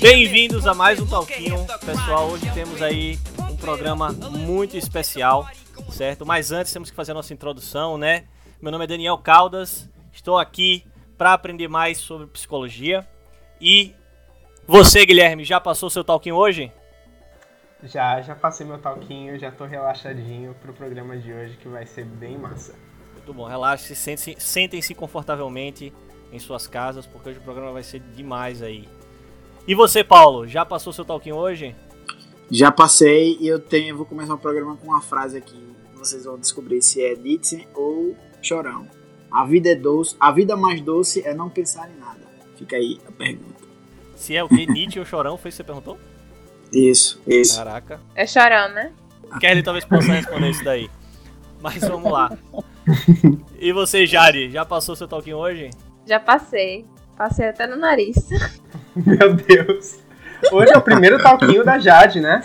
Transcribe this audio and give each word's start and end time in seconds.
Bem-vindos 0.00 0.66
a 0.66 0.72
mais 0.72 0.98
um 0.98 1.06
Talquinho. 1.06 1.66
Pessoal, 1.84 2.28
hoje 2.28 2.50
temos 2.52 2.80
aí 2.80 3.18
um 3.50 3.56
programa 3.56 4.10
muito 4.12 4.76
especial, 4.76 5.46
certo? 5.90 6.24
Mas 6.24 6.52
antes 6.52 6.72
temos 6.72 6.90
que 6.90 6.96
fazer 6.96 7.10
a 7.12 7.14
nossa 7.14 7.34
introdução, 7.34 7.98
né? 7.98 8.24
Meu 8.62 8.72
nome 8.72 8.84
é 8.84 8.86
Daniel 8.86 9.18
Caldas, 9.18 9.90
estou 10.10 10.38
aqui 10.38 10.86
para 11.18 11.34
aprender 11.34 11.68
mais 11.68 11.98
sobre 11.98 12.26
psicologia. 12.28 13.06
E 13.60 13.94
você, 14.66 15.04
Guilherme, 15.04 15.44
já 15.44 15.60
passou 15.60 15.90
seu 15.90 16.02
Talquinho 16.02 16.36
hoje? 16.36 16.72
Já, 17.82 18.20
já 18.22 18.34
passei 18.34 18.66
meu 18.66 18.78
talquinho, 18.78 19.38
já 19.38 19.50
tô 19.50 19.64
relaxadinho 19.64 20.54
pro 20.60 20.72
programa 20.72 21.16
de 21.16 21.32
hoje 21.32 21.56
que 21.56 21.68
vai 21.68 21.86
ser 21.86 22.04
bem 22.04 22.38
massa. 22.38 22.74
Muito 23.30 23.36
bom, 23.36 23.46
relaxe, 23.46 23.94
sentem-se 23.94 24.34
sentem 24.40 24.82
confortavelmente 24.96 25.92
em 26.32 26.38
suas 26.40 26.66
casas, 26.66 27.06
porque 27.06 27.28
hoje 27.28 27.38
o 27.38 27.42
programa 27.42 27.70
vai 27.70 27.84
ser 27.84 28.00
demais 28.00 28.60
aí. 28.60 28.88
E 29.68 29.72
você, 29.72 30.02
Paulo, 30.02 30.48
já 30.48 30.66
passou 30.66 30.92
seu 30.92 31.04
talquinho 31.04 31.36
hoje? 31.36 31.76
Já 32.50 32.72
passei 32.72 33.36
e 33.38 33.46
eu 33.46 33.60
tenho, 33.60 33.96
vou 33.96 34.04
começar 34.04 34.34
o 34.34 34.38
programa 34.38 34.76
com 34.76 34.88
uma 34.88 35.00
frase 35.00 35.38
aqui. 35.38 35.62
Vocês 35.94 36.24
vão 36.24 36.40
descobrir 36.40 36.82
se 36.82 37.00
é 37.04 37.14
Nietzsche 37.14 37.68
ou 37.72 38.16
Chorão. 38.42 38.88
A 39.30 39.44
vida 39.44 39.70
é 39.70 39.76
doce, 39.76 40.16
a 40.18 40.32
vida 40.32 40.56
mais 40.56 40.80
doce 40.80 41.24
é 41.24 41.32
não 41.32 41.48
pensar 41.48 41.88
em 41.88 42.00
nada. 42.00 42.26
Fica 42.56 42.74
aí 42.74 42.98
a 43.06 43.12
pergunta. 43.12 43.62
Se 44.16 44.34
é 44.34 44.42
o 44.42 44.48
que 44.48 44.66
Nietzsche 44.66 44.98
ou 44.98 45.06
Chorão, 45.06 45.38
foi 45.38 45.50
isso 45.50 45.62
que 45.62 45.62
você 45.62 45.72
perguntou? 45.72 45.96
Isso, 46.74 47.22
isso. 47.28 47.56
Caraca. 47.56 48.00
É 48.12 48.26
chorão, 48.26 48.70
né? 48.70 48.92
Kelly 49.38 49.62
talvez 49.62 49.84
possa 49.84 50.10
responder 50.14 50.50
isso 50.50 50.64
daí. 50.64 50.90
Mas 51.60 51.78
vamos 51.86 52.10
lá. 52.10 52.36
E 53.60 53.72
você, 53.72 54.06
Jari, 54.06 54.50
já 54.50 54.64
passou 54.64 54.96
seu 54.96 55.06
talquinho 55.06 55.36
hoje? 55.36 55.68
Já 56.06 56.18
passei. 56.18 56.86
Passei 57.16 57.48
até 57.48 57.66
no 57.66 57.76
nariz. 57.76 58.16
Meu 58.96 59.34
Deus. 59.34 59.98
Hoje 60.50 60.72
é 60.72 60.78
o 60.78 60.80
primeiro 60.80 61.22
talquinho 61.22 61.62
da 61.62 61.78
Jade, 61.78 62.20
né? 62.20 62.42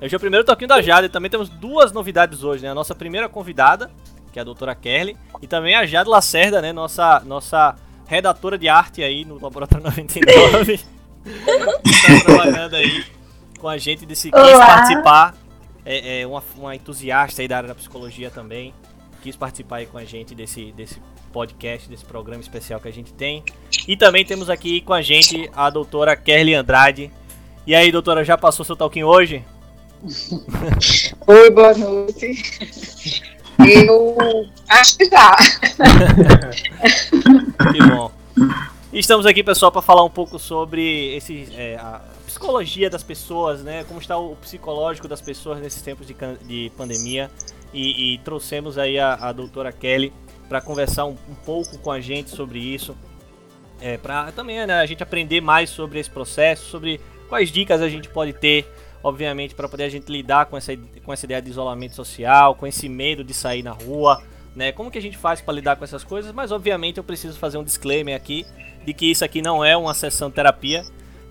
Hoje 0.00 0.12
é 0.12 0.16
o 0.16 0.20
primeiro 0.20 0.44
talquinho 0.44 0.68
da 0.68 0.82
Jade. 0.82 1.08
Também 1.08 1.30
temos 1.30 1.48
duas 1.48 1.92
novidades 1.92 2.42
hoje, 2.42 2.64
né? 2.64 2.70
A 2.70 2.74
nossa 2.74 2.92
primeira 2.92 3.28
convidada, 3.28 3.88
que 4.32 4.38
é 4.40 4.42
a 4.42 4.44
doutora 4.44 4.74
Kelly, 4.74 5.16
e 5.40 5.46
também 5.46 5.76
a 5.76 5.86
Jade 5.86 6.10
Lacerda, 6.10 6.60
né? 6.60 6.72
Nossa, 6.72 7.22
nossa 7.24 7.76
redatora 8.06 8.58
de 8.58 8.68
arte 8.68 9.02
aí 9.02 9.24
no 9.24 9.40
Laboratório 9.40 9.84
99. 9.84 10.78
tá 10.78 12.24
trabalhando 12.24 12.74
aí 12.74 13.04
com 13.60 13.68
a 13.68 13.78
gente, 13.78 14.04
desse, 14.04 14.30
quis 14.32 14.40
Olá. 14.40 14.66
participar. 14.66 15.34
É, 15.84 16.22
é 16.22 16.26
uma, 16.26 16.42
uma 16.56 16.74
entusiasta 16.74 17.42
aí 17.42 17.46
da 17.46 17.56
área 17.58 17.68
da 17.68 17.74
psicologia 17.74 18.30
também. 18.30 18.74
Quis 19.22 19.36
participar 19.36 19.76
aí 19.76 19.86
com 19.86 19.96
a 19.96 20.04
gente 20.04 20.34
desse, 20.34 20.72
desse 20.72 21.00
podcast, 21.32 21.88
desse 21.88 22.04
programa 22.04 22.42
especial 22.42 22.80
que 22.80 22.88
a 22.88 22.92
gente 22.92 23.12
tem. 23.12 23.44
E 23.86 23.96
também 23.96 24.24
temos 24.24 24.50
aqui 24.50 24.80
com 24.80 24.92
a 24.92 25.00
gente 25.00 25.48
a 25.54 25.70
doutora 25.70 26.16
Kelly 26.16 26.54
Andrade. 26.54 27.08
E 27.64 27.72
aí, 27.72 27.92
doutora, 27.92 28.24
já 28.24 28.36
passou 28.36 28.64
seu 28.64 28.74
talquinho 28.74 29.06
hoje? 29.06 29.44
Oi, 31.28 31.50
boa 31.50 31.72
noite. 31.74 32.42
Eu 33.60 34.50
acho 34.68 34.98
que 34.98 35.08
já. 35.08 35.36
Que 37.72 37.78
bom. 37.86 38.10
Estamos 38.92 39.24
aqui, 39.24 39.44
pessoal, 39.44 39.70
para 39.70 39.80
falar 39.80 40.02
um 40.02 40.10
pouco 40.10 40.38
sobre 40.38 41.14
esse, 41.14 41.48
é, 41.54 41.76
a 41.76 42.00
psicologia 42.26 42.90
das 42.90 43.04
pessoas, 43.04 43.62
né? 43.62 43.84
Como 43.84 44.00
está 44.00 44.18
o 44.18 44.34
psicológico 44.36 45.06
das 45.06 45.20
pessoas 45.20 45.60
nesses 45.60 45.80
tempos 45.80 46.06
de, 46.06 46.16
de 46.42 46.72
pandemia. 46.76 47.30
E, 47.72 48.14
e 48.14 48.18
trouxemos 48.18 48.76
aí 48.76 48.98
a, 48.98 49.14
a 49.14 49.32
doutora 49.32 49.72
Kelly 49.72 50.12
para 50.48 50.60
conversar 50.60 51.06
um, 51.06 51.16
um 51.28 51.34
pouco 51.46 51.78
com 51.78 51.90
a 51.90 52.00
gente 52.00 52.30
sobre 52.30 52.58
isso. 52.58 52.96
É, 53.80 53.96
para 53.96 54.30
também 54.32 54.64
né, 54.66 54.74
a 54.74 54.86
gente 54.86 55.02
aprender 55.02 55.40
mais 55.40 55.70
sobre 55.70 55.98
esse 55.98 56.10
processo, 56.10 56.66
sobre 56.70 57.00
quais 57.28 57.50
dicas 57.50 57.80
a 57.80 57.88
gente 57.88 58.08
pode 58.08 58.32
ter, 58.32 58.66
obviamente, 59.02 59.54
para 59.54 59.68
poder 59.68 59.84
a 59.84 59.88
gente 59.88 60.12
lidar 60.12 60.46
com 60.46 60.56
essa, 60.56 60.76
com 61.04 61.12
essa 61.12 61.24
ideia 61.24 61.42
de 61.42 61.50
isolamento 61.50 61.94
social, 61.94 62.54
com 62.54 62.66
esse 62.66 62.88
medo 62.88 63.24
de 63.24 63.32
sair 63.32 63.62
na 63.62 63.72
rua, 63.72 64.22
né? 64.54 64.70
Como 64.70 64.90
que 64.90 64.98
a 64.98 65.02
gente 65.02 65.16
faz 65.16 65.40
para 65.40 65.54
lidar 65.54 65.76
com 65.76 65.84
essas 65.84 66.04
coisas? 66.04 66.30
Mas 66.32 66.52
obviamente 66.52 66.98
eu 66.98 67.04
preciso 67.04 67.38
fazer 67.38 67.58
um 67.58 67.64
disclaimer 67.64 68.14
aqui 68.14 68.46
de 68.84 68.92
que 68.92 69.10
isso 69.10 69.24
aqui 69.24 69.40
não 69.40 69.64
é 69.64 69.76
uma 69.76 69.94
sessão 69.94 70.30
terapia, 70.30 70.84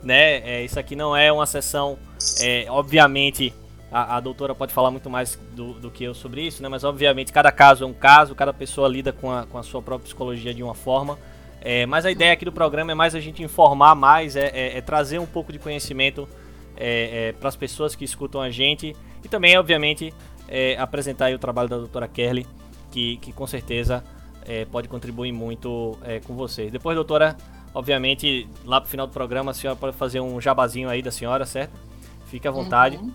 né? 0.04 0.38
É, 0.40 0.66
isso 0.66 0.80
aqui 0.80 0.96
não 0.96 1.16
é 1.16 1.32
uma 1.32 1.46
sessão, 1.46 1.98
é, 2.42 2.66
obviamente 2.70 3.54
a, 3.92 4.18
a 4.18 4.20
doutora 4.20 4.56
pode 4.56 4.74
falar 4.74 4.90
muito 4.92 5.10
mais 5.10 5.38
do, 5.54 5.74
do 5.74 5.92
que 5.92 6.04
eu 6.04 6.14
sobre 6.14 6.42
isso, 6.42 6.64
né? 6.64 6.70
Mas 6.70 6.84
obviamente 6.84 7.32
cada 7.32 7.52
caso 7.52 7.84
é 7.84 7.88
um 7.88 7.94
caso, 7.94 8.34
cada 8.34 8.54
pessoa 8.54 8.88
lida 8.88 9.12
com 9.12 9.32
a, 9.32 9.46
com 9.46 9.58
a 9.58 9.64
sua 9.64 9.82
própria 9.82 10.06
psicologia 10.06 10.54
de 10.54 10.64
uma 10.64 10.74
forma. 10.74 11.20
É, 11.60 11.86
mas 11.86 12.06
a 12.06 12.12
ideia 12.12 12.34
aqui 12.34 12.44
do 12.46 12.52
programa 12.52 12.92
é 12.92 12.96
mais 12.96 13.14
a 13.14 13.20
gente 13.20 13.44
informar 13.44 13.94
mais, 13.94 14.36
é, 14.36 14.48
é- 14.48 14.78
é 14.78 14.82
trazer 14.82 15.20
um 15.20 15.28
pouco 15.28 15.52
de 15.54 15.60
conhecimento 15.60 16.28
para 17.40 17.50
as 17.50 17.56
pessoas 17.56 17.94
que 17.94 18.04
escutam 18.04 18.42
a 18.42 18.50
gente 18.50 18.96
e 19.24 19.28
também, 19.28 19.56
obviamente, 19.56 20.12
é, 20.48 20.76
apresentar 20.80 21.32
o 21.32 21.38
trabalho 21.38 21.70
da 21.70 21.78
doutora 21.78 22.08
Kelly, 22.08 22.48
que, 22.90 23.18
que 23.18 23.32
com 23.32 23.46
certeza 23.46 24.04
é, 24.48 24.66
pode 24.66 24.88
contribuir 24.88 25.32
muito 25.32 25.96
é, 26.04 26.20
com 26.20 26.34
vocês. 26.36 26.72
Depois, 26.72 26.96
doutora, 26.96 27.38
obviamente, 27.74 28.48
lá 28.66 28.82
pro 28.82 28.90
final 28.90 29.06
do 29.06 29.14
programa, 29.14 29.52
a 29.52 29.54
senhora 29.54 29.78
pode 29.78 29.96
fazer 29.96 30.20
um 30.20 30.42
jabazinho 30.42 30.90
aí 30.90 31.02
da 31.04 31.12
senhora, 31.12 31.46
certo? 31.46 31.74
Fique 32.26 32.48
à 32.48 32.52
vontade. 32.52 32.98
Uhum. 32.98 33.12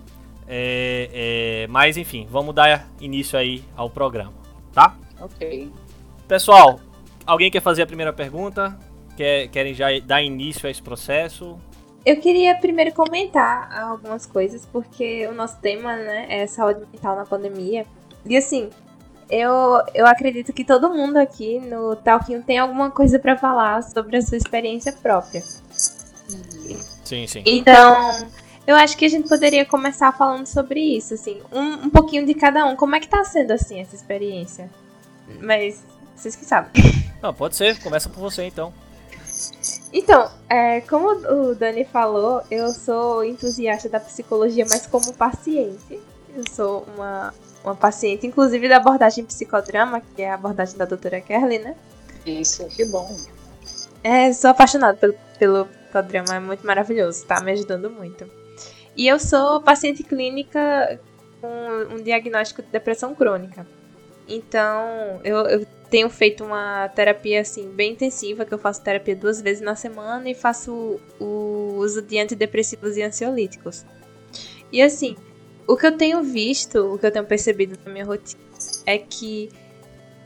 É, 0.47 1.09
é, 1.63 1.67
mas, 1.67 1.97
enfim, 1.97 2.27
vamos 2.29 2.55
dar 2.55 2.87
início 3.01 3.37
aí 3.37 3.63
ao 3.75 3.89
programa, 3.89 4.33
tá? 4.73 4.95
Ok. 5.19 5.69
Pessoal, 6.27 6.79
alguém 7.25 7.51
quer 7.51 7.61
fazer 7.61 7.81
a 7.81 7.87
primeira 7.87 8.13
pergunta? 8.13 8.77
Quer, 9.15 9.47
querem 9.49 9.73
já 9.73 9.87
dar 10.03 10.21
início 10.21 10.67
a 10.67 10.71
esse 10.71 10.81
processo? 10.81 11.57
Eu 12.05 12.21
queria 12.21 12.55
primeiro 12.55 12.93
comentar 12.93 13.69
algumas 13.77 14.25
coisas, 14.25 14.65
porque 14.65 15.27
o 15.27 15.33
nosso 15.33 15.59
tema, 15.59 15.95
né, 15.95 16.25
é 16.29 16.47
saúde 16.47 16.79
mental 16.93 17.17
na 17.17 17.25
pandemia. 17.25 17.85
E 18.25 18.37
assim, 18.37 18.69
eu, 19.29 19.81
eu 19.93 20.07
acredito 20.07 20.53
que 20.53 20.63
todo 20.63 20.89
mundo 20.89 21.17
aqui 21.17 21.59
no 21.59 21.95
Talquinho 21.97 22.41
tem 22.43 22.57
alguma 22.57 22.89
coisa 22.89 23.19
pra 23.19 23.35
falar 23.35 23.83
sobre 23.83 24.15
a 24.15 24.21
sua 24.21 24.37
experiência 24.37 24.93
própria. 24.93 25.41
Sim, 27.03 27.27
sim. 27.27 27.43
Então, 27.45 28.11
eu 28.67 28.75
acho 28.75 28.97
que 28.97 29.05
a 29.05 29.09
gente 29.09 29.29
poderia 29.29 29.65
começar 29.65 30.11
falando 30.11 30.45
sobre 30.45 30.81
isso, 30.81 31.13
assim, 31.13 31.41
um, 31.53 31.85
um 31.85 31.89
pouquinho 31.89 32.25
de 32.25 32.33
cada 32.33 32.65
um. 32.65 32.75
Como 32.75 32.93
é 32.97 32.99
que 32.99 33.07
tá 33.07 33.23
sendo, 33.23 33.51
assim, 33.51 33.79
essa 33.79 33.95
experiência? 33.95 34.69
Mas, 35.39 35.81
vocês 36.13 36.35
que 36.35 36.43
sabem. 36.43 36.71
Não, 37.23 37.33
pode 37.33 37.55
ser, 37.55 37.79
começa 37.81 38.09
por 38.09 38.19
você 38.19 38.43
então. 38.43 38.73
Então, 39.93 40.29
é, 40.49 40.81
como 40.81 41.11
o 41.11 41.55
Dani 41.55 41.85
falou, 41.85 42.43
eu 42.51 42.69
sou 42.71 43.23
entusiasta 43.23 43.87
da 43.87 44.01
psicologia, 44.01 44.65
mas 44.69 44.85
como 44.85 45.13
paciente. 45.13 45.97
Eu 46.35 46.43
sou 46.51 46.85
uma, 46.93 47.33
uma 47.63 47.73
paciente, 47.73 48.27
inclusive 48.27 48.67
da 48.67 48.77
abordagem 48.77 49.23
psicodrama, 49.23 50.01
que 50.13 50.21
é 50.21 50.29
a 50.29 50.35
abordagem 50.35 50.77
da 50.77 50.83
doutora 50.83 51.21
Kerley, 51.21 51.59
né? 51.59 51.73
Isso, 52.25 52.67
que 52.67 52.83
bom. 52.85 53.15
É, 54.03 54.33
sou 54.33 54.49
apaixonada 54.49 54.97
pelo, 54.97 55.15
pelo 55.39 55.65
psicodrama, 55.65 56.35
é 56.35 56.39
muito 56.39 56.67
maravilhoso, 56.67 57.25
tá 57.25 57.39
me 57.39 57.53
ajudando 57.53 57.89
muito. 57.89 58.29
E 58.97 59.07
eu 59.07 59.19
sou 59.19 59.61
paciente 59.61 60.01
clínica 60.01 60.99
com 61.39 61.95
um 61.95 62.01
diagnóstico 62.01 62.63
de 62.63 62.69
depressão 62.69 63.13
crônica. 63.13 63.67
Então, 64.27 65.21
eu, 65.23 65.37
eu 65.45 65.67
tenho 65.89 66.09
feito 66.09 66.43
uma 66.43 66.89
terapia 66.89 67.41
assim 67.41 67.69
bem 67.69 67.93
intensiva, 67.93 68.43
que 68.43 68.53
eu 68.53 68.57
faço 68.57 68.81
terapia 68.81 69.15
duas 69.15 69.39
vezes 69.39 69.61
na 69.61 69.75
semana 69.75 70.27
e 70.27 70.33
faço 70.33 70.99
o 71.19 71.75
uso 71.77 72.01
de 72.01 72.17
antidepressivos 72.17 72.97
e 72.97 73.03
ansiolíticos. 73.03 73.85
E 74.71 74.81
assim, 74.81 75.15
o 75.67 75.77
que 75.77 75.85
eu 75.85 75.95
tenho 75.95 76.23
visto, 76.23 76.93
o 76.93 76.97
que 76.97 77.05
eu 77.05 77.11
tenho 77.11 77.25
percebido 77.25 77.79
na 77.85 77.91
minha 77.91 78.03
rotina 78.03 78.41
é 78.85 78.97
que 78.97 79.49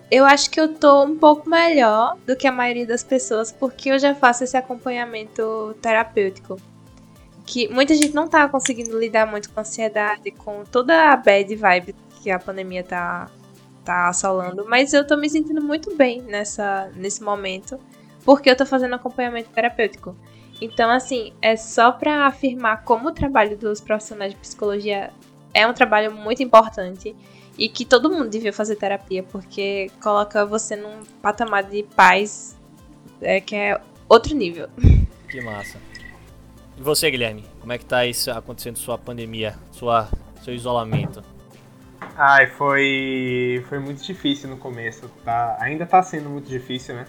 eu 0.09 0.25
acho 0.25 0.49
que 0.49 0.59
eu 0.59 0.73
tô 0.73 1.03
um 1.03 1.17
pouco 1.17 1.49
melhor 1.49 2.17
do 2.25 2.35
que 2.35 2.47
a 2.47 2.51
maioria 2.51 2.85
das 2.85 3.03
pessoas, 3.03 3.51
porque 3.51 3.89
eu 3.89 3.99
já 3.99 4.15
faço 4.15 4.43
esse 4.45 4.55
acompanhamento 4.55 5.75
terapêutico. 5.81 6.57
Que 7.51 7.67
muita 7.67 7.93
gente 7.93 8.15
não 8.15 8.29
tá 8.29 8.47
conseguindo 8.47 8.97
lidar 8.97 9.27
muito 9.27 9.49
com 9.49 9.59
a 9.59 9.61
ansiedade, 9.63 10.31
com 10.31 10.63
toda 10.63 11.11
a 11.11 11.17
bad 11.17 11.53
vibe 11.53 11.93
que 12.21 12.31
a 12.31 12.39
pandemia 12.39 12.81
tá, 12.81 13.29
tá 13.83 14.07
assolando. 14.07 14.65
Mas 14.69 14.93
eu 14.93 15.05
tô 15.05 15.17
me 15.17 15.29
sentindo 15.29 15.61
muito 15.61 15.93
bem 15.97 16.21
nessa, 16.21 16.89
nesse 16.95 17.21
momento, 17.21 17.77
porque 18.23 18.49
eu 18.49 18.55
tô 18.55 18.65
fazendo 18.65 18.95
acompanhamento 18.95 19.49
terapêutico. 19.49 20.15
Então, 20.61 20.89
assim, 20.89 21.33
é 21.41 21.57
só 21.57 21.91
pra 21.91 22.25
afirmar 22.25 22.85
como 22.85 23.09
o 23.09 23.11
trabalho 23.11 23.57
dos 23.57 23.81
profissionais 23.81 24.31
de 24.31 24.39
psicologia 24.39 25.11
é 25.53 25.67
um 25.67 25.73
trabalho 25.73 26.13
muito 26.13 26.41
importante 26.41 27.13
e 27.57 27.67
que 27.67 27.83
todo 27.83 28.09
mundo 28.09 28.29
devia 28.29 28.53
fazer 28.53 28.77
terapia, 28.77 29.23
porque 29.23 29.91
coloca 30.01 30.45
você 30.45 30.77
num 30.77 31.03
patamar 31.21 31.63
de 31.63 31.83
paz 31.83 32.57
é, 33.19 33.41
que 33.41 33.57
é 33.57 33.81
outro 34.07 34.33
nível. 34.33 34.69
Que 35.29 35.41
massa. 35.41 35.90
E 36.81 36.83
você, 36.83 37.11
Guilherme? 37.11 37.45
Como 37.59 37.71
é 37.71 37.77
que 37.77 37.85
tá 37.85 38.07
isso 38.07 38.31
acontecendo 38.31 38.75
sua 38.75 38.97
pandemia, 38.97 39.53
sua, 39.71 40.09
seu 40.43 40.51
isolamento? 40.51 41.23
Ai, 42.17 42.47
foi, 42.47 43.63
foi 43.69 43.77
muito 43.77 44.01
difícil 44.01 44.49
no 44.49 44.57
começo, 44.57 45.07
tá? 45.23 45.57
Ainda 45.59 45.85
tá 45.85 46.01
sendo 46.01 46.27
muito 46.27 46.49
difícil, 46.49 46.95
né? 46.95 47.05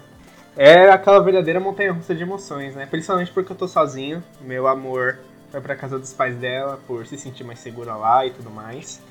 é 0.55 0.91
aquela 0.91 1.19
verdadeira 1.23 1.59
montanha-russa 1.59 2.13
de 2.13 2.21
emoções, 2.21 2.75
né? 2.75 2.85
Principalmente 2.85 3.31
porque 3.31 3.51
eu 3.51 3.55
tô 3.55 3.67
sozinho, 3.67 4.23
meu 4.41 4.67
amor 4.67 5.17
foi 5.49 5.59
pra 5.59 5.75
casa 5.75 5.97
dos 5.97 6.13
pais 6.13 6.35
dela 6.35 6.79
por 6.85 7.07
se 7.07 7.17
sentir 7.17 7.43
mais 7.43 7.57
segura 7.57 7.95
lá 7.95 8.23
e 8.27 8.29
tudo 8.29 8.51
mais. 8.51 9.01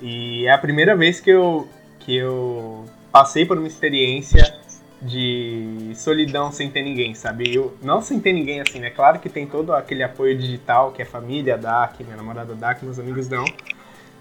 E 0.00 0.44
é 0.44 0.50
a 0.50 0.58
primeira 0.58 0.96
vez 0.96 1.20
que 1.20 1.30
eu, 1.30 1.68
que 2.00 2.16
eu 2.16 2.84
passei 3.12 3.46
por 3.46 3.56
uma 3.56 3.68
experiência 3.68 4.58
de 5.02 5.92
solidão 5.94 6.52
sem 6.52 6.70
ter 6.70 6.82
ninguém, 6.82 7.14
sabe? 7.14 7.54
Eu, 7.54 7.74
não 7.82 8.02
sem 8.02 8.20
ter 8.20 8.32
ninguém 8.32 8.60
assim, 8.60 8.78
né? 8.78 8.90
Claro 8.90 9.18
que 9.18 9.28
tem 9.28 9.46
todo 9.46 9.72
aquele 9.72 10.02
apoio 10.02 10.36
digital, 10.36 10.92
que 10.92 11.02
é 11.02 11.04
família, 11.04 11.56
DAC, 11.56 12.04
minha 12.04 12.16
namorada 12.16 12.54
DAC, 12.54 12.84
meus 12.84 12.98
amigos 12.98 13.26
dão. 13.26 13.44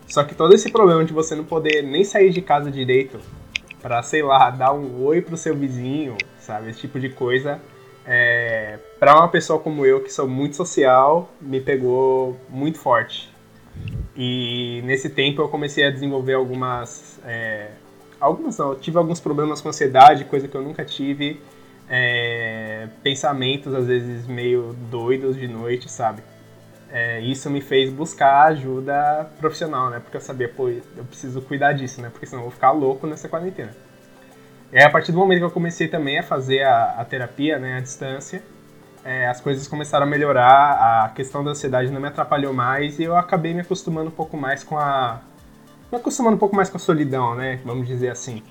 Só 0.07 0.23
que 0.23 0.33
todo 0.33 0.53
esse 0.53 0.71
problema 0.71 1.03
de 1.03 1.13
você 1.13 1.35
não 1.35 1.43
poder 1.43 1.83
nem 1.83 2.03
sair 2.03 2.31
de 2.31 2.41
casa 2.41 2.71
direito 2.71 3.19
para 3.81 4.01
sei 4.03 4.21
lá, 4.21 4.49
dar 4.49 4.73
um 4.73 5.03
oi 5.03 5.21
pro 5.21 5.37
seu 5.37 5.55
vizinho, 5.55 6.17
sabe? 6.39 6.69
Esse 6.69 6.79
tipo 6.79 6.99
de 6.99 7.09
coisa. 7.09 7.59
É, 8.05 8.79
para 8.99 9.15
uma 9.15 9.27
pessoa 9.27 9.59
como 9.59 9.85
eu, 9.85 10.01
que 10.01 10.11
sou 10.11 10.27
muito 10.27 10.55
social, 10.55 11.31
me 11.39 11.61
pegou 11.61 12.39
muito 12.49 12.79
forte. 12.79 13.29
E 14.15 14.81
nesse 14.83 15.09
tempo 15.09 15.41
eu 15.41 15.47
comecei 15.47 15.85
a 15.85 15.91
desenvolver 15.91 16.33
algumas. 16.33 17.19
É, 17.23 17.69
algumas 18.19 18.57
não, 18.57 18.75
tive 18.75 18.97
alguns 18.97 19.19
problemas 19.19 19.61
com 19.61 19.69
ansiedade, 19.69 20.25
coisa 20.25 20.47
que 20.47 20.55
eu 20.55 20.61
nunca 20.61 20.83
tive. 20.83 21.41
É, 21.91 22.87
pensamentos 23.01 23.73
às 23.73 23.87
vezes 23.87 24.27
meio 24.27 24.75
doidos 24.91 25.35
de 25.35 25.47
noite, 25.47 25.89
sabe? 25.91 26.21
É, 26.91 27.19
isso 27.21 27.49
me 27.49 27.61
fez 27.61 27.91
buscar 27.91 28.47
ajuda 28.47 29.29
profissional, 29.39 29.89
né? 29.89 29.99
Porque 29.99 30.17
eu 30.17 30.21
sabia, 30.21 30.49
pô, 30.49 30.69
eu 30.69 31.03
preciso 31.05 31.41
cuidar 31.41 31.73
disso, 31.73 32.01
né? 32.01 32.09
Porque 32.09 32.25
senão 32.25 32.41
eu 32.41 32.45
vou 32.45 32.51
ficar 32.51 32.71
louco 32.71 33.07
nessa 33.07 33.27
quarentena. 33.27 33.71
E 34.71 34.77
aí, 34.77 34.83
a 34.83 34.89
partir 34.89 35.11
do 35.11 35.17
momento 35.17 35.39
que 35.39 35.45
eu 35.45 35.51
comecei 35.51 35.87
também 35.87 36.19
a 36.19 36.23
fazer 36.23 36.61
a, 36.63 36.95
a 36.99 37.05
terapia, 37.05 37.57
né, 37.57 37.77
à 37.77 37.79
distância, 37.79 38.43
é, 39.03 39.27
as 39.27 39.41
coisas 39.41 39.67
começaram 39.67 40.05
a 40.05 40.09
melhorar, 40.09 41.05
a 41.05 41.09
questão 41.09 41.43
da 41.43 41.51
ansiedade 41.51 41.91
não 41.91 41.99
me 41.99 42.07
atrapalhou 42.07 42.53
mais 42.53 42.99
e 42.99 43.03
eu 43.03 43.15
acabei 43.15 43.53
me 43.53 43.61
acostumando 43.61 44.09
um 44.09 44.13
pouco 44.13 44.37
mais 44.37 44.63
com 44.63 44.77
a. 44.77 45.21
me 45.91 45.97
acostumando 45.97 46.35
um 46.35 46.39
pouco 46.39 46.55
mais 46.55 46.69
com 46.69 46.77
a 46.77 46.79
solidão, 46.79 47.35
né? 47.35 47.59
Vamos 47.65 47.87
dizer 47.87 48.09
assim. 48.09 48.43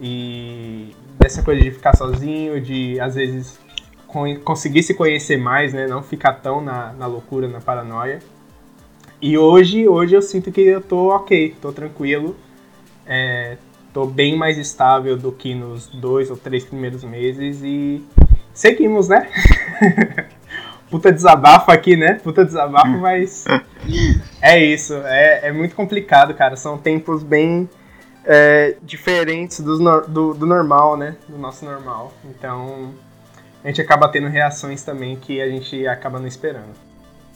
E 0.00 0.94
dessa 1.18 1.42
coisa 1.42 1.60
de 1.60 1.70
ficar 1.70 1.96
sozinho, 1.96 2.60
de 2.60 2.98
às 3.00 3.14
vezes 3.14 3.58
conseguir 4.44 4.82
se 4.82 4.94
conhecer 4.94 5.36
mais, 5.36 5.72
né? 5.72 5.86
Não 5.86 6.02
ficar 6.02 6.34
tão 6.34 6.60
na, 6.60 6.92
na 6.92 7.06
loucura, 7.06 7.48
na 7.48 7.60
paranoia. 7.60 8.20
E 9.20 9.36
hoje, 9.36 9.88
hoje 9.88 10.14
eu 10.14 10.22
sinto 10.22 10.52
que 10.52 10.60
eu 10.60 10.80
tô 10.80 11.08
ok, 11.08 11.56
tô 11.60 11.72
tranquilo. 11.72 12.36
É, 13.04 13.58
tô 13.92 14.06
bem 14.06 14.36
mais 14.36 14.56
estável 14.58 15.16
do 15.16 15.32
que 15.32 15.54
nos 15.54 15.86
dois 15.88 16.30
ou 16.30 16.36
três 16.36 16.64
primeiros 16.64 17.02
meses 17.02 17.60
e 17.62 18.02
seguimos, 18.52 19.08
né? 19.08 19.28
Puta 20.90 21.12
desabafo 21.12 21.70
aqui, 21.70 21.96
né? 21.96 22.14
Puta 22.14 22.44
desabafo, 22.44 22.98
mas 22.98 23.44
é 24.40 24.58
isso. 24.58 24.94
É, 25.04 25.48
é 25.48 25.52
muito 25.52 25.74
complicado, 25.74 26.34
cara. 26.34 26.56
São 26.56 26.78
tempos 26.78 27.22
bem 27.22 27.68
é, 28.24 28.76
diferentes 28.82 29.60
do, 29.60 29.78
do, 30.06 30.34
do 30.34 30.46
normal, 30.46 30.96
né? 30.96 31.16
Do 31.28 31.38
nosso 31.38 31.64
normal. 31.64 32.12
Então, 32.24 32.94
a 33.62 33.68
gente 33.68 33.80
acaba 33.80 34.08
tendo 34.08 34.28
reações 34.28 34.82
também 34.82 35.16
que 35.16 35.40
a 35.40 35.48
gente 35.48 35.86
acaba 35.86 36.18
não 36.18 36.26
esperando. 36.26 36.74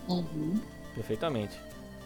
Uhum. 0.08 0.60
Perfeitamente. 0.94 1.58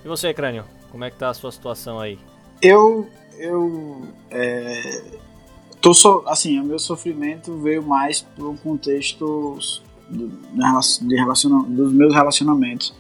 E 0.04 0.08
você, 0.08 0.32
Crânio? 0.32 0.64
Como 0.90 1.04
é 1.04 1.10
que 1.10 1.16
tá 1.16 1.30
a 1.30 1.34
sua 1.34 1.52
situação 1.52 2.00
aí? 2.00 2.18
Eu. 2.62 3.08
Eu. 3.38 4.02
É, 4.30 5.02
tô 5.80 5.92
so, 5.92 6.24
assim, 6.26 6.58
o 6.60 6.64
meu 6.64 6.78
sofrimento 6.78 7.56
veio 7.58 7.82
mais 7.82 8.22
por 8.22 8.48
um 8.48 8.56
contexto 8.56 9.58
do, 10.08 10.28
dos 10.28 11.92
meus 11.92 12.14
relacionamentos. 12.14 12.94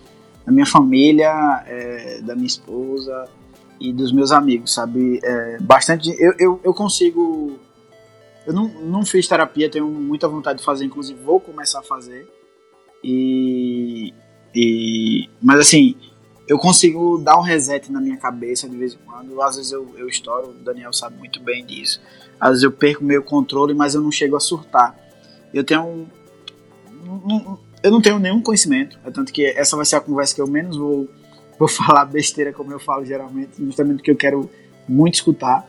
Da 0.44 0.52
minha 0.52 0.66
família, 0.66 1.64
é, 1.66 2.20
da 2.22 2.34
minha 2.34 2.46
esposa 2.46 3.28
e 3.80 3.92
dos 3.92 4.12
meus 4.12 4.30
amigos, 4.30 4.72
sabe? 4.72 5.20
É, 5.22 5.58
bastante. 5.60 6.10
Eu, 6.18 6.34
eu, 6.38 6.60
eu 6.62 6.72
consigo 6.72 7.58
eu 8.46 8.54
não, 8.54 8.68
não 8.68 9.04
fiz 9.04 9.26
terapia, 9.26 9.68
tenho 9.68 9.88
muita 9.88 10.28
vontade 10.28 10.60
de 10.60 10.64
fazer, 10.64 10.84
inclusive 10.84 11.20
vou 11.20 11.40
começar 11.40 11.80
a 11.80 11.82
fazer. 11.82 12.30
E, 13.02 14.14
e 14.54 15.28
mas 15.42 15.58
assim, 15.58 15.96
eu 16.46 16.56
consigo 16.56 17.18
dar 17.18 17.36
um 17.38 17.42
reset 17.42 17.90
na 17.90 18.00
minha 18.00 18.16
cabeça 18.16 18.68
de 18.68 18.76
vez 18.76 18.94
em 18.94 18.98
quando. 18.98 19.42
Às 19.42 19.56
vezes 19.56 19.72
eu, 19.72 19.92
eu 19.98 20.08
estouro, 20.08 20.50
o 20.50 20.52
Daniel 20.52 20.92
sabe 20.92 21.18
muito 21.18 21.40
bem 21.40 21.66
disso. 21.66 22.00
Às 22.38 22.50
vezes 22.50 22.62
eu 22.62 22.70
perco 22.70 23.02
meu 23.02 23.20
controle, 23.20 23.74
mas 23.74 23.96
eu 23.96 24.00
não 24.00 24.12
chego 24.12 24.36
a 24.36 24.40
surtar. 24.40 24.96
Eu 25.52 25.64
tenho 25.64 26.06
um, 27.08 27.56
eu 27.82 27.90
não 27.90 28.00
tenho 28.00 28.18
nenhum 28.18 28.40
conhecimento, 28.40 28.98
é 29.04 29.10
tanto 29.10 29.32
que 29.32 29.46
essa 29.46 29.76
vai 29.76 29.84
ser 29.84 29.96
a 29.96 30.00
conversa 30.00 30.34
que 30.34 30.40
eu 30.40 30.46
menos 30.46 30.76
vou, 30.76 31.08
vou 31.58 31.68
falar 31.68 32.04
besteira 32.04 32.52
como 32.52 32.72
eu 32.72 32.78
falo 32.78 33.04
geralmente, 33.04 33.52
justamente 33.58 33.98
porque 33.98 34.10
eu 34.10 34.16
quero 34.16 34.50
muito 34.88 35.14
escutar. 35.14 35.66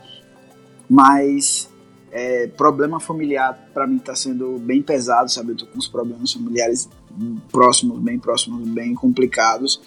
Mas 0.88 1.68
é, 2.10 2.46
problema 2.46 2.98
familiar 2.98 3.70
para 3.74 3.86
mim 3.86 3.96
está 3.96 4.14
sendo 4.14 4.58
bem 4.58 4.82
pesado, 4.82 5.30
sabe? 5.30 5.52
Eu 5.52 5.56
tô 5.56 5.66
com 5.66 5.78
uns 5.78 5.88
problemas 5.88 6.32
familiares 6.32 6.88
próximos, 7.50 7.98
bem 8.00 8.18
próximos, 8.18 8.66
bem 8.68 8.94
complicados. 8.94 9.80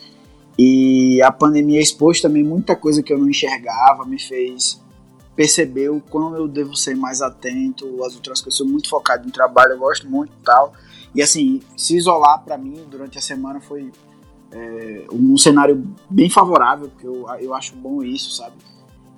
E 0.57 1.21
a 1.23 1.31
pandemia 1.31 1.79
expôs 1.79 2.21
também 2.21 2.43
muita 2.43 2.75
coisa 2.75 3.01
que 3.01 3.11
eu 3.11 3.17
não 3.17 3.29
enxergava, 3.29 4.05
me 4.05 4.19
fez 4.19 4.79
perceber 5.35 5.89
o 5.89 6.01
quão 6.01 6.35
eu 6.35 6.47
devo 6.47 6.75
ser 6.75 6.95
mais 6.95 7.21
atento 7.21 7.85
às 8.03 8.15
outras 8.15 8.41
coisas. 8.41 8.59
Eu 8.59 8.65
sou 8.65 8.67
muito 8.67 8.89
focado 8.89 9.27
em 9.27 9.31
trabalho, 9.31 9.73
eu 9.73 9.79
gosto 9.79 10.07
muito 10.09 10.31
e 10.39 10.43
tal. 10.43 10.73
E 11.13 11.21
assim, 11.21 11.61
se 11.75 11.95
isolar 11.95 12.43
para 12.43 12.57
mim 12.57 12.85
durante 12.89 13.17
a 13.17 13.21
semana 13.21 13.59
foi 13.59 13.91
é, 14.51 15.05
um 15.11 15.37
cenário 15.37 15.83
bem 16.09 16.29
favorável, 16.29 16.89
porque 16.89 17.07
eu, 17.07 17.25
eu 17.39 17.53
acho 17.53 17.75
bom 17.75 18.03
isso, 18.03 18.31
sabe? 18.31 18.55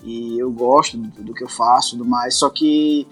e 0.04 0.38
eu 0.38 0.52
gosto 0.52 0.98
do, 0.98 1.24
do 1.24 1.34
que 1.34 1.44
eu 1.44 1.50
faço 1.50 1.92
tudo 1.92 2.06
mais, 2.06 2.36
só 2.36 2.50
que 2.50 3.08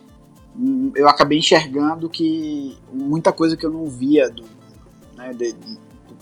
hum, 0.56 0.92
eu 0.96 1.08
acabei 1.08 1.40
enxergando 1.40 2.10
que 2.10 2.78
muita 2.94 3.32
coisa 3.32 3.56
que 3.56 3.66
eu 3.66 3.72
não 3.72 3.86
via 3.86 4.30
do, 4.30 4.44
né, 5.16 5.34
de, 5.34 5.54
de, 5.54 5.78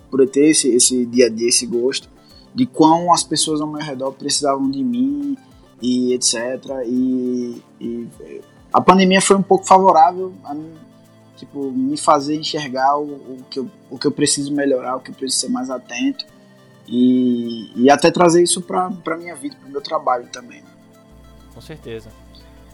por 0.10 0.26
ter 0.30 0.50
esse, 0.50 0.70
esse 0.70 1.06
dia 1.06 1.26
a 1.26 1.30
dia, 1.30 1.50
esse 1.50 1.66
gosto, 1.66 2.08
de 2.54 2.66
quão 2.66 3.12
as 3.14 3.24
pessoas 3.24 3.62
ao 3.62 3.68
meu 3.68 3.82
redor 3.82 4.12
precisavam 4.12 4.70
de 4.70 4.84
mim 4.84 5.36
e 5.82 6.14
etc. 6.14 6.36
E, 6.86 7.62
e 7.80 8.08
a 8.72 8.82
pandemia 8.82 9.22
foi 9.22 9.36
um 9.36 9.42
pouco 9.42 9.66
favorável 9.66 10.34
a 10.44 10.54
mim, 10.54 10.72
tipo, 11.40 11.72
me 11.72 11.98
fazer 11.98 12.36
enxergar 12.36 12.98
o, 12.98 13.06
o, 13.06 13.46
que 13.50 13.60
eu, 13.60 13.70
o 13.90 13.98
que 13.98 14.06
eu 14.06 14.12
preciso 14.12 14.54
melhorar, 14.54 14.98
o 14.98 15.00
que 15.00 15.10
eu 15.10 15.16
preciso 15.16 15.42
ser 15.42 15.50
mais 15.50 15.70
atento 15.70 16.26
e, 16.86 17.72
e 17.76 17.90
até 17.90 18.12
trazer 18.12 18.44
isso 18.44 18.62
para 18.62 18.88
a 18.88 19.18
minha 19.18 19.36
vida, 19.36 19.56
para 19.56 19.70
o 19.70 19.72
meu 19.72 19.82
trabalho 19.82 20.28
também. 20.28 20.62
Com 21.54 21.62
certeza. 21.62 22.10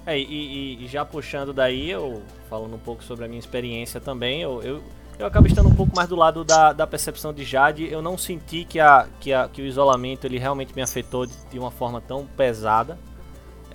É, 0.05 0.17
e, 0.17 0.83
e, 0.83 0.87
já 0.87 1.05
puxando 1.05 1.53
daí, 1.53 1.89
eu 1.89 2.21
falando 2.49 2.75
um 2.75 2.79
pouco 2.79 3.03
sobre 3.03 3.25
a 3.25 3.27
minha 3.27 3.39
experiência 3.39 3.99
também, 3.99 4.41
eu, 4.41 4.61
eu, 4.61 4.83
eu 5.17 5.25
acabo 5.25 5.47
estando 5.47 5.69
um 5.69 5.75
pouco 5.75 5.95
mais 5.95 6.09
do 6.09 6.15
lado 6.15 6.43
da, 6.43 6.73
da 6.73 6.87
percepção 6.87 7.33
de 7.33 7.43
Jade. 7.43 7.91
Eu 7.91 8.01
não 8.01 8.17
senti 8.17 8.65
que, 8.65 8.79
a, 8.79 9.07
que, 9.19 9.31
a, 9.31 9.47
que 9.47 9.61
o 9.61 9.65
isolamento 9.65 10.25
ele 10.25 10.37
realmente 10.37 10.75
me 10.75 10.81
afetou 10.81 11.25
de, 11.25 11.33
de 11.51 11.59
uma 11.59 11.71
forma 11.71 12.01
tão 12.01 12.25
pesada. 12.25 12.97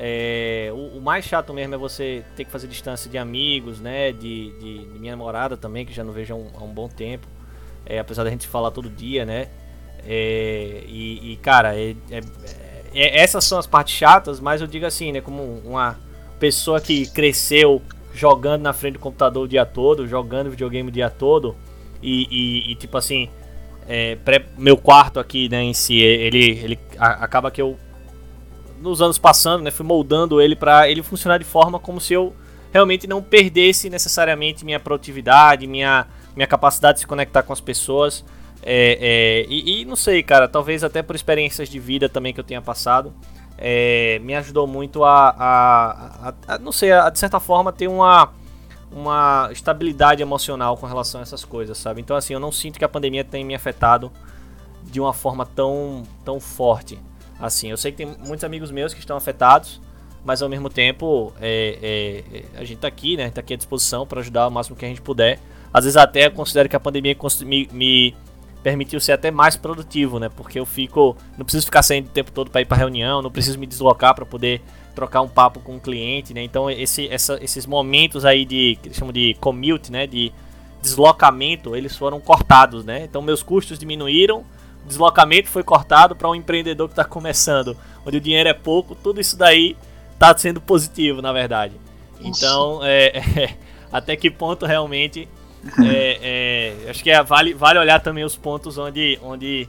É, 0.03 0.71
o, 0.73 0.97
o, 0.97 1.01
mais 1.03 1.27
chato 1.27 1.53
mesmo 1.53 1.75
é 1.75 1.79
você 1.79 2.25
ter 2.35 2.47
que 2.47 2.51
fazer 2.51 2.67
distância 2.67 3.11
de 3.11 3.19
amigos, 3.19 3.81
né? 3.81 4.13
De, 4.13 4.51
de, 4.59 4.79
de 4.87 4.99
minha 4.99 5.13
namorada 5.13 5.59
também, 5.59 5.85
que 5.85 5.93
já 5.93 6.03
não 6.03 6.11
vejo 6.11 6.33
há 6.33 6.37
um, 6.39 6.47
há 6.59 6.65
um 6.65 6.73
bom 6.73 6.89
tempo. 6.89 7.27
É, 7.85 7.99
apesar 7.99 8.25
da 8.25 8.31
gente 8.31 8.49
falar 8.49 8.71
todo 8.71 8.89
dia, 8.89 9.27
né? 9.27 9.49
É, 10.07 10.85
e, 10.87 11.33
e, 11.33 11.37
cara, 11.37 11.79
é, 11.79 11.95
é, 12.11 12.21
é, 12.95 13.21
essas 13.21 13.45
são 13.45 13.59
as 13.59 13.67
partes 13.67 13.95
chatas, 13.95 14.41
mas 14.41 14.63
eu 14.63 14.67
digo 14.67 14.87
assim, 14.87 15.13
né? 15.13 15.21
Como 15.21 15.43
uma 15.67 15.99
pessoa 16.39 16.81
que 16.81 17.05
cresceu 17.11 17.83
jogando 18.15 18.63
na 18.63 18.73
frente 18.73 18.95
do 18.95 19.01
computador 19.01 19.45
o 19.45 19.49
dia 19.49 19.67
todo, 19.67 20.09
jogando 20.09 20.49
videogame 20.49 20.89
o 20.89 20.93
dia 20.93 21.11
todo, 21.11 21.55
e, 22.03 22.27
e, 22.31 22.73
e 22.73 22.75
tipo 22.75 22.97
assim, 22.97 23.29
pré, 24.25 24.47
meu 24.57 24.79
quarto 24.79 25.21
aqui, 25.21 25.49
né, 25.51 25.63
em 25.63 25.75
si, 25.75 25.99
ele, 25.99 26.59
ele 26.59 26.79
a, 26.99 27.25
acaba 27.25 27.51
que 27.51 27.61
eu, 27.61 27.77
nos 28.81 29.03
anos 29.03 29.19
passando, 29.19 29.63
né, 29.63 29.71
fui 29.71 29.85
moldando 29.85 30.41
ele 30.41 30.57
para 30.57 30.89
ele 30.89 31.03
funcionar 31.03 31.39
de 31.39 31.45
forma 31.45 31.79
como 31.79 32.01
se 32.01 32.15
eu 32.15 32.35
realmente 32.73 33.07
não 33.07 33.23
perdesse 33.23 33.91
necessariamente 33.91 34.65
minha 34.65 34.81
produtividade, 34.81 35.67
minha, 35.67 36.07
minha 36.35 36.47
capacidade 36.47 36.97
de 36.97 37.01
se 37.01 37.07
conectar 37.07 37.43
com 37.43 37.53
as 37.53 37.61
pessoas. 37.61 38.25
É, 38.63 38.99
é, 39.01 39.47
e, 39.49 39.81
e, 39.81 39.85
não 39.85 39.97
sei, 39.97 40.23
cara, 40.23 40.47
talvez 40.47 40.85
até 40.85 41.03
por 41.03 41.17
experiências 41.17 41.69
de 41.69 41.79
vida 41.79 42.09
também 42.09 42.33
que 42.33 42.41
eu 42.41 42.45
tenha 42.45 42.61
passado, 42.61 43.13
é, 43.57 44.19
me 44.23 44.35
ajudou 44.35 44.67
muito 44.67 45.05
a, 45.05 45.31
a, 45.31 46.29
a, 46.29 46.55
a, 46.55 46.59
não 46.59 46.73
sei, 46.73 46.91
de 47.13 47.19
certa 47.19 47.41
forma 47.41 47.73
ter 47.73 47.89
uma, 47.89 48.33
uma 48.93 49.49
estabilidade 49.51 50.23
emocional 50.23 50.77
com 50.77 50.87
relação 50.87 51.21
a 51.21 51.23
essas 51.23 51.45
coisas, 51.45 51.77
sabe? 51.79 52.01
Então, 52.01 52.17
assim, 52.17 52.35
eu 52.35 52.41
não 52.41 52.53
sinto 52.53 52.79
que 52.79 52.85
a 52.85 52.89
pandemia 52.89 53.25
tenha 53.25 53.45
me 53.45 53.55
afetado 53.55 54.13
de 54.83 55.01
uma 55.01 55.13
forma 55.13 55.47
tão, 55.47 56.03
tão 56.25 56.39
forte. 56.39 56.99
Assim, 57.41 57.71
eu 57.71 57.77
sei 57.77 57.91
que 57.91 57.99
tem 57.99 58.07
muitos 58.07 58.45
amigos 58.45 58.71
meus 58.71 58.93
que 58.93 59.01
estão 59.01 59.17
afetados, 59.17 59.81
mas 60.25 60.43
ao 60.43 60.49
mesmo 60.49 60.69
tempo 60.69 61.33
é, 61.41 62.23
é, 62.33 62.39
é 62.39 62.61
a 62.61 62.65
gente 62.65 62.79
tá 62.79 62.89
aqui, 62.89 63.17
né? 63.17 63.31
Tá 63.31 63.41
aqui 63.41 63.55
à 63.55 63.57
disposição 63.57 64.07
para 64.07 64.21
ajudar 64.21 64.47
o 64.47 64.51
máximo 64.51 64.77
que 64.77 64.85
a 64.85 64.89
gente 64.89 65.01
puder. 65.01 65.39
Às 65.73 65.85
vezes 65.85 65.97
até 65.97 66.29
considero 66.29 66.69
que 66.69 66.77
a 66.77 66.81
pandemia 66.81 67.17
me, 67.45 67.69
me 67.73 68.15
permitiu 68.63 69.01
ser 69.01 69.13
até 69.13 69.31
mais 69.31 69.57
produtivo, 69.57 70.19
né? 70.19 70.29
Porque 70.29 70.59
eu 70.59 70.67
fico, 70.67 71.17
não 71.39 71.45
preciso 71.45 71.65
ficar 71.65 71.83
saindo 71.83 72.07
o 72.07 72.11
tempo 72.11 72.31
todo 72.31 72.51
para 72.51 72.61
ir 72.61 72.67
para 72.67 72.77
reunião, 72.77 73.23
não 73.23 73.31
preciso 73.31 73.59
me 73.59 73.67
deslocar 73.67 74.15
para 74.15 74.27
poder 74.27 74.61
trocar 74.95 75.23
um 75.23 75.29
papo 75.29 75.61
com 75.61 75.77
o 75.77 75.81
cliente, 75.81 76.35
né? 76.35 76.43
Então 76.43 76.71
esse, 76.71 77.09
essa, 77.09 77.39
esses 77.43 77.65
momentos 77.65 78.25
aí 78.25 78.45
de 78.45 78.79
que 78.83 78.89
eles 78.89 78.99
chamam 78.99 79.13
de 79.13 79.35
commute, 79.41 79.91
né? 79.91 80.07
De 80.07 80.33
deslocamento, 80.83 81.77
eles 81.77 81.97
foram 81.97 82.21
cortados, 82.21 82.85
né? 82.85 83.05
Então 83.05 83.23
meus 83.23 83.43
custos 83.43 83.79
diminuíram, 83.79 84.45
deslocamento 84.87 85.49
foi 85.49 85.63
cortado 85.63 86.17
para 86.17 86.29
um 86.29 86.35
empreendedor 86.35 86.89
que 86.89 86.93
está 86.93 87.05
começando, 87.05 87.77
onde 88.05 88.17
o 88.17 88.21
dinheiro 88.21 88.49
é 88.49 88.55
pouco, 88.55 88.95
tudo 88.95 89.21
isso 89.21 89.37
daí 89.37 89.77
está 90.13 90.37
sendo 90.37 90.61
positivo, 90.61 91.23
na 91.23 91.33
verdade. 91.33 91.75
Então, 92.21 92.81
é, 92.83 93.19
é, 93.41 93.57
até 93.93 94.17
que 94.17 94.31
ponto 94.31 94.67
realmente 94.67 95.29
é, 95.85 96.19
é, 96.87 96.91
acho 96.91 97.03
que 97.03 97.11
é, 97.11 97.23
vale, 97.23 97.55
vale 97.55 97.79
olhar 97.79 98.01
também 98.01 98.25
os 98.25 98.37
pontos 98.37 98.79
onde, 98.79 99.19
onde, 99.23 99.69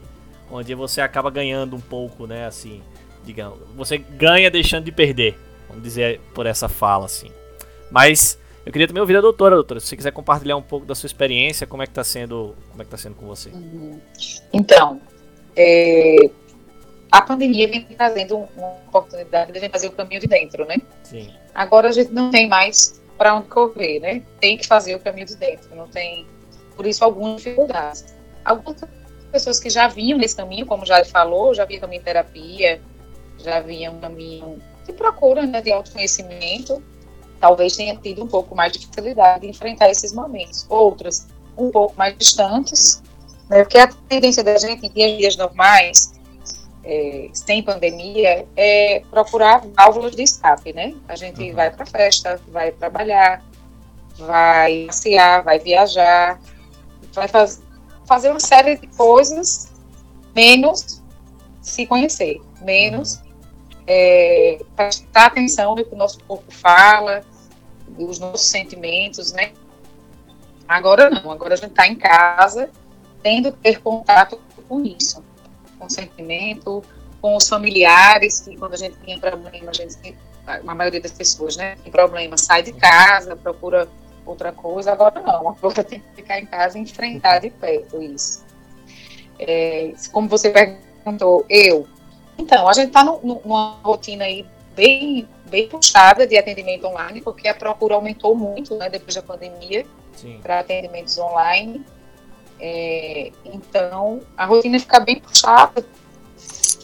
onde 0.49 0.73
você 0.75 1.01
acaba 1.01 1.29
ganhando 1.29 1.75
um 1.75 1.81
pouco, 1.81 2.25
né? 2.25 2.45
Assim, 2.45 2.81
digamos, 3.25 3.59
você 3.75 3.97
ganha 3.97 4.49
deixando 4.49 4.85
de 4.85 4.91
perder, 4.91 5.37
vamos 5.67 5.83
dizer 5.83 6.19
por 6.33 6.45
essa 6.45 6.67
fala, 6.67 7.05
assim. 7.05 7.31
Mas 7.89 8.39
eu 8.65 8.71
queria 8.71 8.87
também 8.87 9.01
ouvir 9.01 9.17
a 9.17 9.21
doutora, 9.21 9.55
doutora, 9.55 9.79
se 9.79 9.87
você 9.87 9.97
quiser 9.97 10.11
compartilhar 10.11 10.55
um 10.55 10.61
pouco 10.61 10.85
da 10.85 10.93
sua 10.93 11.07
experiência, 11.07 11.65
como 11.65 11.81
é 11.81 11.85
que 11.85 11.91
está 11.91 12.03
sendo, 12.03 12.55
como 12.69 12.81
é 12.81 12.85
que 12.85 12.91
tá 12.91 12.97
sendo 12.97 13.15
com 13.15 13.25
você? 13.25 13.49
Uhum. 13.49 13.99
Então, 14.53 15.01
é, 15.55 16.29
a 17.11 17.21
pandemia 17.21 17.67
vem 17.67 17.83
trazendo 17.83 18.37
uma 18.55 18.73
oportunidade 18.87 19.51
de 19.51 19.57
a 19.57 19.61
gente 19.61 19.71
fazer 19.71 19.87
o 19.87 19.91
caminho 19.91 20.21
de 20.21 20.27
dentro, 20.27 20.65
né? 20.65 20.77
Sim. 21.03 21.29
Agora 21.53 21.89
a 21.89 21.91
gente 21.91 22.11
não 22.11 22.29
tem 22.29 22.47
mais 22.47 23.01
para 23.17 23.35
onde 23.35 23.47
correr, 23.47 23.99
né? 23.99 24.21
Tem 24.39 24.57
que 24.57 24.65
fazer 24.65 24.95
o 24.95 24.99
caminho 24.99 25.25
de 25.25 25.35
dentro, 25.35 25.75
não 25.75 25.87
tem, 25.87 26.25
por 26.75 26.85
isso, 26.85 27.03
algumas 27.03 27.37
dificuldades. 27.37 28.15
Algumas 28.45 28.81
pessoas 29.31 29.59
que 29.59 29.69
já 29.69 29.87
vinham 29.87 30.17
nesse 30.17 30.35
caminho, 30.35 30.65
como 30.65 30.85
já 30.85 31.03
falou, 31.03 31.53
já 31.53 31.65
vinham 31.65 31.81
caminho 31.81 32.01
terapia, 32.01 32.81
já 33.39 33.59
vinham 33.59 33.99
caminho 33.99 34.61
de 34.85 34.93
procura, 34.93 35.45
né, 35.45 35.61
de 35.61 35.71
autoconhecimento, 35.71 36.81
talvez 37.41 37.75
tenha 37.75 37.97
tido 37.97 38.23
um 38.23 38.27
pouco 38.27 38.55
mais 38.55 38.71
de 38.71 38.85
facilidade 38.85 39.41
de 39.41 39.47
enfrentar 39.47 39.89
esses 39.89 40.13
momentos. 40.13 40.65
Outras, 40.69 41.27
um 41.57 41.71
pouco 41.71 41.95
mais 41.97 42.15
distantes, 42.17 43.01
né, 43.49 43.63
porque 43.63 43.79
a 43.79 43.87
tendência 44.07 44.43
da 44.43 44.57
gente 44.57 44.85
em 44.85 45.17
dias 45.17 45.35
normais, 45.35 46.13
é, 46.83 47.29
sem 47.33 47.61
pandemia, 47.61 48.47
é 48.55 49.03
procurar 49.09 49.61
válvulas 49.75 50.15
de 50.15 50.23
escape, 50.23 50.71
né? 50.73 50.93
A 51.07 51.15
gente 51.15 51.41
uhum. 51.49 51.55
vai 51.55 51.69
para 51.69 51.85
festa, 51.85 52.39
vai 52.47 52.71
trabalhar, 52.71 53.43
vai 54.17 54.85
passear, 54.87 55.43
vai 55.43 55.59
viajar, 55.59 56.39
vai 57.13 57.27
faz, 57.27 57.61
fazer 58.05 58.29
uma 58.29 58.39
série 58.39 58.77
de 58.77 58.87
coisas, 58.87 59.71
menos 60.35 61.01
se 61.61 61.85
conhecer, 61.85 62.41
menos 62.61 63.15
uhum. 63.15 63.21
é, 63.85 64.59
prestar 64.75 65.25
atenção 65.25 65.75
no 65.75 65.85
que 65.85 65.93
o 65.93 65.97
nosso 65.97 66.23
corpo 66.23 66.51
fala, 66.51 67.23
os 67.97 68.19
nossos 68.19 68.47
sentimentos, 68.47 69.31
né? 69.33 69.53
Agora 70.67 71.09
não, 71.09 71.31
agora 71.31 71.53
a 71.53 71.57
gente 71.57 71.71
está 71.71 71.87
em 71.87 71.95
casa, 71.95 72.69
tendo 73.21 73.51
que 73.51 73.57
ter 73.59 73.81
contato 73.81 74.39
com 74.67 74.83
isso, 74.83 75.23
com 75.77 75.85
o 75.85 75.89
sentimento, 75.89 76.83
com 77.21 77.35
os 77.35 77.47
familiares, 77.47 78.39
que 78.41 78.55
quando 78.55 78.73
a 78.73 78.77
gente 78.77 78.95
tem 78.97 79.19
problema, 79.19 79.69
a 79.69 79.73
gente, 79.73 80.17
a 80.47 80.75
maioria 80.75 81.01
das 81.01 81.11
pessoas, 81.11 81.57
né, 81.57 81.75
tem 81.83 81.91
problema, 81.91 82.37
sai 82.37 82.63
de 82.63 82.73
casa, 82.73 83.35
procura 83.35 83.87
outra 84.25 84.51
coisa, 84.51 84.91
agora 84.91 85.21
não, 85.21 85.49
agora 85.49 85.83
tem 85.83 85.99
que 85.99 86.15
ficar 86.15 86.39
em 86.39 86.45
casa 86.45 86.77
e 86.77 86.81
enfrentar 86.81 87.39
de 87.39 87.49
perto 87.49 88.01
isso. 88.01 88.45
É, 89.37 89.93
como 90.11 90.29
você 90.29 90.51
perguntou, 90.51 91.45
eu, 91.49 91.87
então, 92.41 92.67
a 92.67 92.73
gente 92.73 92.87
está 92.87 93.03
numa 93.03 93.77
rotina 93.83 94.25
aí 94.25 94.45
bem 94.75 95.27
bem 95.51 95.67
puxada 95.67 96.25
de 96.25 96.37
atendimento 96.37 96.87
online, 96.87 97.21
porque 97.21 97.47
a 97.47 97.53
procura 97.53 97.95
aumentou 97.95 98.33
muito 98.33 98.75
né, 98.77 98.89
depois 98.89 99.13
da 99.13 99.21
pandemia 99.21 99.85
para 100.41 100.61
atendimentos 100.61 101.17
online. 101.17 101.85
É, 102.59 103.31
então, 103.43 104.21
a 104.37 104.45
rotina 104.45 104.79
fica 104.79 104.99
bem 104.99 105.19
puxada 105.19 105.85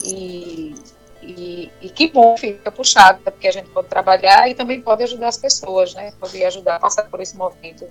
e, 0.03 0.75
e, 1.21 1.71
e, 1.81 1.89
que 1.89 2.11
bom 2.11 2.35
fica 2.35 2.71
puxada, 2.71 3.31
porque 3.31 3.47
a 3.47 3.51
gente 3.51 3.69
pode 3.69 3.87
trabalhar 3.87 4.49
e 4.49 4.55
também 4.55 4.81
pode 4.81 5.03
ajudar 5.03 5.29
as 5.29 5.37
pessoas, 5.37 5.93
né? 5.93 6.11
Pode 6.19 6.43
ajudar 6.43 6.75
a 6.75 6.79
passar 6.79 7.03
por 7.03 7.21
esse 7.21 7.37
momento 7.37 7.87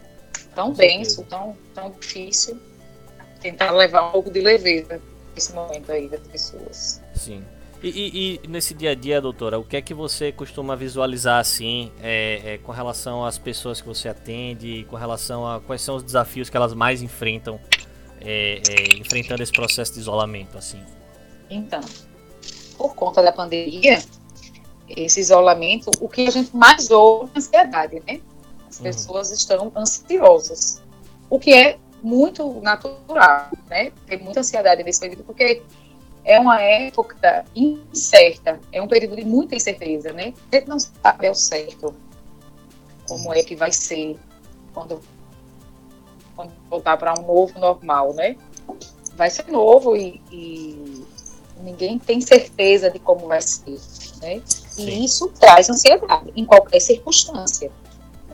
tão 0.55 0.73
denso, 0.73 1.25
tão, 1.25 1.57
tão 1.75 1.91
difícil. 1.91 2.61
Tentar 3.41 3.71
levar 3.71 4.09
um 4.09 4.13
pouco 4.13 4.31
de 4.31 4.41
leveza 4.41 5.01
nesse 5.35 5.53
momento 5.53 5.93
aí 5.93 6.09
das 6.09 6.27
pessoas. 6.27 7.01
Sim. 7.15 7.45
E, 7.83 7.89
e, 7.89 8.41
e, 8.45 8.49
nesse 8.49 8.73
dia 8.75 8.93
a 8.93 8.95
dia, 8.95 9.21
doutora, 9.21 9.59
o 9.59 9.65
que 9.65 9.77
é 9.77 9.83
que 9.83 9.93
você 9.93 10.33
costuma 10.33 10.75
visualizar 10.75 11.39
assim, 11.39 11.93
é, 12.03 12.55
é, 12.55 12.59
com 12.59 12.73
relação 12.73 13.25
às 13.25 13.39
pessoas 13.39 13.81
que 13.81 13.87
você 13.87 14.09
atende, 14.09 14.87
com 14.89 14.97
relação 14.97 15.47
a 15.47 15.61
quais 15.61 15.83
são 15.83 15.97
os 15.97 16.03
desafios 16.03 16.49
que 16.49 16.57
elas 16.57 16.73
mais 16.73 17.03
enfrentam, 17.03 17.61
é, 18.21 18.63
é 18.69 18.97
enfrentando 18.97 19.43
esse 19.43 19.53
processo 19.53 19.93
de 19.93 20.01
isolamento, 20.01 20.57
assim? 20.57 20.83
Então, 21.51 21.81
por 22.79 22.95
conta 22.95 23.23
da 23.23 23.31
pandemia, 23.31 24.03
esse 24.89 25.21
isolamento, 25.21 25.91
o 26.01 26.09
que 26.09 26.27
a 26.27 26.31
gente 26.31 26.57
mais 26.57 26.91
ouve 26.91 27.31
é 27.35 27.39
ansiedade, 27.39 28.03
né? 28.07 28.21
As 28.69 28.79
uhum. 28.79 28.83
pessoas 28.85 29.31
estão 29.31 29.73
ansiosas, 29.77 30.83
o 31.29 31.39
que 31.39 31.53
é 31.53 31.79
muito 32.03 32.61
natural, 32.61 33.51
né? 33.69 33.93
Tem 34.07 34.19
muita 34.19 34.41
ansiedade 34.41 34.83
nesse 34.83 35.01
período, 35.01 35.25
porque 35.25 35.63
é 36.27 36.41
uma 36.41 36.61
época 36.61 37.45
incerta, 37.55 38.61
é 38.73 38.83
um 38.83 38.89
período 38.89 39.15
de 39.15 39.25
muita 39.25 39.55
incerteza, 39.55 40.13
né? 40.13 40.35
A 40.51 40.57
gente 40.57 40.69
não 40.69 40.79
sabe 40.81 41.29
ao 41.29 41.35
certo 41.37 41.95
como 43.09 43.33
é 43.33 43.45
que 43.45 43.55
vai 43.55 43.71
ser 43.71 44.19
quando, 44.75 45.01
quando 46.35 46.51
voltar 46.69 46.97
para 46.97 47.17
um 47.17 47.23
novo 47.23 47.57
normal, 47.61 48.13
né? 48.13 48.37
Vai 49.15 49.31
ser 49.31 49.47
novo 49.47 49.97
e, 49.97 50.21
e, 50.33 51.07
ninguém 51.63 51.97
tem 51.97 52.21
certeza 52.21 52.91
de 52.91 52.99
como 52.99 53.29
vai 53.29 53.41
ser, 53.41 53.79
né? 54.21 54.43
E 54.77 55.05
isso 55.05 55.29
traz 55.29 55.71
ansiedade 55.71 56.33
em 56.35 56.45
qualquer 56.45 56.81
circunstância, 56.81 57.71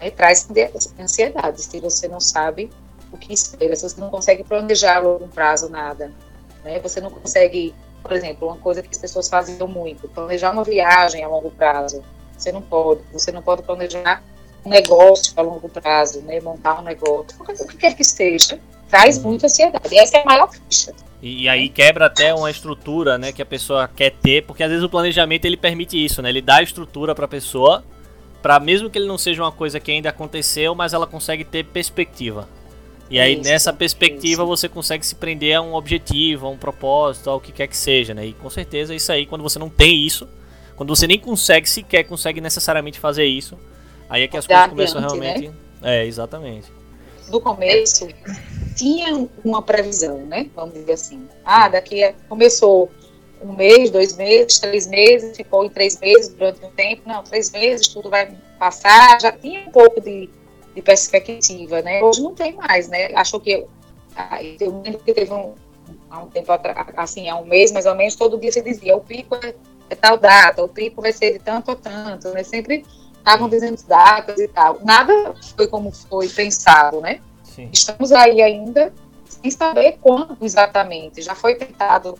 né? 0.00 0.10
Traz 0.10 0.48
ansiedade 0.98 1.62
se 1.62 1.78
você 1.78 2.08
não 2.08 2.20
sabe 2.20 2.70
o 3.12 3.18
que 3.18 3.34
espera, 3.34 3.76
se 3.76 3.82
você 3.82 4.00
não 4.00 4.08
consegue 4.08 4.42
planejar 4.42 4.96
a 4.96 5.00
longo 5.00 5.28
prazo 5.28 5.68
nada, 5.68 6.10
né? 6.64 6.78
Você 6.80 7.00
não 7.00 7.10
consegue, 7.10 7.74
por 8.02 8.12
exemplo, 8.12 8.48
uma 8.48 8.56
coisa 8.56 8.82
que 8.82 8.88
as 8.90 8.98
pessoas 8.98 9.28
faziam 9.28 9.68
muito, 9.68 10.08
planejar 10.08 10.50
uma 10.52 10.64
viagem 10.64 11.22
a 11.22 11.28
longo 11.28 11.50
prazo. 11.50 12.02
Você 12.36 12.50
não 12.50 12.62
pode. 12.62 13.02
Você 13.12 13.30
não 13.30 13.42
pode 13.42 13.62
planejar 13.62 14.22
um 14.64 14.70
negócio 14.70 15.32
a 15.36 15.42
longo 15.42 15.68
prazo, 15.68 16.20
né? 16.22 16.40
montar 16.40 16.80
um 16.80 16.82
negócio, 16.82 17.36
o 17.40 17.66
que 17.66 17.76
quer 17.76 17.96
que 17.96 18.04
seja, 18.04 18.58
traz 18.88 19.16
uhum. 19.18 19.30
muita 19.30 19.46
ansiedade. 19.46 19.92
E 19.94 19.98
essa 19.98 20.18
é 20.18 20.22
a 20.22 20.24
maior 20.24 20.50
ficha. 20.50 20.94
E, 21.20 21.44
e, 21.44 21.48
aí 21.48 21.68
quebra 21.68 22.06
até 22.06 22.34
uma 22.34 22.50
estrutura, 22.50 23.16
né, 23.16 23.30
que 23.32 23.40
a 23.40 23.46
pessoa 23.46 23.88
quer 23.88 24.10
ter, 24.10 24.44
porque 24.44 24.62
às 24.62 24.68
vezes 24.68 24.84
o 24.84 24.88
planejamento 24.88 25.44
ele 25.44 25.56
permite 25.56 26.02
isso, 26.02 26.20
né? 26.20 26.28
Ele 26.28 26.42
dá 26.42 26.56
a 26.56 26.62
estrutura 26.62 27.14
para 27.14 27.26
a 27.26 27.28
pessoa, 27.28 27.84
para 28.42 28.58
mesmo 28.58 28.90
que 28.90 28.98
ele 28.98 29.06
não 29.06 29.16
seja 29.16 29.42
uma 29.42 29.52
coisa 29.52 29.78
que 29.78 29.92
ainda 29.92 30.08
aconteceu, 30.08 30.74
mas 30.74 30.92
ela 30.92 31.06
consegue 31.06 31.44
ter 31.44 31.64
perspectiva. 31.64 32.48
E 33.12 33.20
aí, 33.20 33.34
isso, 33.34 33.42
nessa 33.42 33.74
perspectiva, 33.74 34.42
isso. 34.42 34.48
você 34.48 34.68
consegue 34.70 35.04
se 35.04 35.14
prender 35.14 35.54
a 35.54 35.60
um 35.60 35.74
objetivo, 35.74 36.46
a 36.46 36.48
um 36.48 36.56
propósito, 36.56 37.28
ao 37.28 37.38
que 37.38 37.52
quer 37.52 37.66
que 37.66 37.76
seja, 37.76 38.14
né? 38.14 38.24
E 38.24 38.32
com 38.32 38.48
certeza, 38.48 38.94
isso 38.94 39.12
aí, 39.12 39.26
quando 39.26 39.42
você 39.42 39.58
não 39.58 39.68
tem 39.68 40.06
isso, 40.06 40.26
quando 40.76 40.96
você 40.96 41.06
nem 41.06 41.18
consegue, 41.18 41.68
sequer 41.68 42.04
consegue 42.04 42.40
necessariamente 42.40 42.98
fazer 42.98 43.26
isso, 43.26 43.58
aí 44.08 44.22
é 44.22 44.28
que 44.28 44.36
as 44.38 44.46
coisas 44.46 44.68
começam 44.70 45.00
né? 45.02 45.06
realmente. 45.06 45.48
Né? 45.48 45.54
É, 45.82 46.06
exatamente. 46.06 46.72
No 47.28 47.38
começo, 47.38 48.08
tinha 48.76 49.28
uma 49.44 49.60
previsão, 49.60 50.24
né? 50.24 50.48
Vamos 50.56 50.72
dizer 50.72 50.92
assim. 50.92 51.28
Ah, 51.44 51.68
daqui 51.68 52.02
a... 52.02 52.14
começou 52.30 52.90
um 53.42 53.52
mês, 53.52 53.90
dois 53.90 54.16
meses, 54.16 54.58
três 54.58 54.86
meses, 54.86 55.36
ficou 55.36 55.66
em 55.66 55.68
três 55.68 56.00
meses 56.00 56.30
durante 56.30 56.64
um 56.64 56.70
tempo. 56.70 57.02
Não, 57.04 57.22
três 57.22 57.50
meses, 57.50 57.88
tudo 57.88 58.08
vai 58.08 58.34
passar. 58.58 59.20
Já 59.20 59.32
tinha 59.32 59.60
um 59.68 59.70
pouco 59.70 60.00
de 60.00 60.30
de 60.74 60.82
perspectiva, 60.82 61.82
né? 61.82 62.02
Hoje 62.02 62.22
não 62.22 62.34
tem 62.34 62.54
mais, 62.54 62.88
né? 62.88 63.14
Achou 63.14 63.40
que 63.40 63.66
eu 64.60 64.82
lembro 64.82 65.00
que 65.00 65.12
teve 65.12 65.32
um 65.32 65.54
há 66.10 66.20
um 66.20 66.28
tempo 66.28 66.52
assim, 66.96 67.28
há 67.28 67.36
um 67.36 67.46
mês 67.46 67.72
mais 67.72 67.86
ou 67.86 67.94
menos, 67.94 68.14
todo 68.14 68.38
dia 68.38 68.52
se 68.52 68.60
dizia, 68.60 68.94
o 68.96 69.00
pico 69.00 69.34
é, 69.36 69.54
é 69.88 69.94
tal 69.94 70.18
data, 70.18 70.62
o 70.62 70.68
pico 70.68 71.00
vai 71.00 71.12
ser 71.12 71.32
de 71.32 71.38
tanto 71.38 71.70
ou 71.70 71.76
tanto, 71.76 72.28
né? 72.30 72.42
Sempre 72.42 72.84
estavam 73.16 73.48
dizendo 73.48 73.82
datas 73.86 74.38
e 74.38 74.48
tal. 74.48 74.78
Nada 74.82 75.34
foi 75.56 75.66
como 75.66 75.90
foi 75.90 76.28
pensado, 76.28 77.00
né? 77.00 77.20
Sim. 77.42 77.68
Estamos 77.72 78.12
aí 78.12 78.42
ainda 78.42 78.92
sem 79.24 79.50
saber 79.50 79.98
quando 80.00 80.36
exatamente. 80.40 81.22
Já 81.22 81.34
foi 81.34 81.54
tentado 81.54 82.18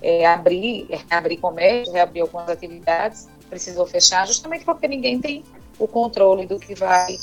é, 0.00 0.26
abrir, 0.26 0.88
abrir 1.10 1.36
comércio, 1.36 1.92
reabrir 1.92 2.22
algumas 2.22 2.48
atividades, 2.48 3.28
precisou 3.48 3.86
fechar, 3.86 4.26
justamente 4.26 4.64
porque 4.64 4.88
ninguém 4.88 5.20
tem 5.20 5.44
o 5.78 5.86
controle 5.86 6.46
do 6.46 6.58
que 6.58 6.74
vai, 6.74 7.16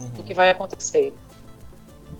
Uhum. 0.00 0.08
do 0.10 0.22
que 0.22 0.34
vai 0.34 0.50
acontecer. 0.50 1.14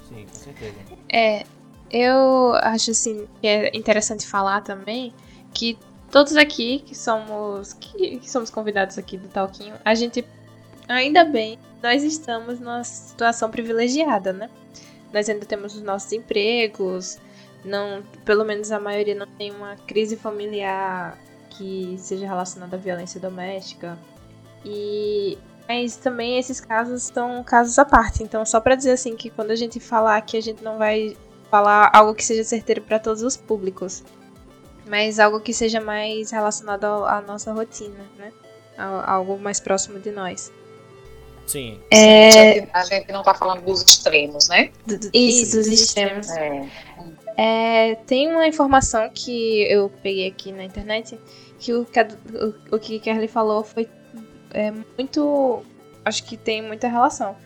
Sim, 0.09 0.27
com 0.27 0.35
certeza. 0.35 0.75
É, 1.13 1.45
eu 1.91 2.55
acho 2.63 2.91
assim 2.91 3.27
que 3.41 3.47
é 3.47 3.77
interessante 3.77 4.27
falar 4.27 4.63
também 4.63 5.13
que 5.53 5.79
todos 6.11 6.37
aqui 6.37 6.81
que 6.81 6.95
somos 6.95 7.73
que, 7.75 8.19
que 8.19 8.31
somos 8.31 8.51
convidados 8.51 8.99
aqui 8.99 9.17
do 9.17 9.29
Talquinho, 9.29 9.75
a 9.85 9.95
gente 9.95 10.25
ainda 10.89 11.25
bem 11.25 11.59
nós 11.83 12.03
estamos 12.03 12.59
numa 12.59 12.83
situação 12.83 13.51
privilegiada, 13.51 14.33
né? 14.33 14.51
Nós 15.13 15.29
ainda 15.29 15.47
temos 15.47 15.75
os 15.75 15.83
nossos 15.83 16.11
empregos, 16.13 17.19
não, 17.65 18.03
pelo 18.25 18.45
menos 18.45 18.71
a 18.71 18.81
maioria 18.81 19.15
não 19.15 19.27
tem 19.27 19.51
uma 19.51 19.77
crise 19.87 20.17
familiar 20.17 21.19
que 21.51 21.97
seja 21.99 22.27
relacionada 22.27 22.77
à 22.77 22.79
violência 22.79 23.21
doméstica. 23.21 23.99
E 24.65 25.39
mas 25.69 25.97
também 25.97 26.39
esses 26.39 26.61
casos 26.61 27.05
são 27.05 27.43
casos 27.45 27.79
à 27.79 27.85
parte. 27.85 28.23
Então, 28.23 28.45
só 28.45 28.61
pra 28.61 28.75
dizer 28.75 28.93
assim 28.93 29.17
que 29.17 29.31
quando 29.31 29.51
a 29.51 29.57
gente 29.57 29.81
falar 29.81 30.21
que 30.23 30.37
a 30.37 30.41
gente 30.43 30.63
não 30.63 30.79
vai 30.79 31.17
falar 31.51 31.91
algo 31.93 32.15
que 32.15 32.25
seja 32.25 32.45
certeiro 32.45 32.83
para 32.83 32.99
todos 32.99 33.23
os 33.23 33.37
públicos, 33.37 34.03
mas 34.87 35.19
algo 35.19 35.41
que 35.41 35.53
seja 35.53 35.81
mais 35.81 36.31
relacionado 36.31 36.85
à 36.85 37.21
nossa 37.21 37.53
rotina, 37.53 38.05
né? 38.19 38.33
Al- 38.79 39.03
Algo 39.09 39.39
mais 39.39 39.59
próximo 39.59 39.99
de 39.99 40.11
nós. 40.11 40.53
Sim. 41.47 41.81
A, 41.93 41.97
É, 41.97 42.31
gente, 42.31 42.71
a 42.73 42.85
gente 42.85 43.13
não 43.13 43.21
está 43.21 43.33
falando 43.35 43.63
dos 43.65 43.83
extremos, 43.83 44.49
né? 44.49 44.71
isso, 45.15 45.57
dos 45.57 45.67
extremos. 45.69 46.29
É. 46.31 46.69
É, 47.39 47.95
tem 48.07 48.29
uma 48.29 48.47
informação 48.49 49.11
que 49.13 49.63
eu 49.71 49.91
peguei 50.03 50.27
aqui 50.29 50.51
na 50.53 50.65
internet 50.65 51.19
que 51.59 51.73
o 51.73 51.85
que, 51.85 52.01
a- 52.01 52.09
o, 52.71 52.77
o 52.77 52.79
que 52.79 52.99
Kerly 52.99 53.29
falou 53.29 53.63
foi 53.63 53.89
é, 54.57 54.73
muito. 54.97 55.63
Acho 56.05 56.25
que 56.25 56.37
tem 56.37 56.63
muita 56.63 56.89
relação. 56.89 57.37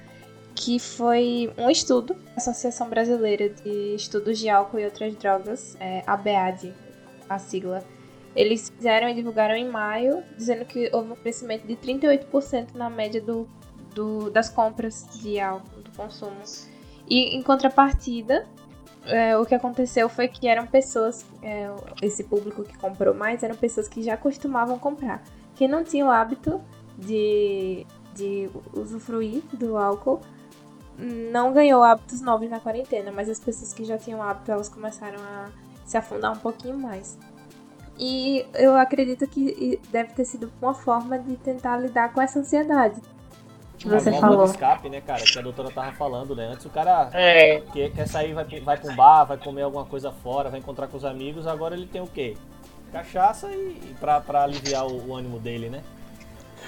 Que 0.55 0.79
foi 0.79 1.51
um 1.57 1.71
estudo, 1.71 2.15
Associação 2.37 2.89
Brasileira 2.89 3.49
de 3.49 3.95
Estudos 3.95 4.39
de 4.39 4.49
Álcool 4.49 4.79
e 4.81 4.85
Outras 4.85 5.15
Drogas, 5.17 5.77
é, 5.81 6.03
ABAD, 6.07 6.75
a 7.29 7.39
sigla. 7.39 7.83
Eles 8.35 8.69
fizeram 8.69 9.09
e 9.09 9.15
divulgaram 9.15 9.55
em 9.55 9.69
maio, 9.69 10.23
dizendo 10.37 10.65
que 10.65 10.91
houve 10.93 11.13
um 11.13 11.17
crescimento 11.17 11.67
de 11.67 11.77
38% 11.77 12.75
na 12.75 12.91
média 12.91 13.21
do, 13.21 13.49
do- 13.95 14.31
das 14.31 14.49
compras 14.49 15.07
de 15.21 15.41
álcool, 15.41 15.81
do 15.83 15.91
consumo. 15.97 16.37
E 17.09 17.37
em 17.37 17.43
contrapartida, 17.43 18.47
é, 19.07 19.37
o 19.39 19.47
que 19.47 19.55
aconteceu 19.55 20.09
foi 20.09 20.29
que 20.29 20.47
eram 20.47 20.67
pessoas, 20.67 21.25
é, 21.43 21.69
esse 22.03 22.23
público 22.25 22.63
que 22.65 22.77
comprou 22.77 23.15
mais, 23.15 23.43
eram 23.43 23.55
pessoas 23.57 23.89
que 23.89 24.03
já 24.03 24.17
costumavam 24.17 24.79
comprar. 24.79 25.23
Quem 25.57 25.67
não 25.69 25.83
tinha 25.85 26.05
o 26.07 26.11
hábito 26.11 26.61
de, 27.01 27.87
de 28.15 28.51
usufruir 28.73 29.43
do 29.53 29.77
álcool 29.77 30.21
não 30.99 31.53
ganhou 31.53 31.83
hábitos 31.83 32.21
novos 32.21 32.49
na 32.51 32.61
quarentena, 32.61 33.11
mas 33.11 33.29
as 33.29 33.41
pessoas 33.41 33.73
que 33.73 33.85
já 33.85 33.97
tinham 33.97 34.23
hábito, 34.23 34.53
elas 34.53 34.69
começaram 34.69 35.19
a 35.19 35.49
se 35.85 35.97
afundar 35.97 36.33
um 36.33 36.39
pouquinho 36.39 36.79
mais. 36.79 37.19
E 37.99 38.47
eu 38.55 38.77
acredito 38.77 39.27
que 39.27 39.81
deve 39.91 40.13
ter 40.13 40.25
sido 40.25 40.53
uma 40.61 40.75
forma 40.75 41.19
de 41.19 41.37
tentar 41.37 41.79
lidar 41.79 42.13
com 42.13 42.21
essa 42.21 42.39
ansiedade 42.39 43.01
que 43.81 43.89
você 43.89 44.11
válvula 44.11 44.45
falou. 44.45 44.45
escape, 44.45 44.91
né, 44.91 45.01
cara? 45.01 45.27
Que 45.27 45.39
a 45.39 45.43
doutora 45.43 45.71
tava 45.71 45.93
falando, 45.93 46.37
né? 46.37 46.49
Antes 46.53 46.67
o 46.67 46.71
cara 46.71 47.09
É, 47.15 47.61
quer, 47.73 47.91
quer 47.91 48.07
sair, 48.07 48.35
vai, 48.35 48.45
vai 48.61 48.77
pra 48.77 48.91
um 48.91 48.95
bar, 48.95 49.25
vai 49.25 49.39
comer 49.39 49.63
alguma 49.63 49.87
coisa 49.87 50.13
fora, 50.13 50.51
vai 50.51 50.61
encontrar 50.61 50.87
com 50.87 50.99
os 50.99 51.05
amigos, 51.05 51.47
agora 51.47 51.75
ele 51.75 51.87
tem 51.87 52.01
o 52.03 52.07
quê? 52.07 52.37
Cachaça 52.93 53.51
e, 53.51 53.91
e 53.91 53.97
pra, 53.99 54.21
pra 54.21 54.43
aliviar 54.45 54.87
o, 54.87 55.09
o 55.09 55.17
ânimo 55.17 55.39
dele, 55.39 55.71
né? 55.71 55.83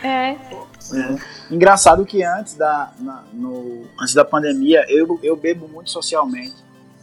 É, 0.02 0.30
É. 0.32 1.16
Engraçado 1.50 2.04
que 2.04 2.23
antes 2.23 2.54
da, 2.54 2.92
na- 2.99 3.25
no, 3.32 3.82
antes 4.00 4.14
da 4.14 4.24
pandemia, 4.24 4.85
eu, 4.88 5.18
eu 5.22 5.37
bebo 5.37 5.68
muito 5.68 5.90
socialmente. 5.90 6.55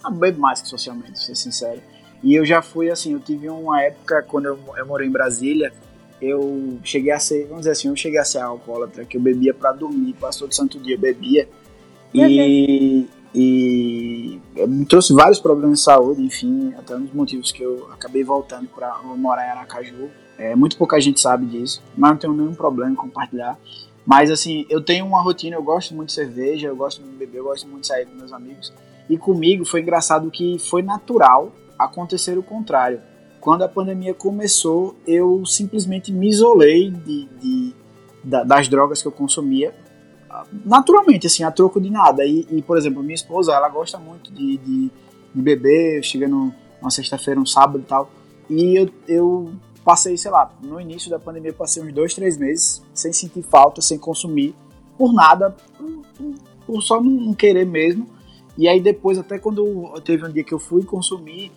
Não 0.03 0.11
bebo 0.11 0.39
mais 0.39 0.61
que 0.61 0.67
socialmente, 0.67 1.11
pra 1.11 1.21
ser 1.21 1.35
sincero. 1.35 1.81
E 2.23 2.35
eu 2.35 2.45
já 2.45 2.61
fui 2.61 2.89
assim, 2.91 3.13
eu 3.13 3.19
tive 3.19 3.49
uma 3.49 3.81
época 3.81 4.21
quando 4.23 4.45
eu, 4.47 4.59
eu 4.77 4.85
morei 4.85 5.07
em 5.07 5.11
Brasília, 5.11 5.73
eu 6.21 6.77
cheguei 6.83 7.11
a 7.13 7.19
ser, 7.19 7.43
vamos 7.45 7.59
dizer 7.59 7.71
assim, 7.71 7.87
eu 7.87 7.95
cheguei 7.95 8.19
a 8.19 8.25
ser 8.25 8.39
alcoólatra, 8.39 9.05
que 9.05 9.15
eu 9.17 9.21
bebia 9.21 9.53
pra 9.53 9.71
dormir, 9.71 10.13
quase 10.19 10.39
todo 10.39 10.53
santo 10.53 10.77
dia 10.79 10.95
eu 10.95 10.99
bebia. 10.99 11.47
E, 12.13 13.07
e 13.33 14.39
me 14.67 14.85
trouxe 14.85 15.13
vários 15.13 15.39
problemas 15.39 15.79
de 15.79 15.85
saúde, 15.85 16.21
enfim, 16.21 16.73
até 16.77 16.95
um 16.95 17.01
dos 17.05 17.13
motivos 17.13 17.51
que 17.51 17.61
eu 17.63 17.87
acabei 17.93 18.23
voltando 18.23 18.67
para 18.67 18.97
morar 19.15 19.45
em 19.47 19.51
Aracaju. 19.51 20.09
É, 20.39 20.55
muito 20.55 20.77
pouca 20.77 20.99
gente 20.99 21.19
sabe 21.19 21.45
disso, 21.45 21.83
mas 21.97 22.11
não 22.11 22.17
tenho 22.17 22.33
nenhum 22.33 22.53
problema 22.55 22.91
em 22.91 22.95
compartilhar. 22.95 23.59
Mas 24.05 24.31
assim, 24.31 24.65
eu 24.69 24.81
tenho 24.81 25.05
uma 25.05 25.21
rotina, 25.21 25.55
eu 25.55 25.61
gosto 25.61 25.93
muito 25.93 26.07
de 26.09 26.13
cerveja, 26.15 26.67
eu 26.67 26.75
gosto 26.75 27.01
muito 27.01 27.11
de 27.13 27.19
beber, 27.19 27.39
eu 27.39 27.43
gosto 27.43 27.67
muito 27.67 27.81
de 27.81 27.87
sair 27.87 28.05
com 28.05 28.15
meus 28.15 28.31
amigos. 28.33 28.73
E 29.09 29.17
comigo 29.17 29.65
foi 29.65 29.81
engraçado 29.81 30.31
que 30.31 30.57
foi 30.57 30.81
natural 30.81 31.51
acontecer 31.77 32.37
o 32.37 32.43
contrário. 32.43 33.01
Quando 33.41 33.63
a 33.63 33.67
pandemia 33.69 34.13
começou, 34.13 34.95
eu 35.05 35.45
simplesmente 35.45 36.11
me 36.11 36.27
isolei 36.29 36.89
de, 36.89 37.25
de- 37.41 37.73
da- 38.23 38.43
das 38.43 38.67
drogas 38.67 39.01
que 39.01 39.07
eu 39.07 39.11
consumia 39.11 39.73
naturalmente, 40.65 41.27
assim, 41.27 41.43
a 41.43 41.51
troco 41.51 41.79
de 41.81 41.89
nada. 41.89 42.25
E, 42.25 42.45
e, 42.51 42.61
por 42.61 42.77
exemplo, 42.77 43.01
minha 43.01 43.15
esposa, 43.15 43.53
ela 43.53 43.69
gosta 43.69 43.97
muito 43.97 44.31
de, 44.31 44.57
de, 44.57 44.91
de 45.33 45.41
beber, 45.41 46.03
chega 46.03 46.27
numa 46.27 46.53
sexta-feira, 46.89 47.39
um 47.39 47.45
sábado 47.45 47.79
e 47.79 47.83
tal. 47.83 48.09
E 48.49 48.75
eu, 48.75 48.89
eu 49.07 49.51
passei, 49.83 50.17
sei 50.17 50.31
lá, 50.31 50.51
no 50.61 50.79
início 50.79 51.09
da 51.09 51.19
pandemia, 51.19 51.53
passei 51.53 51.81
uns 51.81 51.93
dois, 51.93 52.13
três 52.13 52.37
meses 52.37 52.81
sem 52.93 53.11
sentir 53.13 53.43
falta, 53.43 53.81
sem 53.81 53.97
consumir, 53.97 54.55
por 54.97 55.13
nada, 55.13 55.55
por, 56.65 56.81
só 56.81 57.01
não, 57.01 57.33
querer 57.33 57.65
mesmo. 57.65 58.07
E 58.57 58.67
aí 58.67 58.79
depois, 58.79 59.17
até 59.17 59.39
quando 59.39 59.93
teve 60.03 60.25
um 60.25 60.31
dia 60.31 60.43
que 60.43 60.53
eu 60.53 60.59
fui 60.59 60.83
consumir, 60.83 61.51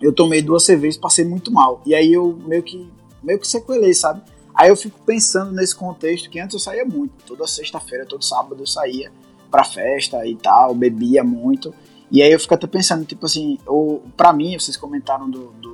eu 0.00 0.12
tomei 0.12 0.40
duas 0.42 0.64
cervejas, 0.64 0.96
passei 0.96 1.24
muito 1.24 1.52
mal. 1.52 1.80
E 1.84 1.94
aí 1.94 2.12
eu 2.12 2.38
meio 2.46 2.62
que, 2.62 2.88
meio 3.22 3.38
que 3.38 3.46
sequelei, 3.46 3.94
sabe? 3.94 4.22
Aí 4.54 4.68
eu 4.68 4.76
fico 4.76 4.98
pensando 5.04 5.52
nesse 5.52 5.74
contexto 5.74 6.28
que 6.28 6.38
antes 6.38 6.54
eu 6.54 6.60
saía 6.60 6.84
muito. 6.84 7.12
Toda 7.26 7.46
sexta-feira, 7.46 8.06
todo 8.06 8.22
sábado 8.22 8.62
eu 8.62 8.66
saía 8.66 9.10
pra 9.50 9.64
festa 9.64 10.26
e 10.26 10.36
tal, 10.36 10.74
bebia 10.74 11.24
muito. 11.24 11.74
E 12.10 12.22
aí 12.22 12.30
eu 12.30 12.38
fico 12.38 12.54
até 12.54 12.66
pensando, 12.66 13.04
tipo 13.04 13.24
assim, 13.24 13.58
ou, 13.66 14.02
pra 14.16 14.32
mim, 14.32 14.58
vocês 14.58 14.76
comentaram 14.76 15.30
do, 15.30 15.50
do, 15.52 15.71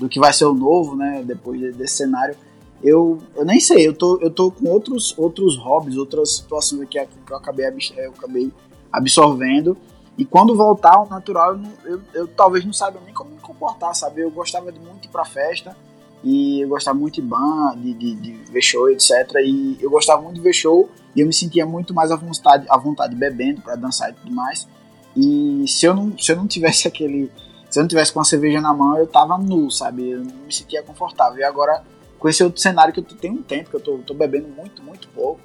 do, 0.00 0.08
que 0.08 0.18
vai 0.18 0.32
ser 0.32 0.46
o 0.46 0.54
novo, 0.54 0.96
né, 0.96 1.22
depois 1.24 1.60
de- 1.60 1.72
desse 1.72 1.96
cenário. 1.98 2.34
Eu, 2.82 3.18
eu 3.36 3.44
nem 3.44 3.60
sei, 3.60 3.86
eu 3.86 3.92
tô, 3.94 4.18
eu 4.22 4.30
tô 4.30 4.50
com 4.50 4.66
outros, 4.68 5.14
outros 5.18 5.56
hobbies, 5.58 5.96
outras 5.98 6.36
situações 6.36 6.80
aqui 6.80 6.98
que 7.26 7.32
eu 7.32 7.36
acabei, 7.36 7.66
abs- 7.66 7.92
eu 7.96 8.10
acabei 8.10 8.50
absorvendo. 8.90 9.76
E 10.18 10.24
quando 10.24 10.54
voltar 10.56 10.96
ao 10.96 11.08
natural, 11.08 11.58
eu, 11.84 11.92
eu, 11.92 12.00
eu 12.14 12.28
talvez 12.28 12.64
não 12.64 12.72
saiba 12.72 12.98
nem 13.04 13.14
como 13.14 13.30
me 13.30 13.38
comportar, 13.40 13.94
sabe? 13.94 14.20
Eu 14.22 14.30
gostava 14.30 14.70
de 14.72 14.78
muito 14.80 15.06
ir 15.06 15.08
pra 15.08 15.24
festa, 15.24 15.76
e 16.22 16.60
eu 16.60 16.68
gostava 16.68 16.98
muito 16.98 17.14
de 17.14 17.22
ban, 17.22 17.74
de, 17.76 17.94
de, 17.94 18.14
de 18.14 18.32
ver 18.52 18.60
show, 18.60 18.90
etc. 18.90 19.10
E 19.42 19.78
eu 19.80 19.88
gostava 19.90 20.20
muito 20.20 20.34
de 20.36 20.40
ver 20.42 20.52
show 20.52 20.88
e 21.16 21.20
eu 21.20 21.26
me 21.26 21.32
sentia 21.32 21.64
muito 21.64 21.94
mais 21.94 22.10
à 22.10 22.16
vontade, 22.16 22.66
à 22.68 22.76
vontade 22.76 23.14
bebendo 23.16 23.62
para 23.62 23.74
dançar 23.76 24.10
e 24.10 24.12
tudo 24.14 24.30
mais. 24.30 24.68
E 25.16 25.64
se 25.66 25.86
eu 25.86 25.94
não, 25.94 26.16
se 26.18 26.30
eu 26.30 26.36
não 26.36 26.46
tivesse 26.46 26.86
aquele, 26.88 27.30
se 27.70 27.78
eu 27.78 27.82
não 27.82 27.88
tivesse 27.88 28.12
com 28.12 28.20
a 28.20 28.24
cerveja 28.24 28.60
na 28.60 28.74
mão, 28.74 28.98
eu 28.98 29.06
tava 29.06 29.38
nu, 29.38 29.70
sabe? 29.70 30.10
Eu 30.10 30.18
não 30.18 30.34
me 30.46 30.52
sentia 30.52 30.82
confortável. 30.82 31.38
E 31.38 31.44
agora 31.44 31.82
com 32.18 32.28
esse 32.28 32.42
outro 32.44 32.60
cenário 32.60 32.92
que 32.92 33.00
eu 33.00 33.04
tem 33.04 33.30
um 33.30 33.42
tempo 33.42 33.70
que 33.70 33.76
eu 33.76 33.80
tô, 33.80 33.98
tô 33.98 34.12
bebendo 34.12 34.48
muito, 34.48 34.82
muito 34.82 35.08
pouco. 35.08 35.40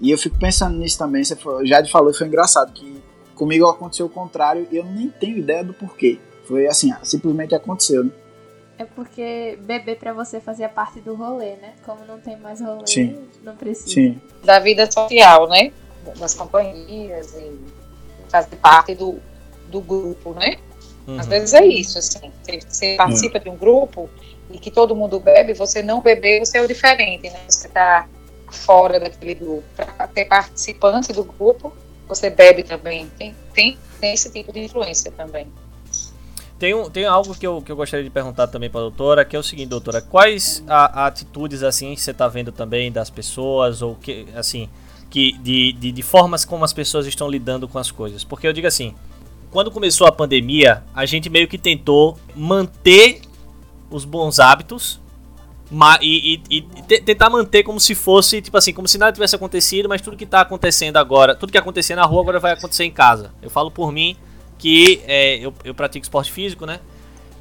E 0.00 0.10
eu 0.10 0.18
fico 0.18 0.38
pensando 0.38 0.76
nisso 0.76 0.98
também. 0.98 1.24
Você 1.24 1.36
Jade 1.64 1.90
falou, 1.90 2.10
e 2.10 2.14
foi 2.14 2.26
engraçado 2.26 2.72
que 2.72 3.02
comigo 3.34 3.66
aconteceu 3.66 4.06
o 4.06 4.10
contrário 4.10 4.68
e 4.70 4.76
eu 4.76 4.84
nem 4.84 5.08
tenho 5.08 5.38
ideia 5.38 5.64
do 5.64 5.74
porquê. 5.74 6.18
Foi 6.46 6.66
assim, 6.66 6.92
simplesmente 7.02 7.54
aconteceu. 7.54 8.04
Né? 8.04 8.10
é 8.78 8.84
porque 8.84 9.58
beber 9.62 9.96
pra 9.98 10.12
você 10.12 10.40
fazia 10.40 10.68
parte 10.68 11.00
do 11.00 11.14
rolê, 11.14 11.56
né? 11.56 11.74
Como 11.84 12.04
não 12.06 12.18
tem 12.18 12.36
mais 12.36 12.60
rolê, 12.60 12.86
Sim. 12.86 13.28
não 13.42 13.56
precisa. 13.56 13.88
Sim. 13.88 14.20
da 14.42 14.58
vida 14.58 14.90
social, 14.90 15.48
né? 15.48 15.72
Das 16.18 16.34
companhias 16.34 17.34
e 17.34 17.56
fazer 18.28 18.56
parte 18.56 18.94
do, 18.94 19.18
do 19.68 19.80
grupo, 19.80 20.32
né? 20.32 20.56
Uhum. 21.06 21.20
Às 21.20 21.26
vezes 21.26 21.54
é 21.54 21.64
isso, 21.66 21.98
assim. 21.98 22.32
Você, 22.68 22.94
participa 22.96 23.38
de 23.38 23.48
um 23.48 23.56
grupo 23.56 24.08
e 24.50 24.58
que 24.58 24.70
todo 24.70 24.94
mundo 24.94 25.20
bebe, 25.20 25.54
você 25.54 25.82
não 25.82 26.00
beber, 26.00 26.40
você 26.40 26.58
é 26.58 26.62
o 26.62 26.68
diferente, 26.68 27.30
né? 27.30 27.40
Você 27.48 27.68
tá 27.68 28.06
fora 28.48 28.98
daquele 29.00 29.34
grupo. 29.34 29.64
Para 29.76 30.08
ser 30.14 30.24
participante 30.26 31.12
do 31.12 31.24
grupo, 31.24 31.72
você 32.08 32.30
bebe 32.30 32.62
também. 32.62 33.10
Tem, 33.18 33.34
tem, 33.52 33.78
tem 34.00 34.14
esse 34.14 34.30
tipo 34.30 34.52
de 34.52 34.60
influência 34.60 35.10
também. 35.12 35.46
Tem, 36.58 36.72
um, 36.72 36.88
tem 36.88 37.04
algo 37.04 37.34
que 37.34 37.46
eu, 37.46 37.60
que 37.60 37.70
eu 37.70 37.76
gostaria 37.76 38.04
de 38.04 38.10
perguntar 38.10 38.46
também 38.46 38.70
para 38.70 38.80
a 38.80 38.84
doutora, 38.84 39.24
que 39.24 39.34
é 39.34 39.38
o 39.38 39.42
seguinte, 39.42 39.68
doutora, 39.68 40.00
quais 40.00 40.62
a- 40.68 41.06
atitudes 41.06 41.62
assim 41.62 41.94
que 41.94 42.00
você 42.00 42.12
está 42.12 42.28
vendo 42.28 42.52
também 42.52 42.92
das 42.92 43.10
pessoas 43.10 43.82
ou 43.82 43.96
que 43.96 44.26
assim 44.34 44.68
que 45.10 45.32
de, 45.38 45.72
de, 45.72 45.92
de 45.92 46.02
formas 46.02 46.44
como 46.44 46.64
as 46.64 46.72
pessoas 46.72 47.06
estão 47.06 47.28
lidando 47.28 47.68
com 47.68 47.78
as 47.78 47.90
coisas? 47.90 48.24
Porque 48.24 48.46
eu 48.46 48.52
digo 48.52 48.66
assim, 48.66 48.94
quando 49.54 49.70
começou 49.70 50.04
a 50.08 50.10
pandemia, 50.10 50.82
a 50.92 51.06
gente 51.06 51.30
meio 51.30 51.46
que 51.46 51.56
tentou 51.56 52.18
manter 52.34 53.20
os 53.88 54.04
bons 54.04 54.40
hábitos 54.40 55.00
e, 56.02 56.42
e, 56.50 56.56
e 56.58 56.82
tentar 56.82 57.30
manter 57.30 57.62
como 57.62 57.78
se 57.78 57.94
fosse, 57.94 58.42
tipo 58.42 58.56
assim, 58.56 58.72
como 58.72 58.88
se 58.88 58.98
nada 58.98 59.12
tivesse 59.12 59.36
acontecido, 59.36 59.88
mas 59.88 60.02
tudo 60.02 60.16
que 60.16 60.26
tá 60.26 60.40
acontecendo 60.40 60.96
agora, 60.96 61.36
tudo 61.36 61.52
que 61.52 61.58
acontecer 61.58 61.94
na 61.94 62.04
rua 62.04 62.22
agora 62.22 62.40
vai 62.40 62.50
acontecer 62.50 62.82
em 62.82 62.90
casa. 62.90 63.30
Eu 63.40 63.48
falo 63.48 63.70
por 63.70 63.92
mim 63.92 64.16
que 64.58 65.00
é, 65.06 65.36
eu, 65.36 65.54
eu 65.62 65.72
pratico 65.72 66.02
esporte 66.02 66.32
físico, 66.32 66.66
né? 66.66 66.80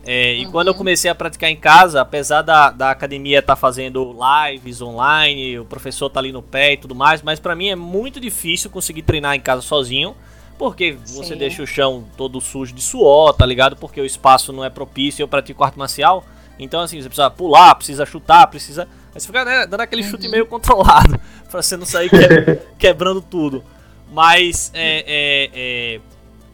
É, 0.06 0.36
e 0.36 0.46
uhum. 0.46 0.52
quando 0.52 0.68
eu 0.68 0.76
comecei 0.76 1.10
a 1.10 1.16
praticar 1.16 1.50
em 1.50 1.56
casa, 1.56 2.00
apesar 2.00 2.44
da, 2.44 2.70
da 2.70 2.92
academia 2.92 3.40
estar 3.40 3.56
tá 3.56 3.60
fazendo 3.60 4.16
lives 4.52 4.84
online, 4.84 5.58
o 5.58 5.66
professor 5.66 6.12
tá 6.12 6.20
ali 6.20 6.32
no 6.32 6.44
pé 6.44 6.74
e 6.74 6.78
tudo 6.78 6.94
mais, 6.94 7.24
mas 7.24 7.40
para 7.40 7.56
mim 7.56 7.70
é 7.70 7.76
muito 7.76 8.20
difícil 8.20 8.70
conseguir 8.70 9.02
treinar 9.02 9.34
em 9.34 9.40
casa 9.40 9.64
sozinho, 9.64 10.16
porque 10.58 10.98
você 11.06 11.34
Sim. 11.34 11.38
deixa 11.38 11.64
o 11.64 11.68
chão 11.68 12.06
todo 12.16 12.40
sujo 12.40 12.74
de 12.74 12.82
suor, 12.82 13.34
tá 13.34 13.46
ligado? 13.46 13.76
Porque 13.76 14.00
o 14.00 14.06
espaço 14.06 14.54
não 14.54 14.64
é 14.64 14.70
propício, 14.70 15.24
eu 15.24 15.28
pratico 15.28 15.64
arte 15.64 15.78
marcial, 15.78 16.26
então 16.58 16.82
assim, 16.82 17.02
você 17.02 17.08
precisa 17.08 17.30
pular, 17.30 17.76
precisa 17.76 18.06
chutar, 18.06 18.48
precisa... 18.48 18.88
Aí 19.14 19.20
você 19.20 19.28
fica 19.28 19.46
né, 19.46 19.68
dando 19.68 19.82
aquele 19.82 20.04
chute 20.04 20.28
meio 20.28 20.46
controlado, 20.46 21.20
pra 21.50 21.62
você 21.62 21.78
não 21.78 21.86
sair 21.86 22.10
que, 22.10 22.18
quebrando 22.80 23.22
tudo. 23.22 23.64
Mas 24.12 24.72
é, 24.74 25.04
é, 25.08 25.50
é 25.54 26.02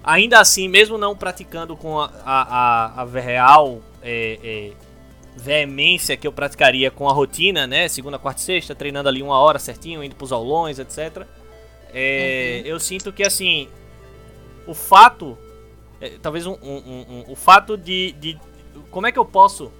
Ainda 0.04 0.40
assim, 0.40 0.68
mesmo 0.68 0.98
não 0.98 1.16
praticando 1.16 1.76
com 1.76 2.00
a, 2.00 2.10
a, 2.26 3.02
a 3.02 3.06
real 3.06 3.82
é, 4.02 4.40
é, 4.44 4.72
veemência 5.36 6.16
que 6.16 6.26
eu 6.26 6.32
praticaria 6.32 6.90
com 6.90 7.10
a 7.10 7.14
rotina, 7.14 7.68
né? 7.68 7.88
Segunda, 7.88 8.18
quarta 8.18 8.42
e 8.42 8.44
sexta, 8.44 8.74
treinando 8.74 9.10
ali 9.10 9.22
uma 9.22 9.38
hora 9.38 9.60
certinho, 9.60 10.04
indo 10.04 10.16
pros 10.16 10.32
aulões, 10.32 10.80
etc. 10.80 11.28
É, 11.94 12.62
uhum. 12.64 12.72
Eu 12.72 12.80
sinto 12.80 13.12
que, 13.12 13.24
assim, 13.24 13.68
o 14.70 14.74
fato... 14.74 15.38
É, 16.02 16.18
talvez 16.22 16.46
um, 16.46 16.54
um, 16.54 17.06
um, 17.10 17.24
o 17.28 17.36
fato 17.36 17.78
de, 17.78 18.14
de... 18.14 18.40
Como 18.90 19.08
é 19.08 19.12
que 19.12 19.20
eu 19.20 19.26
posso... 19.26 19.72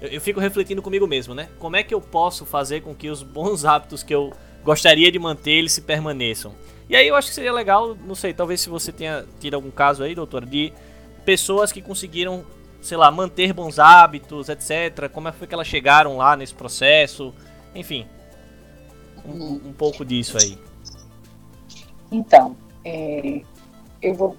Eu, 0.00 0.20
fico 0.20 0.40
refletindo 0.40 0.82
comigo 0.82 1.06
mesmo, 1.06 1.34
né? 1.34 1.48
Como 1.58 1.76
é 1.76 1.82
que 1.82 1.94
eu 1.94 2.00
posso 2.00 2.44
fazer 2.44 2.80
com 2.80 2.94
que 2.94 3.08
os 3.08 3.22
bons 3.22 3.64
hábitos 3.64 4.02
que 4.02 4.14
eu 4.14 4.32
gostaria 4.64 5.12
de 5.12 5.18
manter, 5.18 5.52
eles 5.52 5.72
se 5.72 5.82
permaneçam? 5.82 6.54
E 6.88 6.96
aí 6.96 7.06
eu 7.06 7.14
acho 7.14 7.28
que 7.28 7.34
seria 7.34 7.52
legal, 7.52 7.94
não 7.94 8.14
sei, 8.14 8.34
talvez 8.34 8.60
se 8.60 8.68
você 8.68 8.90
tenha 8.90 9.24
tido 9.38 9.54
algum 9.54 9.70
caso 9.70 10.02
aí, 10.02 10.14
doutor, 10.14 10.44
de 10.44 10.72
pessoas 11.24 11.70
que 11.70 11.80
conseguiram, 11.80 12.44
sei 12.80 12.96
lá, 12.96 13.10
manter 13.10 13.52
bons 13.52 13.78
hábitos, 13.78 14.48
etc. 14.48 15.08
Como 15.12 15.28
é 15.28 15.32
foi 15.32 15.46
que 15.46 15.54
elas 15.54 15.68
chegaram 15.68 16.16
lá 16.16 16.36
nesse 16.36 16.54
processo? 16.54 17.32
Enfim, 17.74 18.06
um, 19.24 19.68
um 19.68 19.72
pouco 19.72 20.04
disso 20.04 20.36
aí. 20.36 20.58
Então, 22.10 22.56
é, 22.84 23.42
eu 24.02 24.14
vou 24.14 24.36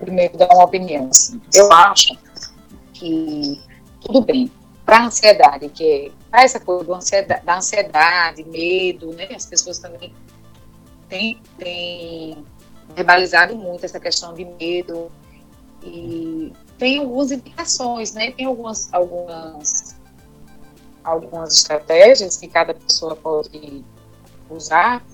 primeiro 0.00 0.36
dar 0.36 0.48
uma 0.52 0.64
opinião. 0.64 1.08
Assim. 1.08 1.40
Eu 1.54 1.72
acho 1.72 2.16
que 2.92 3.60
tudo 4.00 4.22
bem. 4.22 4.50
Para 4.84 5.00
a 5.00 5.06
ansiedade, 5.06 5.68
que 5.68 6.12
é 6.32 6.44
essa 6.44 6.58
coisa 6.58 6.94
ansiedade, 6.94 7.44
da 7.44 7.58
ansiedade, 7.58 8.42
medo, 8.44 9.12
né? 9.12 9.28
As 9.34 9.44
pessoas 9.44 9.78
também 9.78 10.14
tem, 11.08 11.40
tem 11.58 12.44
verbalizado 12.94 13.54
muito 13.54 13.84
essa 13.84 14.00
questão 14.00 14.32
de 14.32 14.46
medo 14.46 15.12
e 15.82 16.52
tem 16.78 16.98
algumas 16.98 17.30
indicações, 17.30 18.14
né? 18.14 18.30
Tem 18.30 18.46
algumas, 18.46 18.92
algumas, 18.92 19.96
algumas 21.04 21.54
estratégias 21.54 22.38
que 22.38 22.48
cada 22.48 22.72
pessoa 22.72 23.14
pode 23.14 23.84
usar 24.48 25.04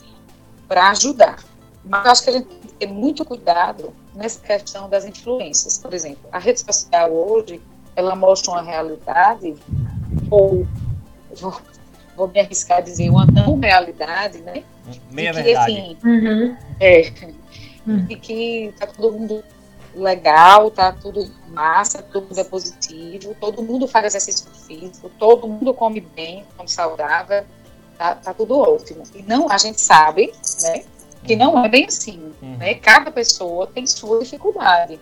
para 0.68 0.90
ajudar. 0.90 1.42
Mas 1.84 2.06
acho 2.06 2.24
que 2.24 2.30
a 2.30 2.32
gente 2.34 2.63
ter 2.84 2.92
muito 2.92 3.24
cuidado 3.24 3.92
nessa 4.14 4.40
questão 4.40 4.88
das 4.88 5.04
influências. 5.04 5.78
Por 5.78 5.94
exemplo, 5.94 6.28
a 6.30 6.38
rede 6.38 6.60
social 6.60 7.10
hoje, 7.10 7.60
ela 7.96 8.14
mostra 8.14 8.52
uma 8.52 8.62
realidade, 8.62 9.54
ou 10.30 10.66
vou, 11.34 11.60
vou 12.16 12.28
me 12.28 12.40
arriscar 12.40 12.78
a 12.78 12.80
dizer, 12.82 13.08
uma 13.08 13.24
não 13.24 13.58
realidade, 13.58 14.38
né? 14.38 14.62
Meia 15.10 15.32
que, 15.32 15.42
verdade. 15.42 15.72
Assim, 15.72 15.96
uhum. 16.04 16.56
É. 16.78 17.12
Uhum. 17.86 18.06
E 18.08 18.16
que 18.16 18.74
tá 18.78 18.86
todo 18.86 19.12
mundo 19.12 19.44
legal, 19.94 20.70
tá 20.70 20.92
tudo 20.92 21.30
massa, 21.48 22.02
tudo 22.02 22.38
é 22.38 22.44
positivo, 22.44 23.34
todo 23.40 23.62
mundo 23.62 23.86
faz 23.86 24.06
exercício 24.06 24.50
físico, 24.66 25.08
todo 25.18 25.46
mundo 25.46 25.72
come 25.72 26.00
bem, 26.00 26.44
come 26.56 26.68
saudável, 26.68 27.44
tá, 27.96 28.16
tá 28.16 28.34
tudo 28.34 28.58
ótimo. 28.58 29.04
E 29.14 29.22
não, 29.22 29.48
a 29.48 29.56
gente 29.56 29.80
sabe, 29.80 30.32
né, 30.62 30.84
que 31.24 31.36
não 31.36 31.64
é 31.64 31.68
bem 31.68 31.86
assim, 31.86 32.32
uhum. 32.42 32.56
né? 32.56 32.74
Cada 32.74 33.10
pessoa 33.10 33.66
tem 33.66 33.86
sua 33.86 34.20
dificuldade. 34.20 35.00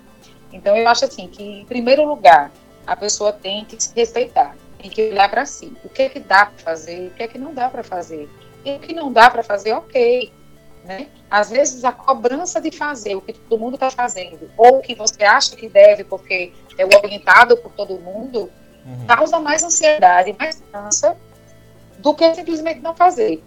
Então 0.52 0.76
eu 0.76 0.88
acho 0.88 1.04
assim 1.04 1.26
que 1.28 1.42
em 1.42 1.64
primeiro 1.64 2.06
lugar 2.06 2.52
a 2.86 2.96
pessoa 2.96 3.32
tem 3.32 3.64
que 3.64 3.82
se 3.82 3.92
respeitar, 3.94 4.56
tem 4.80 4.90
que 4.90 5.10
olhar 5.10 5.28
para 5.28 5.44
si. 5.46 5.72
O 5.84 5.88
que 5.88 6.02
é 6.02 6.08
que 6.08 6.20
dá 6.20 6.46
para 6.46 6.58
fazer, 6.62 7.08
o 7.08 7.10
que 7.10 7.22
é 7.22 7.28
que 7.28 7.38
não 7.38 7.52
dá 7.52 7.68
para 7.68 7.82
fazer. 7.82 8.28
E 8.64 8.76
o 8.76 8.78
que 8.78 8.94
não 8.94 9.12
dá 9.12 9.28
para 9.30 9.42
fazer, 9.42 9.72
ok. 9.72 10.32
Né? 10.84 11.08
Às 11.30 11.50
vezes 11.50 11.84
a 11.84 11.92
cobrança 11.92 12.60
de 12.60 12.70
fazer 12.70 13.14
o 13.14 13.20
que 13.20 13.32
todo 13.32 13.60
mundo 13.60 13.74
está 13.74 13.90
fazendo, 13.90 14.50
ou 14.56 14.78
o 14.78 14.82
que 14.82 14.94
você 14.94 15.22
acha 15.22 15.54
que 15.54 15.68
deve, 15.68 16.02
porque 16.02 16.52
é 16.76 16.84
o 16.84 16.88
orientado 16.88 17.56
por 17.56 17.70
todo 17.72 18.00
mundo, 18.00 18.50
uhum. 18.84 19.06
causa 19.06 19.38
mais 19.38 19.62
ansiedade, 19.62 20.34
mais 20.38 20.60
cansa 20.72 21.16
do 21.98 22.12
que 22.14 22.34
simplesmente 22.34 22.80
não 22.80 22.96
fazer. 22.96 23.42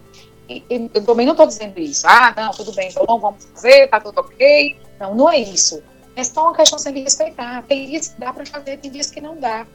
Eu 0.48 1.04
também 1.04 1.26
não 1.26 1.34
estou 1.34 1.48
dizendo 1.48 1.80
isso. 1.80 2.08
Ah, 2.08 2.34
não, 2.36 2.52
tudo 2.52 2.72
bem, 2.74 2.90
então 2.90 3.06
não 3.08 3.20
vamos 3.20 3.46
fazer, 3.46 3.88
tá 3.88 4.00
tudo 4.00 4.20
ok. 4.20 4.78
Não, 5.00 5.16
não 5.16 5.30
é 5.30 5.40
isso. 5.40 5.82
É 6.16 6.24
só 6.24 6.44
uma 6.44 6.56
questão 6.56 6.78
de 6.94 7.02
respeitar. 7.02 7.64
Tem 7.64 7.88
dias 7.88 8.10
que 8.10 8.20
dá 8.20 8.32
para 8.32 8.46
fazer, 8.46 8.78
tem 8.78 8.92
dias 8.92 9.10
que 9.10 9.20
não 9.20 9.38
dá. 9.40 9.66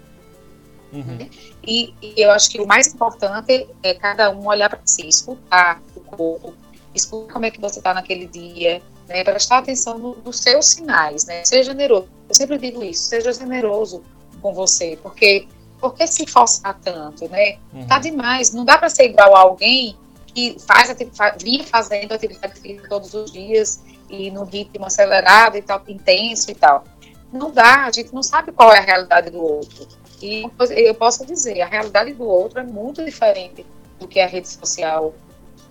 Uhum. 0.93 1.03
Né? 1.03 1.29
E, 1.65 1.95
e, 2.01 2.15
eu 2.17 2.31
acho 2.31 2.51
que 2.51 2.61
o 2.61 2.67
mais 2.67 2.89
importante 2.89 3.69
é 3.83 3.95
cada 3.95 4.31
um 4.31 4.47
olhar 4.47 4.69
para 4.69 4.81
si, 4.85 5.07
escutar 5.07 5.81
o 5.95 6.01
corpo, 6.01 6.55
escutar 6.95 7.33
como 7.33 7.47
é 7.47 7.51
que 7.51 7.61
você 7.61 7.79
está 7.79 7.95
naquele 7.95 8.27
dia, 8.27 8.83
né? 9.09 9.23
prestar 9.23 9.59
atenção 9.59 9.99
no, 9.99 10.17
nos 10.17 10.39
seus 10.41 10.67
sinais, 10.67 11.27
né? 11.27 11.45
Seja 11.45 11.71
generoso. 11.71 12.09
Eu 12.29 12.35
sempre 12.35 12.59
digo 12.59 12.83
isso, 12.83 13.05
seja 13.05 13.33
generoso 13.33 14.03
com 14.41 14.53
você, 14.53 14.99
porque 15.03 15.47
por 15.81 15.95
que 15.95 16.07
se 16.07 16.27
forçar 16.27 16.79
tanto, 16.81 17.29
né? 17.29 17.59
Uhum. 17.73 17.87
Tá 17.87 17.99
demais, 17.99 18.53
não 18.53 18.65
dá 18.65 18.77
para 18.77 18.89
ser 18.89 19.11
igual 19.11 19.37
a 19.37 19.41
alguém 19.41 19.97
que 20.33 20.57
faz, 20.61 20.95
vinha 21.43 21.65
fazendo 21.65 22.13
atividade 22.13 22.61
física 22.61 22.89
todos 22.89 23.13
os 23.15 23.33
dias 23.33 23.83
e 24.09 24.31
no 24.31 24.45
ritmo 24.45 24.87
acelerado 24.87 25.57
e 25.57 25.63
tal, 25.63 25.83
intenso 25.89 26.51
e 26.51 26.55
tal. 26.55 26.85
Não 27.33 27.51
dá, 27.51 27.85
a 27.85 27.91
gente 27.91 28.13
não 28.13 28.23
sabe 28.23 28.53
qual 28.53 28.73
é 28.73 28.79
a 28.79 28.83
realidade 28.83 29.31
do 29.31 29.43
outro. 29.43 29.87
E 30.21 30.45
eu 30.71 30.95
posso 30.95 31.25
dizer, 31.25 31.61
a 31.63 31.67
realidade 31.67 32.13
do 32.13 32.25
outro 32.25 32.61
é 32.61 32.65
muito 32.65 33.05
diferente 33.05 33.65
do 33.99 34.07
que 34.09 34.21
a 34.21 34.27
rede 34.27 34.49
social 34.49 35.15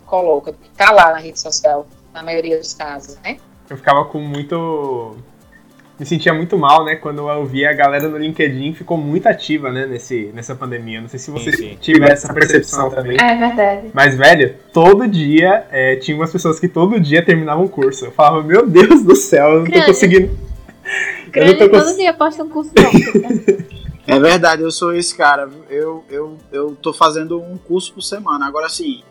coloca, 0.06 0.52
do 0.52 0.58
que 0.58 0.70
está 0.70 0.92
lá 0.92 1.12
na 1.12 1.20
rede 1.20 1.40
social, 1.40 1.86
na 2.14 2.24
maioria 2.24 2.58
dos 2.58 2.74
casos, 2.74 3.16
né? 3.18 3.38
Eu 3.70 3.78
ficava 3.78 4.06
com 4.06 4.20
muito. 4.20 5.18
Me 6.00 6.06
sentia 6.06 6.34
muito 6.34 6.58
mal, 6.58 6.86
né? 6.86 6.96
Quando 6.96 7.30
eu 7.30 7.46
via 7.46 7.72
a 7.72 7.74
galera 7.74 8.08
no 8.08 8.18
LinkedIn 8.18 8.74
ficou 8.74 8.98
muito 8.98 9.28
ativa, 9.28 9.70
né? 9.70 9.86
Nesse, 9.86 10.32
nessa 10.34 10.56
pandemia. 10.56 11.02
Não 11.02 11.10
sei 11.10 11.20
se 11.20 11.30
você 11.30 11.52
sim, 11.52 11.58
sim. 11.58 11.78
tiver 11.82 12.12
essa 12.12 12.34
percepção 12.34 12.90
também. 12.90 13.18
É 13.20 13.36
verdade. 13.36 13.90
Mas, 13.94 14.16
velho, 14.16 14.56
todo 14.72 15.06
dia 15.06 15.66
é, 15.70 15.98
tinha 15.98 16.16
umas 16.16 16.32
pessoas 16.32 16.58
que 16.58 16.70
todo 16.70 16.98
dia 17.02 17.22
terminavam 17.24 17.66
o 17.66 17.70
curso. 17.70 18.06
Eu 18.06 18.12
falava, 18.14 18.42
meu 18.42 18.66
Deus 18.66 19.04
do 19.04 19.14
céu, 19.14 19.56
eu 19.56 19.64
não 19.66 19.72
tô 19.72 19.86
conseguindo. 19.86 20.38
Grande, 21.32 21.52
eu 21.52 21.60
não 21.60 21.68
tô 21.68 21.70
cons... 21.70 21.90
todo 21.90 21.98
dia 21.98 22.14
posta 22.14 22.44
um 22.44 22.50
curso 22.50 22.72
novo. 22.76 23.70
É 24.08 24.20
verdade, 24.20 24.64
eu 24.64 24.72
sou 24.72 24.96
esse 24.96 25.16
cara. 25.16 25.50
Eu, 25.70 26.04
eu, 26.10 26.38
eu 26.52 26.76
tô 26.82 26.94
fazendo 26.94 27.40
um 27.40 27.58
curso 27.58 27.94
por 27.94 28.02
semana. 28.02 28.48
Agora, 28.48 28.66
assim, 28.68 29.04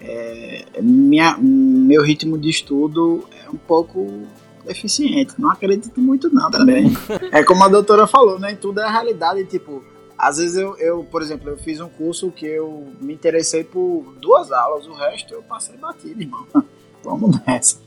é, 0.00 0.64
minha, 0.80 1.36
meu 1.38 2.02
ritmo 2.02 2.38
de 2.38 2.48
estudo 2.48 3.28
é 3.44 3.50
um 3.50 3.56
pouco 3.56 4.22
deficiente. 4.64 5.34
Não 5.38 5.50
acredito 5.50 6.00
muito, 6.00 6.32
não, 6.32 6.50
também. 6.50 6.92
é 7.32 7.42
como 7.42 7.64
a 7.64 7.68
doutora 7.68 8.06
falou, 8.06 8.38
nem 8.38 8.52
né? 8.52 8.58
tudo 8.60 8.80
é 8.80 8.90
realidade. 8.90 9.44
Tipo, 9.44 9.84
às 10.16 10.36
vezes 10.36 10.56
eu, 10.56 10.76
eu, 10.78 11.04
por 11.04 11.22
exemplo, 11.22 11.48
eu 11.48 11.56
fiz 11.56 11.80
um 11.80 11.88
curso 11.88 12.30
que 12.30 12.46
eu 12.46 12.88
me 13.00 13.14
interessei 13.14 13.64
por 13.64 14.14
duas 14.20 14.52
aulas, 14.52 14.86
o 14.86 14.92
resto 14.92 15.34
eu 15.34 15.42
passei 15.42 15.76
batido, 15.76 16.20
irmão. 16.20 16.46
Vamos 17.02 17.38
nessa. 17.46 17.78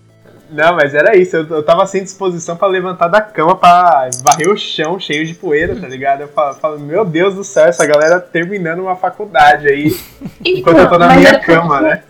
Não, 0.50 0.76
mas 0.76 0.94
era 0.94 1.16
isso. 1.18 1.36
Eu, 1.36 1.48
eu 1.48 1.64
tava 1.64 1.86
sem 1.86 2.04
disposição 2.04 2.56
para 2.56 2.68
levantar 2.68 3.08
da 3.08 3.22
cama 3.22 3.56
para 3.56 4.10
varrer 4.24 4.50
o 4.50 4.58
chão 4.58 5.00
cheio 5.00 5.26
de 5.26 5.34
poeira, 5.34 5.80
tá 5.80 5.88
ligado? 5.88 6.22
Eu 6.22 6.28
falo, 6.28 6.54
falo, 6.56 6.80
meu 6.80 7.04
Deus 7.04 7.36
do 7.36 7.44
céu, 7.44 7.66
essa 7.66 7.86
galera 7.86 8.20
terminando 8.20 8.80
uma 8.80 8.96
faculdade 8.96 9.68
aí. 9.68 9.96
Então, 10.46 10.74
enquanto 10.74 10.78
eu 10.80 10.90
tô 10.90 10.98
na 10.98 11.16
minha 11.16 11.30
é 11.30 11.40
cama, 11.40 11.80
né? 11.80 12.04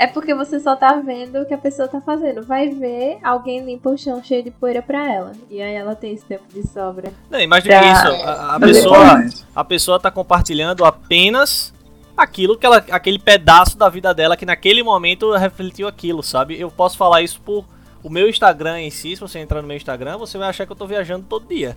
É 0.00 0.06
porque 0.06 0.34
você 0.34 0.58
só 0.58 0.74
tá 0.74 0.94
vendo 0.94 1.42
o 1.42 1.44
que 1.44 1.52
a 1.52 1.58
pessoa 1.58 1.86
tá 1.86 2.00
fazendo. 2.00 2.42
Vai 2.42 2.70
ver 2.70 3.18
alguém 3.22 3.62
limpa 3.62 3.90
o 3.90 3.98
chão 3.98 4.24
cheio 4.24 4.42
de 4.42 4.50
poeira 4.50 4.80
pra 4.80 5.12
ela. 5.12 5.32
E 5.50 5.60
aí 5.60 5.74
ela 5.74 5.94
tem 5.94 6.14
esse 6.14 6.24
tempo 6.24 6.44
de 6.48 6.66
sobra. 6.66 7.12
Não, 7.28 7.38
imagina 7.38 7.78
pra... 7.78 7.92
isso. 7.92 8.26
A, 8.26 8.56
a 8.56 8.60
pessoa, 8.60 9.24
a 9.54 9.62
pessoa 9.62 10.00
tá 10.00 10.10
compartilhando 10.10 10.86
apenas 10.86 11.74
aquilo 12.16 12.56
que 12.56 12.64
ela, 12.64 12.78
aquele 12.90 13.18
pedaço 13.18 13.76
da 13.76 13.90
vida 13.90 14.14
dela 14.14 14.38
que 14.38 14.46
naquele 14.46 14.82
momento 14.82 15.36
refletiu 15.36 15.86
aquilo, 15.86 16.22
sabe? 16.22 16.58
Eu 16.58 16.70
posso 16.70 16.96
falar 16.96 17.20
isso 17.20 17.38
por 17.42 17.66
o 18.02 18.08
meu 18.08 18.26
Instagram 18.26 18.80
em 18.80 18.90
si, 18.90 19.14
se 19.14 19.20
você 19.20 19.38
entrar 19.38 19.60
no 19.60 19.68
meu 19.68 19.76
Instagram, 19.76 20.16
você 20.16 20.38
vai 20.38 20.48
achar 20.48 20.64
que 20.64 20.72
eu 20.72 20.76
tô 20.76 20.86
viajando 20.86 21.26
todo 21.28 21.46
dia. 21.46 21.76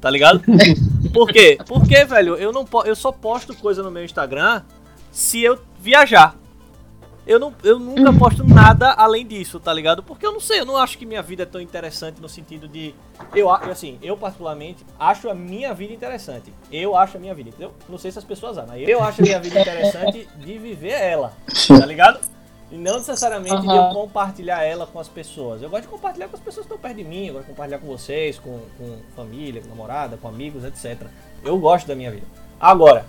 Tá 0.00 0.08
ligado? 0.08 0.42
Por 1.12 1.28
quê? 1.28 1.58
Porque, 1.68 2.02
velho, 2.06 2.34
eu 2.36 2.50
não 2.50 2.66
eu 2.86 2.96
só 2.96 3.12
posto 3.12 3.54
coisa 3.54 3.82
no 3.82 3.90
meu 3.90 4.02
Instagram 4.02 4.62
se 5.10 5.42
eu 5.42 5.58
viajar. 5.78 6.34
Eu, 7.26 7.38
não, 7.38 7.54
eu 7.62 7.78
nunca 7.78 8.10
Uhum. 8.10 8.18
posto 8.18 8.44
nada 8.44 8.90
além 8.92 9.24
disso, 9.26 9.60
tá 9.60 9.72
ligado? 9.72 10.02
Porque 10.02 10.26
eu 10.26 10.32
não 10.32 10.40
sei, 10.40 10.60
eu 10.60 10.66
não 10.66 10.76
acho 10.76 10.98
que 10.98 11.06
minha 11.06 11.22
vida 11.22 11.44
é 11.44 11.46
tão 11.46 11.60
interessante 11.60 12.20
no 12.20 12.28
sentido 12.28 12.66
de. 12.66 12.94
Eu, 13.34 13.48
assim, 13.50 13.98
eu 14.02 14.16
particularmente 14.16 14.84
acho 14.98 15.30
a 15.30 15.34
minha 15.34 15.72
vida 15.72 15.92
interessante. 15.92 16.52
Eu 16.70 16.96
acho 16.96 17.16
a 17.16 17.20
minha 17.20 17.34
vida, 17.34 17.50
entendeu? 17.50 17.72
Não 17.88 17.96
sei 17.98 18.10
se 18.10 18.18
as 18.18 18.24
pessoas 18.24 18.58
amam. 18.58 18.70
mas 18.76 18.88
Eu 18.88 19.02
acho 19.02 19.20
a 19.20 19.24
minha 19.24 19.38
vida 19.40 19.60
interessante 19.60 20.28
de 20.36 20.58
viver 20.58 20.92
ela, 21.00 21.32
tá 21.68 21.86
ligado? 21.86 22.18
E 22.72 22.76
não 22.76 22.96
necessariamente 22.96 23.60
de 23.60 23.68
eu 23.68 23.88
compartilhar 23.90 24.64
ela 24.64 24.86
com 24.86 24.98
as 24.98 25.06
pessoas. 25.06 25.62
Eu 25.62 25.68
gosto 25.68 25.82
de 25.82 25.88
compartilhar 25.88 26.26
com 26.28 26.36
as 26.36 26.42
pessoas 26.42 26.66
que 26.66 26.72
estão 26.72 26.78
perto 26.82 26.96
de 26.96 27.04
mim, 27.04 27.26
eu 27.26 27.34
gosto 27.34 27.44
de 27.44 27.50
compartilhar 27.50 27.78
com 27.78 27.86
vocês, 27.86 28.38
com, 28.38 28.60
com 28.78 28.96
família, 29.14 29.60
com 29.60 29.68
namorada, 29.68 30.16
com 30.16 30.26
amigos, 30.26 30.64
etc. 30.64 31.06
Eu 31.44 31.58
gosto 31.58 31.86
da 31.86 31.94
minha 31.94 32.10
vida. 32.10 32.26
Agora, 32.58 33.04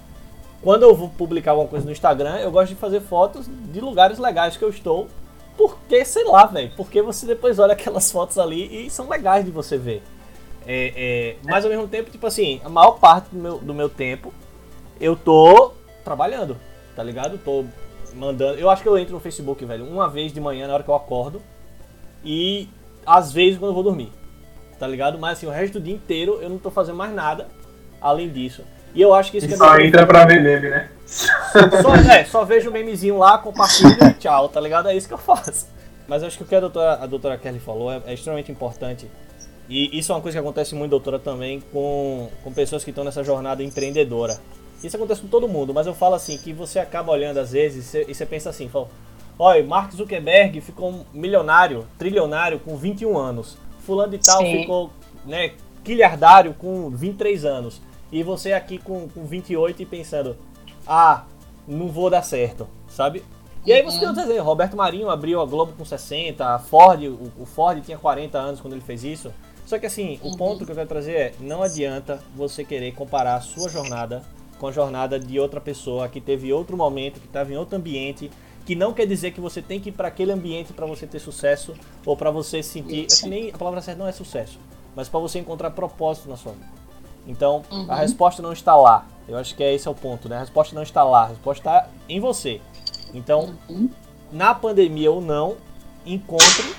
quando 0.64 0.84
eu 0.84 0.96
vou 0.96 1.10
publicar 1.10 1.52
alguma 1.52 1.68
coisa 1.68 1.86
no 1.86 1.92
Instagram, 1.92 2.38
eu 2.38 2.50
gosto 2.50 2.70
de 2.70 2.76
fazer 2.76 3.02
fotos 3.02 3.48
de 3.48 3.82
lugares 3.82 4.18
legais 4.18 4.56
que 4.56 4.64
eu 4.64 4.70
estou. 4.70 5.08
Porque, 5.58 6.04
sei 6.06 6.24
lá, 6.24 6.46
velho. 6.46 6.72
Porque 6.76 7.02
você 7.02 7.26
depois 7.26 7.60
olha 7.60 7.74
aquelas 7.74 8.12
fotos 8.12 8.38
ali 8.40 8.86
e 8.86 8.90
são 8.90 9.10
legais 9.10 9.44
de 9.44 9.52
você 9.52 9.78
ver. 9.78 10.02
É, 10.66 10.94
é, 10.96 11.36
mas 11.44 11.66
ao 11.66 11.70
mesmo 11.70 11.88
tempo, 11.88 12.10
tipo 12.10 12.26
assim, 12.26 12.62
a 12.64 12.70
maior 12.70 12.94
parte 12.94 13.28
do 13.32 13.38
meu, 13.38 13.58
do 13.58 13.74
meu 13.74 13.90
tempo 13.90 14.34
eu 15.00 15.16
tô 15.16 15.74
trabalhando, 16.06 16.56
tá 16.96 17.04
ligado? 17.04 17.38
Tô 17.38 17.66
mandando. 18.16 18.58
Eu 18.58 18.70
acho 18.70 18.82
que 18.82 18.88
eu 18.88 18.98
entro 18.98 19.14
no 19.14 19.20
Facebook, 19.20 19.64
velho, 19.66 19.86
uma 19.86 20.08
vez 20.08 20.32
de 20.32 20.40
manhã 20.40 20.68
na 20.68 20.76
hora 20.76 20.84
que 20.84 20.90
eu 20.90 20.96
acordo. 20.96 21.42
E 22.24 22.70
às 23.06 23.34
vezes 23.34 23.60
quando 23.60 23.72
eu 23.72 23.76
vou 23.76 23.84
dormir. 23.84 24.12
Tá 24.80 24.88
ligado? 24.88 25.20
Mas 25.20 25.38
assim, 25.38 25.46
o 25.46 25.50
resto 25.50 25.74
do 25.74 25.82
dia 25.82 25.94
inteiro 25.94 26.40
eu 26.42 26.50
não 26.50 26.58
tô 26.58 26.72
fazendo 26.72 26.96
mais 26.96 27.14
nada 27.14 27.50
além 28.02 28.30
disso. 28.30 28.64
E 28.94 29.02
eu 29.02 29.14
acho 29.14 29.32
que 29.32 29.38
isso 29.38 29.48
E 29.48 29.50
que 29.50 29.56
é 29.56 29.58
só 29.58 29.78
entra 29.80 30.06
pra 30.06 30.26
ver 30.26 30.42
meme, 30.42 30.70
né? 30.70 30.90
só, 31.06 31.96
é, 31.96 32.26
só 32.26 32.46
vejo 32.46 32.70
o 32.70 32.74
memezinho 32.74 33.18
lá, 33.18 33.38
compartilho 33.38 33.98
e 34.04 34.14
tchau, 34.16 34.50
tá 34.50 34.60
ligado? 34.60 34.90
É 34.90 34.96
isso 34.96 35.08
que 35.08 35.14
eu 35.14 35.18
faço. 35.18 35.68
Mas 36.08 36.22
eu 36.22 36.28
acho 36.28 36.38
que 36.38 36.44
o 36.44 36.48
que 36.48 36.56
a 36.56 36.60
doutora, 36.60 36.94
a 37.02 37.06
doutora 37.06 37.38
Kelly 37.38 37.60
falou 37.60 37.92
é, 37.92 38.02
é 38.06 38.14
extremamente 38.14 38.52
importante. 38.52 39.10
E 39.70 39.98
isso 39.98 40.12
é 40.12 40.16
uma 40.16 40.22
coisa 40.22 40.38
que 40.38 40.42
acontece 40.42 40.76
muito, 40.76 40.92
doutora, 40.92 41.18
também 41.18 41.62
com, 41.72 42.30
com 42.44 42.52
pessoas 42.52 42.84
que 42.84 42.90
estão 42.90 43.04
nessa 43.04 43.24
jornada 43.24 43.64
empreendedora. 43.64 44.38
Isso 44.84 44.96
acontece 44.98 45.22
com 45.22 45.28
todo 45.28 45.48
mundo, 45.48 45.74
mas 45.74 45.88
eu 45.88 45.94
falo 45.94 46.16
assim, 46.16 46.38
que 46.38 46.52
você 46.52 46.78
acaba 46.78 47.12
olhando 47.12 47.38
às 47.38 47.52
vezes 47.52 47.86
e 47.86 47.88
você, 47.88 48.06
e 48.10 48.14
você 48.14 48.26
pensa 48.26 48.50
assim, 48.50 48.68
fala, 48.68 48.90
olha, 49.40 49.64
Mark 49.64 49.94
Zuckerberg 49.94 50.60
ficou 50.60 50.90
um 50.90 51.06
milionário, 51.14 51.88
trilionário 51.98 52.60
com 52.60 52.76
21 52.76 53.18
anos. 53.18 53.58
Fulano 53.80 54.12
de 54.12 54.26
tal 54.26 54.42
Sim. 54.42 54.62
ficou, 54.62 54.92
né, 55.26 55.54
quilhardário 55.84 56.54
com 56.54 56.90
23 56.90 57.46
anos. 57.46 57.82
E 58.14 58.22
você 58.22 58.54
aqui 58.54 58.78
com, 58.78 59.10
com 59.10 59.26
28 59.26 59.82
e 59.82 59.86
pensando, 59.88 60.38
ah, 60.88 61.24
não 61.68 61.88
vou 61.88 62.12
dar 62.12 62.22
certo, 62.22 62.68
sabe? 62.88 63.24
E 63.66 63.74
aí 63.74 63.82
você 63.82 63.98
tem 63.98 64.08
outros 64.08 64.26
exemplos. 64.26 64.46
Roberto 64.46 64.78
Marinho 64.78 65.10
abriu 65.10 65.42
a 65.42 65.46
Globo 65.46 65.74
com 65.76 65.84
60, 65.84 66.46
a 66.46 66.60
Ford, 66.60 67.02
o, 67.40 67.46
Ford 67.48 67.82
tinha 67.82 67.98
40 67.98 68.38
anos 68.38 68.62
quando 68.62 68.74
ele 68.74 68.84
fez 68.84 69.04
isso. 69.04 69.34
Só 69.66 69.80
que 69.80 69.88
assim, 69.88 70.20
o 70.22 70.38
ponto 70.38 70.64
que 70.64 70.72
eu 70.72 70.76
quero 70.76 70.88
trazer 70.88 71.14
é, 71.14 71.34
não 71.40 71.64
adianta 71.64 72.22
você 72.36 72.64
querer 72.64 72.92
comparar 72.92 73.38
a 73.38 73.42
sua 73.42 73.68
jornada 73.68 74.22
com 74.60 74.68
a 74.68 74.72
jornada 74.72 75.20
de 75.20 75.40
outra 75.40 75.60
pessoa 75.60 76.08
que 76.08 76.22
teve 76.22 76.54
outro 76.54 76.78
momento, 76.78 77.20
que 77.20 77.26
estava 77.26 77.52
em 77.52 77.58
outro 77.58 77.76
ambiente, 77.76 78.30
que 78.64 78.76
não 78.76 78.94
quer 78.94 79.08
dizer 79.08 79.32
que 79.32 79.42
você 79.42 79.60
tem 79.60 79.80
que 79.80 79.90
ir 79.90 79.92
para 79.92 80.10
aquele 80.10 80.32
ambiente 80.32 80.72
para 80.72 80.86
você 80.86 81.08
ter 81.08 81.18
sucesso 81.18 81.74
ou 82.06 82.16
para 82.16 82.30
você 82.30 82.62
se 82.62 82.74
sentir, 82.74 83.08
que 83.08 83.28
nem 83.28 83.50
a 83.50 83.58
palavra 83.58 83.82
certa 83.82 84.00
não 84.00 84.08
é 84.08 84.12
sucesso, 84.12 84.60
mas 84.96 85.10
para 85.10 85.20
você 85.20 85.40
encontrar 85.40 85.72
propósito 85.72 86.30
na 86.30 86.38
sua 86.38 86.52
vida. 86.52 86.83
Então, 87.28 87.64
a 87.90 87.96
resposta 87.96 88.42
não 88.42 88.52
está 88.54 88.76
lá. 88.76 89.06
Eu 89.28 89.38
acho 89.38 89.56
que 89.56 89.64
é 89.64 89.74
esse 89.74 89.88
é 89.88 89.92
o 89.92 89.96
ponto, 89.96 90.28
né? 90.28 90.36
A 90.38 90.40
resposta 90.42 90.76
não 90.76 90.84
está 90.84 91.04
lá, 91.04 91.24
a 91.24 91.28
resposta 91.28 91.62
está 91.62 91.90
em 92.10 92.20
você. 92.20 92.60
Então, 93.14 93.54
na 94.32 94.54
pandemia 94.54 95.10
ou 95.12 95.22
não, 95.22 95.56
encontre, 96.06 96.76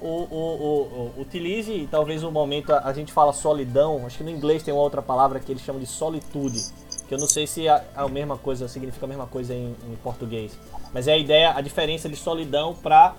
o, 0.00 0.06
o, 0.06 0.28
o- 0.30 1.12
o- 1.16 1.20
utilize 1.22 1.88
talvez 1.90 2.22
o 2.22 2.30
momento, 2.30 2.72
a, 2.72 2.80
a 2.80 2.92
gente 2.92 3.12
fala 3.12 3.32
solidão, 3.32 4.04
acho 4.06 4.18
que 4.18 4.24
no 4.24 4.30
inglês 4.30 4.62
tem 4.62 4.72
uma 4.74 4.82
outra 4.82 5.00
palavra 5.02 5.40
que 5.40 5.50
eles 5.50 5.62
chamam 5.62 5.80
de 5.80 5.86
solitude, 5.86 6.62
que 7.08 7.14
eu 7.14 7.18
não 7.18 7.26
sei 7.26 7.46
se 7.46 7.66
é 7.66 7.84
a 7.96 8.06
mesma 8.08 8.36
coisa, 8.36 8.68
significa 8.68 9.06
a 9.06 9.08
mesma 9.08 9.26
coisa 9.26 9.54
em, 9.54 9.74
em 9.90 9.96
português. 10.02 10.52
Mas 10.92 11.08
é 11.08 11.12
a 11.14 11.18
ideia, 11.18 11.52
a 11.56 11.60
diferença 11.62 12.08
de 12.08 12.16
solidão 12.16 12.74
para 12.74 13.14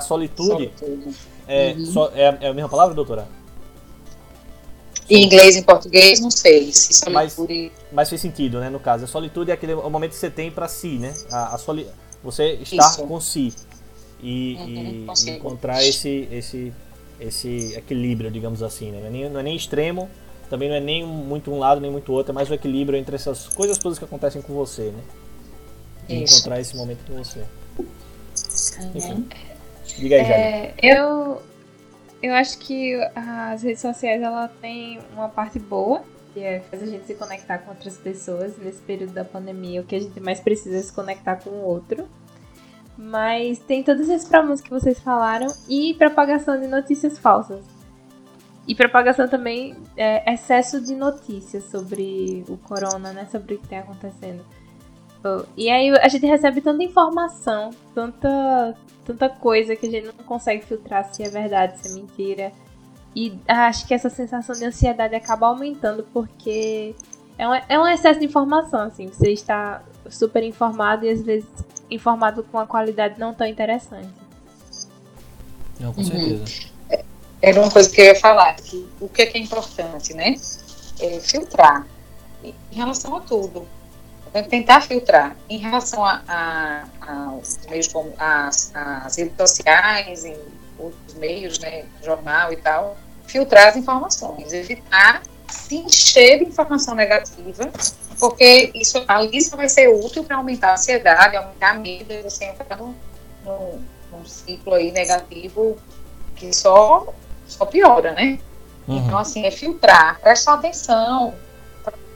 solitude. 0.00 0.70
Sobretudo. 0.78 1.14
É, 1.48 1.74
só- 1.86 2.10
é, 2.14 2.38
é 2.42 2.48
a 2.48 2.54
mesma 2.54 2.68
palavra, 2.68 2.94
doutora? 2.94 3.26
Em 5.10 5.24
inglês 5.24 5.56
e 5.56 5.60
em 5.60 5.62
português, 5.62 6.20
não 6.20 6.30
sei. 6.30 6.70
Se 6.72 7.08
Mas- 7.10 7.32
solitude. 7.32 7.72
Mas 7.92 8.08
fez 8.08 8.20
sentido, 8.20 8.60
né? 8.60 8.68
No 8.68 8.78
caso, 8.80 9.04
a 9.04 9.06
solitude 9.06 9.50
é 9.50 9.54
aquele 9.54 9.74
o 9.74 9.88
momento 9.90 10.10
que 10.10 10.16
você 10.18 10.30
tem 10.30 10.50
pra 10.50 10.68
si, 10.68 10.98
né? 10.98 11.14
A, 11.30 11.54
a 11.54 11.58
soli... 11.58 11.86
Você 12.22 12.54
estar 12.62 12.90
Isso. 12.90 13.06
com 13.06 13.20
si 13.20 13.54
e, 14.20 14.56
Uhum, 14.58 15.14
e- 15.26 15.30
encontrar 15.30 15.82
esse, 15.84 16.28
esse, 16.32 16.72
esse 17.20 17.74
equilíbrio, 17.76 18.30
digamos 18.30 18.62
assim, 18.62 18.90
né? 18.90 18.98
Não 19.00 19.06
é, 19.06 19.10
nem, 19.10 19.30
não 19.30 19.40
é 19.40 19.42
nem 19.44 19.56
extremo, 19.56 20.10
também 20.50 20.68
não 20.68 20.74
é 20.76 20.80
nem 20.80 21.06
muito 21.06 21.50
um 21.52 21.58
lado 21.60 21.80
nem 21.80 21.90
muito 21.90 22.12
outro, 22.12 22.32
é 22.32 22.34
mais 22.34 22.50
o 22.50 22.54
equilíbrio 22.54 22.98
entre 22.98 23.14
essas 23.14 23.46
coisas 23.48 23.78
todas 23.78 23.98
que 23.98 24.04
acontecem 24.04 24.42
com 24.42 24.52
você, 24.52 24.90
né? 24.90 25.00
E 26.08 26.24
Isso. 26.24 26.34
encontrar 26.34 26.60
esse 26.60 26.76
momento 26.76 26.98
com 27.06 27.22
você. 27.22 27.40
Uhum. 27.78 28.90
Enfim. 28.94 29.28
Diga 29.96 30.16
aí. 30.16 30.22
É, 30.22 30.74
eu, 30.82 31.40
eu 32.22 32.34
acho 32.34 32.58
que 32.58 32.94
as 33.14 33.62
redes 33.62 33.80
sociais 33.80 34.20
ela 34.22 34.48
tem 34.60 34.98
uma 35.12 35.28
parte 35.28 35.58
boa, 35.58 36.02
que 36.34 36.40
é 36.40 36.60
fazer 36.60 36.84
a 36.84 36.88
gente 36.88 37.06
se 37.06 37.14
conectar 37.14 37.58
com 37.58 37.70
outras 37.70 37.96
pessoas 37.96 38.56
nesse 38.58 38.82
período 38.82 39.12
da 39.12 39.24
pandemia. 39.24 39.80
O 39.80 39.84
que 39.84 39.94
a 39.94 40.00
gente 40.00 40.18
mais 40.20 40.40
precisa 40.40 40.78
é 40.78 40.82
se 40.82 40.92
conectar 40.92 41.36
com 41.36 41.50
o 41.50 41.64
outro. 41.64 42.08
Mas 42.96 43.60
tem 43.60 43.82
todos 43.84 44.08
esses 44.08 44.28
problemas 44.28 44.60
que 44.60 44.70
vocês 44.70 44.98
falaram 44.98 45.46
e 45.68 45.94
propagação 45.94 46.60
de 46.60 46.66
notícias 46.66 47.16
falsas. 47.18 47.64
E 48.66 48.74
propagação 48.74 49.28
também, 49.28 49.76
é, 49.96 50.30
excesso 50.34 50.80
de 50.80 50.94
notícias 50.94 51.64
sobre 51.64 52.44
o 52.48 52.56
corona, 52.58 53.12
né? 53.12 53.26
Sobre 53.30 53.54
o 53.54 53.58
que 53.58 53.68
tem 53.68 53.78
acontecendo. 53.78 54.44
Oh, 55.40 55.44
E 55.56 55.68
aí 55.70 55.90
a 55.90 56.08
gente 56.08 56.26
recebe 56.26 56.60
tanta 56.60 56.82
informação, 56.82 57.70
tanta, 57.94 58.76
tanta 59.04 59.28
coisa 59.28 59.74
que 59.76 59.86
a 59.86 59.90
gente 59.90 60.06
não 60.06 60.24
consegue 60.24 60.64
filtrar 60.64 61.12
se 61.12 61.22
é 61.22 61.28
verdade, 61.28 61.78
se 61.80 61.88
é 61.90 61.94
mentira. 62.00 62.52
E 63.14 63.38
acho 63.48 63.86
que 63.86 63.94
essa 63.94 64.08
sensação 64.10 64.54
de 64.54 64.64
ansiedade 64.64 65.14
acaba 65.14 65.46
aumentando 65.48 66.06
porque 66.12 66.94
é 67.36 67.48
um, 67.48 67.54
é 67.54 67.78
um 67.80 67.86
excesso 67.86 68.20
de 68.20 68.26
informação, 68.26 68.80
assim. 68.82 69.08
Você 69.08 69.30
está 69.32 69.82
super 70.08 70.42
informado 70.42 71.04
e 71.04 71.10
às 71.10 71.22
vezes 71.22 71.48
informado 71.90 72.42
com 72.44 72.58
uma 72.58 72.66
qualidade 72.66 73.18
não 73.18 73.34
tão 73.34 73.46
interessante. 73.46 74.08
Não, 75.80 75.92
com 75.92 76.00
Uhum. 76.00 76.06
certeza. 76.06 76.68
Era 77.40 77.60
uma 77.60 77.70
coisa 77.70 77.88
que 77.88 78.00
eu 78.00 78.06
ia 78.06 78.14
falar, 78.16 78.54
que 78.56 78.88
o 79.00 79.08
que 79.08 79.22
é, 79.22 79.26
que 79.26 79.38
é 79.38 79.40
importante, 79.40 80.12
né? 80.12 80.34
É 81.00 81.20
filtrar 81.20 81.86
em 82.42 82.52
relação 82.72 83.16
a 83.16 83.20
tudo. 83.20 83.66
É 84.32 84.42
tentar 84.42 84.80
filtrar 84.82 85.36
em 85.48 85.58
relação 85.58 86.04
a, 86.04 86.22
a, 86.28 86.84
aos 87.30 87.58
meios 87.68 87.88
como 87.88 88.12
as, 88.18 88.72
as 88.74 89.16
redes 89.16 89.34
sociais 89.36 90.24
e 90.24 90.36
outros 90.78 91.14
meios, 91.14 91.58
né, 91.58 91.84
jornal 92.02 92.52
e 92.52 92.56
tal, 92.56 92.96
filtrar 93.26 93.68
as 93.68 93.76
informações, 93.76 94.52
evitar 94.52 95.22
se 95.48 95.76
encher 95.76 96.38
de 96.38 96.44
informação 96.44 96.94
negativa, 96.94 97.70
porque 98.18 98.70
isso 98.74 99.02
ali 99.08 99.40
só 99.40 99.56
vai 99.56 99.68
ser 99.68 99.88
útil 99.88 100.24
para 100.24 100.36
aumentar 100.36 100.70
a 100.70 100.72
ansiedade, 100.74 101.36
aumentar 101.36 101.70
a 101.70 101.74
medo 101.74 102.12
e 102.12 102.22
você 102.22 102.44
entrar 102.44 102.76
num, 102.76 102.94
num, 103.44 103.82
num 104.12 104.24
ciclo 104.24 104.74
aí 104.74 104.92
negativo 104.92 105.76
que 106.36 106.52
só, 106.54 107.12
só 107.46 107.64
piora, 107.64 108.12
né? 108.12 108.38
Uhum. 108.86 108.98
Então, 108.98 109.18
assim, 109.18 109.44
é 109.44 109.50
filtrar, 109.50 110.18
prestar 110.20 110.54
atenção, 110.54 111.34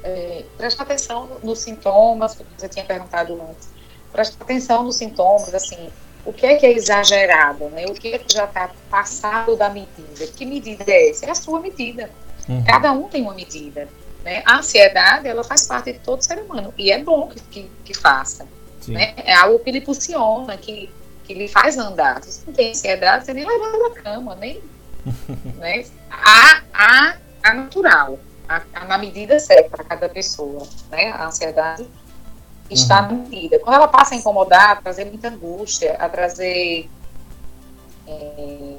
é, 0.03 0.45
prestar 0.57 0.85
atenção 0.85 1.39
nos 1.43 1.61
sintomas, 1.61 2.35
que 2.35 2.45
você 2.57 2.69
tinha 2.69 2.85
perguntado 2.85 3.41
antes, 3.49 3.69
prestar 4.13 4.45
atenção 4.45 4.83
nos 4.83 4.97
sintomas, 4.97 5.55
assim, 5.55 5.91
o 6.25 6.33
que 6.33 6.47
é 6.47 6.57
que 6.57 6.67
é 6.67 6.73
exagerado, 6.73 7.69
né? 7.71 7.85
O 7.87 7.95
que 7.95 8.15
é 8.15 8.19
que 8.19 8.33
já 8.33 8.45
está 8.45 8.71
passado 8.89 9.57
da 9.57 9.69
medida? 9.69 10.27
Que 10.37 10.47
medida 10.47 10.85
é 10.87 11.11
essa? 11.11 11.27
É 11.27 11.31
a 11.31 11.35
sua 11.35 11.61
medida. 11.61 12.11
Uhum. 12.49 12.63
Cada 12.65 12.93
um 12.93 13.09
tem 13.09 13.23
uma 13.23 13.35
medida. 13.35 13.89
Né? 14.25 14.43
A 14.47 14.59
ansiedade, 14.59 15.27
ela 15.27 15.43
faz 15.43 15.67
parte 15.67 15.93
de 15.93 15.99
todo 15.99 16.23
ser 16.23 16.39
humano. 16.39 16.73
E 16.79 16.93
é 16.93 17.03
bom 17.03 17.29
que, 17.29 17.41
que, 17.41 17.71
que 17.85 17.95
faça. 17.95 18.47
Sim. 18.81 18.93
Né? 18.93 19.15
É 19.17 19.35
algo 19.35 19.59
que 19.59 19.71
lhe 19.73 19.79
impulsiona, 19.79 20.57
que, 20.57 20.91
que 21.25 21.35
lhe 21.35 21.49
faz 21.49 21.77
andar. 21.77 22.23
Se 22.23 22.33
você 22.33 22.43
não 22.47 22.55
tem 22.55 22.71
ansiedade, 22.71 23.25
você 23.25 23.35
nem 23.35 23.45
levanta 23.45 23.79
da 23.79 24.03
cama, 24.03 24.37
nem. 24.37 24.63
né? 25.59 25.85
A, 26.09 26.63
a, 26.73 27.17
a 27.43 27.55
natural, 27.55 28.19
a, 28.53 28.63
a, 28.75 28.85
na 28.85 28.99
medida 28.99 29.39
certa 29.39 29.71
para 29.71 29.85
cada 29.85 30.09
pessoa. 30.09 30.67
Né? 30.91 31.11
A 31.11 31.27
ansiedade 31.27 31.89
está 32.71 33.03
na 33.03 33.13
medida. 33.13 33.59
Quando 33.59 33.77
ela 33.77 33.89
passa 33.89 34.15
a 34.15 34.19
incomodar, 34.19 34.71
a 34.71 34.77
trazer 34.77 35.07
muita 35.07 35.29
angústia, 35.29 35.95
a 35.99 36.09
trazer 36.09 36.91
é, 38.07 38.77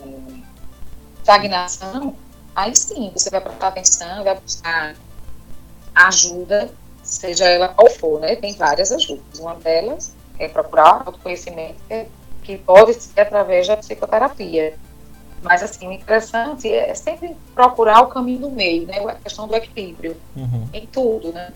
estagnação, 1.18 2.16
aí 2.56 2.76
sim, 2.76 3.12
você 3.16 3.30
vai 3.30 3.42
prestar 3.42 3.68
atenção, 3.70 4.24
vai 4.24 4.36
buscar 4.36 4.96
ajuda, 5.96 6.72
seja 7.04 7.46
ela 7.46 7.70
qual 7.70 7.90
for, 7.90 8.20
né? 8.20 8.36
Tem 8.36 8.54
várias 8.56 8.92
ajudas. 8.92 9.40
Uma 9.40 9.56
delas 9.56 10.14
é 10.40 10.48
procurar 10.48 11.04
autoconhecimento, 11.06 11.80
que 12.44 12.58
pode 12.58 12.94
ser 12.96 13.22
através 13.22 13.68
da 13.68 13.78
psicoterapia. 13.78 14.78
Mas, 15.44 15.62
assim, 15.62 15.88
o 15.88 15.92
interessante 15.92 16.68
é 16.68 16.94
sempre 16.96 17.36
procurar 17.54 18.02
o 18.02 18.08
caminho 18.08 18.40
do 18.40 18.50
meio, 18.50 18.88
né? 18.88 19.00
A 19.00 19.16
questão 19.16 19.48
do 19.48 19.56
equilíbrio 19.56 20.16
uhum. 20.36 20.68
em 20.74 20.86
tudo, 20.88 21.32
né? 21.32 21.52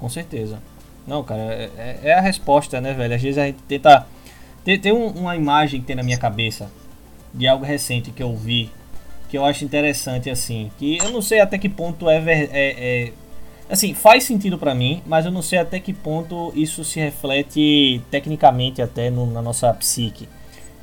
Com 0.00 0.08
certeza. 0.08 0.60
Não, 1.06 1.22
cara, 1.22 1.42
é, 1.42 1.70
é, 1.76 2.00
é 2.04 2.14
a 2.14 2.20
resposta, 2.20 2.80
né, 2.80 2.92
velho? 2.94 3.14
Às 3.14 3.22
vezes 3.22 3.38
a 3.38 3.46
gente 3.46 3.62
tenta. 3.68 4.06
Tem, 4.64 4.80
tem 4.80 4.92
um, 4.92 5.08
uma 5.08 5.36
imagem 5.36 5.80
que 5.80 5.86
tem 5.86 5.94
na 5.94 6.02
minha 6.02 6.18
cabeça 6.18 6.70
de 7.32 7.46
algo 7.46 7.64
recente 7.64 8.10
que 8.10 8.22
eu 8.22 8.34
vi 8.34 8.70
que 9.34 9.38
eu 9.38 9.44
acho 9.44 9.64
interessante, 9.64 10.30
assim. 10.30 10.70
Que 10.78 10.98
eu 10.98 11.10
não 11.10 11.20
sei 11.20 11.40
até 11.40 11.58
que 11.58 11.68
ponto 11.68 12.08
é, 12.08 12.18
é, 12.18 12.48
é 12.52 13.12
assim, 13.68 13.92
faz 13.92 14.22
sentido 14.22 14.56
para 14.56 14.76
mim, 14.76 15.02
mas 15.04 15.24
eu 15.24 15.32
não 15.32 15.42
sei 15.42 15.58
até 15.58 15.80
que 15.80 15.92
ponto 15.92 16.52
isso 16.54 16.84
se 16.84 17.00
reflete 17.00 18.00
tecnicamente 18.12 18.80
até 18.80 19.10
no, 19.10 19.26
na 19.26 19.42
nossa 19.42 19.74
psique. 19.74 20.28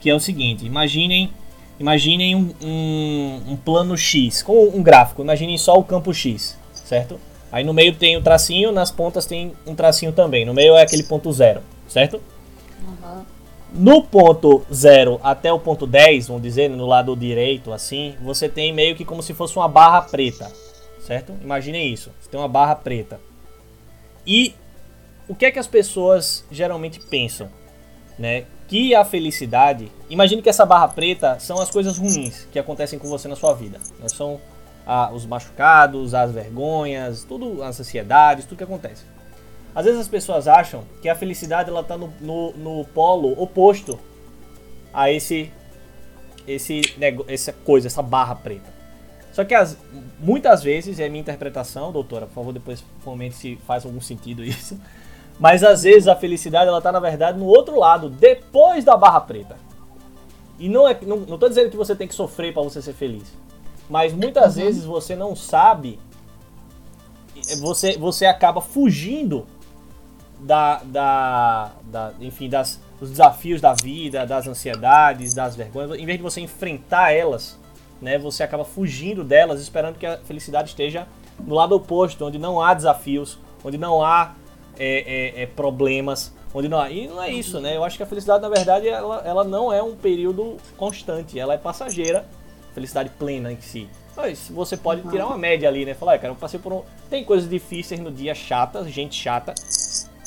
Que 0.02 0.10
é 0.10 0.14
o 0.14 0.20
seguinte: 0.20 0.66
imaginem 0.66 1.32
Imaginem 1.82 2.36
um, 2.36 2.54
um, 2.62 3.42
um, 3.54 3.58
plano 3.58 3.98
X, 3.98 4.44
com 4.44 4.68
um 4.68 4.84
gráfico, 4.84 5.24
imaginem 5.24 5.58
só 5.58 5.76
o 5.80 5.84
campo 5.84 6.14
X, 6.14 6.56
certo? 6.76 7.20
Aí 7.52 7.64
no 7.64 7.74
meio 7.74 7.96
tem 7.96 8.16
o 8.16 8.22
tracinho, 8.22 8.72
nas 8.72 8.92
pontas 8.92 9.26
tem 9.26 9.54
um 9.66 9.74
tracinho 9.74 10.12
também. 10.14 10.46
No 10.46 10.54
meio 10.54 10.76
é 10.76 10.84
aquele 10.84 11.02
ponto 11.02 11.34
zero, 11.34 11.62
certo? 11.88 12.22
Uhum. 12.84 13.24
No 13.74 14.04
ponto 14.04 14.64
0 14.72 15.20
até 15.24 15.52
o 15.52 15.58
ponto 15.58 15.88
10, 15.88 16.28
vamos 16.28 16.44
dizer, 16.44 16.70
no 16.70 16.86
lado 16.86 17.16
direito, 17.16 17.74
assim, 17.74 18.16
você 18.22 18.48
tem 18.48 18.72
meio 18.72 18.96
que 18.96 19.04
como 19.04 19.24
se 19.24 19.34
fosse 19.34 19.56
uma 19.56 19.68
barra 19.68 20.04
preta, 20.04 20.52
certo? 21.00 21.34
Imaginem 21.42 21.92
isso, 21.92 22.12
você 22.22 22.30
tem 22.30 22.40
uma 22.40 22.48
barra 22.48 22.76
preta. 22.76 23.20
E 24.28 24.54
o 25.28 25.34
que 25.34 25.46
é 25.46 25.52
que 25.52 25.58
as 25.58 25.68
pessoas 25.68 26.46
geralmente 26.52 27.00
pensam, 27.00 27.50
né? 28.20 28.46
Que 28.72 28.96
a 28.96 29.04
felicidade. 29.04 29.92
Imagine 30.10 30.42
que 30.42 30.48
essa 30.48 30.66
barra 30.66 30.88
preta 30.88 31.38
são 31.42 31.60
as 31.60 31.70
coisas 31.70 31.98
ruins 31.98 32.48
que 32.54 32.58
acontecem 32.58 32.98
com 32.98 33.10
você 33.10 33.28
na 33.28 33.36
sua 33.36 33.54
vida. 33.54 33.80
Né? 34.00 34.08
São 34.08 34.40
ah, 34.88 35.12
os 35.14 35.26
machucados, 35.26 36.14
as 36.14 36.32
vergonhas, 36.32 37.26
tudo, 37.26 37.62
as 37.62 37.78
ansiedades, 37.82 38.46
tudo 38.46 38.60
que 38.60 38.64
acontece. 38.64 39.04
Às 39.76 39.84
vezes 39.84 40.00
as 40.00 40.08
pessoas 40.08 40.48
acham 40.48 40.86
que 41.02 41.10
a 41.10 41.16
felicidade 41.16 41.70
ela 41.70 41.82
está 41.82 41.98
no, 41.98 42.14
no, 42.22 42.54
no, 42.54 42.86
polo 42.86 43.34
oposto 43.44 44.00
a 44.94 45.12
esse, 45.12 45.52
esse 46.48 46.82
essa 47.28 47.52
coisa, 47.52 47.88
essa 47.88 48.02
barra 48.02 48.36
preta. 48.36 48.72
Só 49.34 49.44
que 49.44 49.54
as, 49.54 49.78
muitas 50.18 50.64
vezes, 50.64 50.98
é 50.98 51.10
minha 51.10 51.20
interpretação, 51.20 51.92
doutora, 51.92 52.26
por 52.26 52.36
favor, 52.36 52.54
depois 52.54 52.82
comente 53.04 53.36
se 53.36 53.58
faz 53.68 53.86
algum 53.86 54.00
sentido 54.00 54.46
isso. 54.46 54.80
Mas 55.40 55.64
às 55.64 55.84
vezes 55.84 56.08
a 56.08 56.16
felicidade 56.16 56.68
ela 56.68 56.82
tá 56.82 56.92
na 56.92 57.00
verdade 57.00 57.38
no 57.38 57.46
outro 57.46 57.78
lado, 57.78 58.10
depois 58.10 58.84
da 58.84 58.96
barra 58.96 59.22
preta. 59.22 59.58
E 60.60 60.70
não 60.70 60.88
é 60.88 60.98
não, 61.02 61.18
não 61.18 61.38
tô 61.38 61.50
dizendo 61.50 61.70
que 61.70 61.78
você 61.78 61.96
tem 61.96 62.08
que 62.08 62.16
sofrer 62.16 62.54
para 62.54 62.62
você 62.62 62.82
ser 62.82 62.94
feliz. 62.94 63.34
Mas 63.90 64.14
muitas 64.14 64.56
uhum. 64.56 64.64
vezes 64.64 64.86
você 64.86 65.16
não 65.16 65.36
sabe 65.36 66.00
você 67.60 67.98
você 67.98 68.26
acaba 68.26 68.62
fugindo 68.62 69.48
da, 70.40 70.82
da, 70.84 71.72
da 71.84 72.14
enfim, 72.20 72.50
das 72.50 72.80
dos 73.02 73.10
desafios 73.10 73.60
da 73.60 73.74
vida, 73.74 74.28
das 74.28 74.48
ansiedades, 74.48 75.34
das 75.34 75.56
vergonhas, 75.56 76.00
em 76.00 76.06
vez 76.06 76.20
de 76.20 76.24
você 76.24 76.40
enfrentar 76.40 77.12
elas, 77.12 77.60
né, 78.00 78.20
você 78.20 78.44
acaba 78.44 78.64
fugindo 78.64 79.24
delas, 79.24 79.60
esperando 79.60 79.98
que 79.98 80.06
a 80.06 80.20
felicidade 80.20 80.70
esteja 80.70 81.08
no 81.40 81.56
lado 81.56 81.76
oposto, 81.76 82.24
onde 82.24 82.38
não 82.38 82.62
há 82.62 82.76
desafios, 82.76 83.40
onde 83.64 83.76
não 83.76 84.04
há 84.04 84.36
é, 84.84 85.42
é, 85.42 85.44
é, 85.44 85.46
problemas. 85.46 86.34
Onde 86.54 86.68
não, 86.68 86.86
e 86.90 87.08
não 87.08 87.22
é 87.22 87.32
isso, 87.32 87.62
né? 87.62 87.78
Eu 87.78 87.84
acho 87.84 87.96
que 87.96 88.04
a 88.04 88.06
felicidade, 88.06 88.42
na 88.42 88.50
verdade, 88.50 88.88
ela, 88.88 89.22
ela 89.24 89.44
não 89.44 89.72
é 89.72 89.82
um 89.82 89.96
período 89.96 90.58
constante, 90.76 91.40
ela 91.40 91.54
é 91.54 91.58
passageira. 91.58 92.26
Felicidade 92.74 93.12
plena 93.18 93.52
em 93.52 93.62
si. 93.62 93.88
Mas 94.18 94.50
você 94.50 94.76
pode 94.76 95.08
tirar 95.10 95.28
uma 95.28 95.38
média 95.38 95.70
ali, 95.70 95.86
né? 95.86 95.94
Falar, 95.94 96.16
ah, 96.16 96.18
cara, 96.18 96.34
eu 96.34 96.36
passei 96.36 96.60
por 96.60 96.74
um. 96.74 96.82
Tem 97.10 97.24
coisas 97.24 97.48
difíceis 97.48 98.00
no 98.00 98.12
dia 98.12 98.34
chatas, 98.34 98.90
gente 98.90 99.16
chata. 99.16 99.54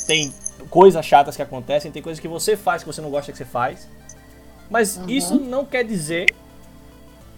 Tem 0.06 0.32
coisas 0.70 1.04
chatas 1.04 1.34
que 1.34 1.42
acontecem, 1.42 1.90
tem 1.90 2.02
coisas 2.02 2.20
que 2.20 2.28
você 2.28 2.56
faz 2.56 2.82
que 2.82 2.86
você 2.86 3.00
não 3.00 3.10
gosta 3.10 3.32
que 3.32 3.38
você 3.38 3.44
faz. 3.44 3.88
Mas 4.70 4.96
uhum. 4.96 5.08
isso 5.08 5.34
não 5.34 5.64
quer 5.64 5.84
dizer 5.84 6.34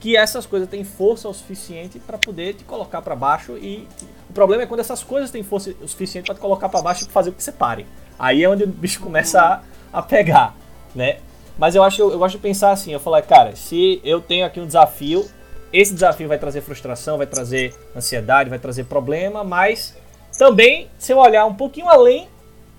que 0.06 0.16
essas 0.16 0.46
coisas 0.46 0.68
têm 0.68 0.84
força 0.84 1.28
o 1.28 1.34
suficiente 1.34 1.98
para 1.98 2.16
poder 2.16 2.54
te 2.54 2.62
colocar 2.62 3.02
para 3.02 3.16
baixo 3.16 3.58
e 3.58 3.88
o 4.30 4.32
problema 4.32 4.62
é 4.62 4.66
quando 4.66 4.78
essas 4.78 5.02
coisas 5.02 5.32
têm 5.32 5.42
força 5.42 5.74
o 5.82 5.88
suficiente 5.88 6.26
para 6.26 6.36
te 6.36 6.40
colocar 6.40 6.68
para 6.68 6.80
baixo 6.80 7.06
e 7.08 7.08
fazer 7.10 7.32
com 7.32 7.36
que 7.38 7.42
você 7.42 7.50
pare. 7.50 7.84
Aí 8.16 8.44
é 8.44 8.48
onde 8.48 8.62
o 8.62 8.68
bicho 8.68 9.00
começa 9.00 9.42
a, 9.42 9.62
a 9.92 10.00
pegar, 10.00 10.54
né? 10.94 11.18
Mas 11.58 11.74
eu 11.74 11.82
acho 11.82 12.00
eu 12.00 12.16
gosto 12.20 12.36
de 12.36 12.40
pensar 12.40 12.70
assim, 12.70 12.92
eu 12.92 13.00
falo, 13.00 13.20
cara, 13.24 13.56
se 13.56 14.00
eu 14.04 14.20
tenho 14.20 14.46
aqui 14.46 14.60
um 14.60 14.66
desafio, 14.68 15.28
esse 15.72 15.92
desafio 15.92 16.28
vai 16.28 16.38
trazer 16.38 16.60
frustração, 16.60 17.18
vai 17.18 17.26
trazer 17.26 17.74
ansiedade, 17.96 18.48
vai 18.48 18.60
trazer 18.60 18.84
problema, 18.84 19.42
mas 19.42 19.92
também 20.38 20.88
se 21.00 21.12
eu 21.12 21.18
olhar 21.18 21.46
um 21.46 21.54
pouquinho 21.54 21.88
além, 21.88 22.28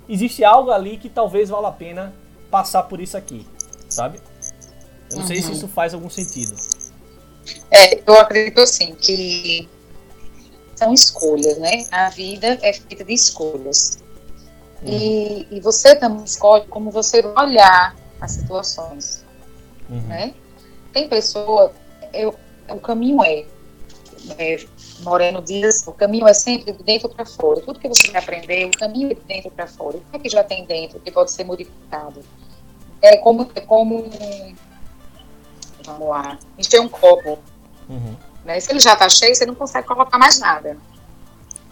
existe 0.08 0.46
algo 0.46 0.72
ali 0.72 0.96
que 0.96 1.10
talvez 1.10 1.50
valha 1.50 1.68
a 1.68 1.74
pena 1.74 2.14
passar 2.50 2.84
por 2.84 3.02
isso 3.02 3.18
aqui, 3.18 3.46
sabe? 3.90 4.18
Eu 5.10 5.18
não 5.18 5.24
uhum. 5.24 5.28
sei 5.28 5.42
se 5.42 5.48
uhum. 5.48 5.54
isso 5.56 5.68
faz 5.68 5.94
algum 5.94 6.10
sentido. 6.10 6.56
É, 7.72 8.02
eu 8.06 8.14
acredito 8.20 8.62
assim 8.62 8.96
que 8.96 9.70
são 10.76 10.94
escolhas, 10.94 11.58
né? 11.58 11.86
A 11.92 12.10
vida 12.10 12.58
é 12.62 12.74
feita 12.74 13.04
de 13.04 13.14
escolhas. 13.14 14.00
Uhum. 14.82 14.94
E, 14.94 15.48
e 15.52 15.60
você 15.60 15.96
também 15.96 16.24
escolhe 16.24 16.66
como 16.68 16.92
você 16.92 17.22
olhar 17.36 17.96
as 18.22 18.32
situações, 18.32 19.26
uhum. 19.90 20.02
né? 20.02 20.34
Tem 20.94 21.10
pessoa, 21.10 21.74
eu, 22.14 22.36
o 22.70 22.80
caminho 22.80 23.24
é, 23.24 23.46
é, 24.38 24.66
Moreno 25.02 25.42
diz, 25.42 25.86
o 25.88 25.92
caminho 25.92 26.28
é 26.28 26.34
sempre 26.34 26.72
de 26.72 26.84
dentro 26.84 27.10
para 27.10 27.26
fora. 27.26 27.62
Tudo 27.62 27.80
que 27.80 27.88
você 27.88 28.12
vai 28.12 28.22
aprender, 28.22 28.66
o 28.66 28.72
caminho 28.72 29.12
é 29.12 29.14
de 29.14 29.22
dentro 29.22 29.52
para 29.52 29.68
fora. 29.68 29.98
O 29.98 30.02
que 30.02 30.18
é 30.18 30.20
que 30.20 30.30
já 30.30 30.44
tem 30.44 30.66
dentro 30.66 31.00
que 31.00 31.12
pode 31.12 31.32
ser 31.32 31.44
modificado? 31.44 32.24
É 33.02 33.18
como, 33.18 33.50
é 33.56 33.62
como 33.62 34.06
vamos 35.88 36.08
lá, 36.08 36.38
encher 36.58 36.80
um 36.80 36.88
copo. 36.88 37.40
Uhum. 37.90 38.16
Né? 38.46 38.60
Se 38.60 38.72
ele 38.72 38.80
já 38.80 38.94
está 38.94 39.10
cheio, 39.10 39.36
você 39.36 39.46
não 39.46 39.56
consegue 39.56 39.88
colocar 39.88 40.18
mais 40.18 40.40
nada. 40.40 40.78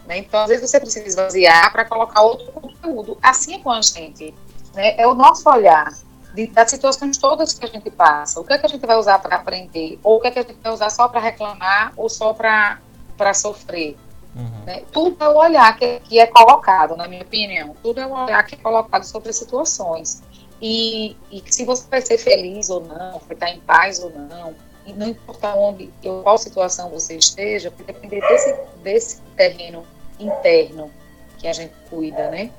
Né? 0.07 0.19
Então, 0.19 0.41
às 0.41 0.49
vezes, 0.49 0.69
você 0.69 0.79
precisa 0.79 1.05
esvaziar 1.05 1.71
para 1.71 1.85
colocar 1.85 2.21
outro 2.21 2.51
conteúdo. 2.51 3.17
Assim 3.21 3.55
é 3.55 3.59
com 3.59 3.71
a 3.71 3.81
gente. 3.81 4.33
Né? 4.73 4.95
É 4.97 5.07
o 5.07 5.13
nosso 5.13 5.49
olhar 5.49 5.93
de, 6.33 6.47
das 6.47 6.69
situações 6.69 7.17
todas 7.17 7.53
que 7.53 7.65
a 7.65 7.69
gente 7.69 7.89
passa. 7.89 8.39
O 8.39 8.43
que 8.43 8.53
é 8.53 8.57
que 8.57 8.65
a 8.65 8.69
gente 8.69 8.85
vai 8.85 8.97
usar 8.97 9.19
para 9.19 9.35
aprender? 9.35 9.99
Ou 10.03 10.17
o 10.17 10.21
que 10.21 10.27
é 10.27 10.31
que 10.31 10.39
a 10.39 10.43
gente 10.43 10.59
vai 10.61 10.71
usar 10.71 10.89
só 10.89 11.07
para 11.07 11.19
reclamar 11.19 11.93
ou 11.95 12.09
só 12.09 12.33
para 12.33 13.33
sofrer? 13.33 13.97
Uhum. 14.35 14.65
Né? 14.65 14.83
Tudo 14.91 15.23
é 15.23 15.29
o 15.29 15.37
olhar 15.37 15.75
que, 15.77 15.99
que 16.01 16.19
é 16.19 16.27
colocado, 16.27 16.95
na 16.95 17.07
minha 17.07 17.21
opinião. 17.21 17.75
Tudo 17.81 18.01
é 18.01 18.05
o 18.05 18.11
olhar 18.11 18.43
que 18.43 18.55
é 18.55 18.57
colocado 18.57 19.03
sobre 19.03 19.29
as 19.29 19.37
situações. 19.37 20.21
E, 20.67 21.15
e 21.31 21.43
se 21.45 21.63
você 21.63 21.87
vai 21.87 22.01
ser 22.01 22.17
feliz 22.17 22.71
ou 22.71 22.79
não, 22.79 23.19
vai 23.19 23.33
estar 23.33 23.51
em 23.51 23.59
paz 23.59 23.99
ou 23.99 24.09
não, 24.09 24.55
e 24.83 24.93
não 24.93 25.09
importa 25.09 25.53
onde, 25.53 25.91
ou 26.03 26.23
qual 26.23 26.39
situação 26.39 26.89
você 26.89 27.17
esteja, 27.17 27.69
vai 27.69 27.85
depender 27.85 28.19
desse, 28.19 28.55
desse 28.81 29.21
terreno 29.37 29.85
interno 30.19 30.91
que 31.37 31.47
a 31.47 31.53
gente 31.53 31.71
cuida, 31.87 32.31
né? 32.31 32.49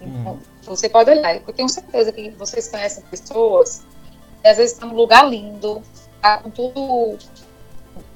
Então, 0.00 0.32
hum. 0.32 0.40
você 0.64 0.88
pode 0.88 1.08
olhar, 1.08 1.36
eu 1.36 1.52
tenho 1.52 1.68
certeza 1.68 2.10
que 2.10 2.30
vocês 2.30 2.66
conhecem 2.66 3.04
pessoas 3.04 3.84
que 4.42 4.48
às 4.48 4.56
vezes 4.56 4.72
estão 4.72 4.88
num 4.88 4.96
lugar 4.96 5.30
lindo, 5.30 5.80
tá 6.20 6.38
com 6.38 6.50
tudo. 6.50 7.16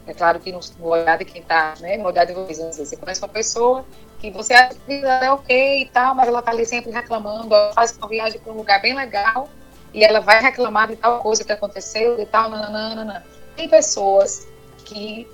É 0.09 0.13
claro 0.13 0.41
que 0.41 0.51
no, 0.51 0.59
no 0.81 0.89
olhar 0.89 1.17
de 1.19 1.25
quem 1.25 1.41
está, 1.41 1.77
né? 1.79 1.97
No 1.97 2.07
olhar 2.07 2.25
de 2.25 2.33
vocês, 2.33 2.77
você 2.77 2.97
conhece 2.97 3.23
uma 3.23 3.29
pessoa 3.29 3.87
que 4.21 4.31
você 4.31 4.53
acha 4.53 4.77
que 4.87 4.93
ela 4.93 5.25
é 5.25 5.33
ok 5.33 5.83
e 5.83 5.87
tal, 5.87 6.15
mas 6.15 6.29
ela 6.29 6.43
tá 6.43 6.51
ali 6.51 6.67
sempre 6.67 6.91
reclamando, 6.91 7.55
ela 7.55 7.73
faz 7.73 7.97
uma 7.97 8.07
viagem 8.07 8.39
para 8.39 8.53
um 8.53 8.57
lugar 8.57 8.81
bem 8.83 8.95
legal 8.95 9.49
e 9.95 10.05
ela 10.05 10.21
vai 10.21 10.41
reclamar 10.41 10.89
de 10.89 10.97
tal 10.97 11.21
coisa 11.21 11.43
que 11.43 11.51
aconteceu 11.51 12.21
e 12.21 12.27
tal, 12.27 12.51
nananana. 12.51 13.25
Tem 13.57 13.69
pessoas 13.69 14.47
que 14.85 15.27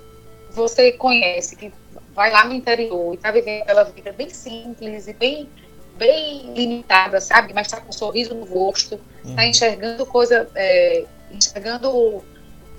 você 0.51 0.93
conhece, 0.93 1.55
que 1.55 1.71
vai 2.13 2.31
lá 2.31 2.45
no 2.45 2.53
interior 2.53 3.13
e 3.13 3.17
tá 3.17 3.29
vivendo 3.29 3.63
aquela 3.63 3.83
vida 3.83 4.11
bem 4.13 4.29
simples 4.29 5.07
e 5.07 5.13
bem 5.13 5.49
bem 5.97 6.53
limitada, 6.53 7.19
sabe? 7.19 7.53
Mas 7.53 7.67
tá 7.67 7.81
com 7.81 7.89
um 7.89 7.91
sorriso 7.91 8.33
no 8.35 8.45
rosto, 8.45 8.97
tá 8.97 9.41
uhum. 9.41 9.49
enxergando 9.49 10.05
coisa, 10.05 10.47
é, 10.53 11.05
enxergando 11.31 12.23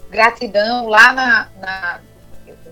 gratidão 0.09 0.89
lá 0.89 1.13
na, 1.13 1.49
na, 1.61 2.01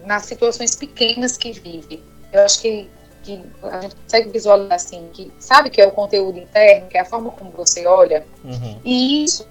nas 0.04 0.24
situações 0.24 0.74
pequenas 0.76 1.36
que 1.36 1.52
vive. 1.52 2.02
Eu 2.32 2.44
acho 2.44 2.60
que 2.60 2.88
que 3.26 3.44
a 3.64 3.80
gente 3.80 3.96
consegue 3.96 4.30
visualizar 4.30 4.74
assim, 4.74 5.08
que 5.12 5.32
sabe 5.40 5.68
que 5.68 5.80
é 5.80 5.86
o 5.86 5.90
conteúdo 5.90 6.38
interno, 6.38 6.86
que 6.86 6.96
é 6.96 7.00
a 7.00 7.04
forma 7.04 7.30
como 7.32 7.50
você 7.50 7.84
olha, 7.86 8.24
uhum. 8.44 8.80
e 8.84 9.24
isso 9.24 9.44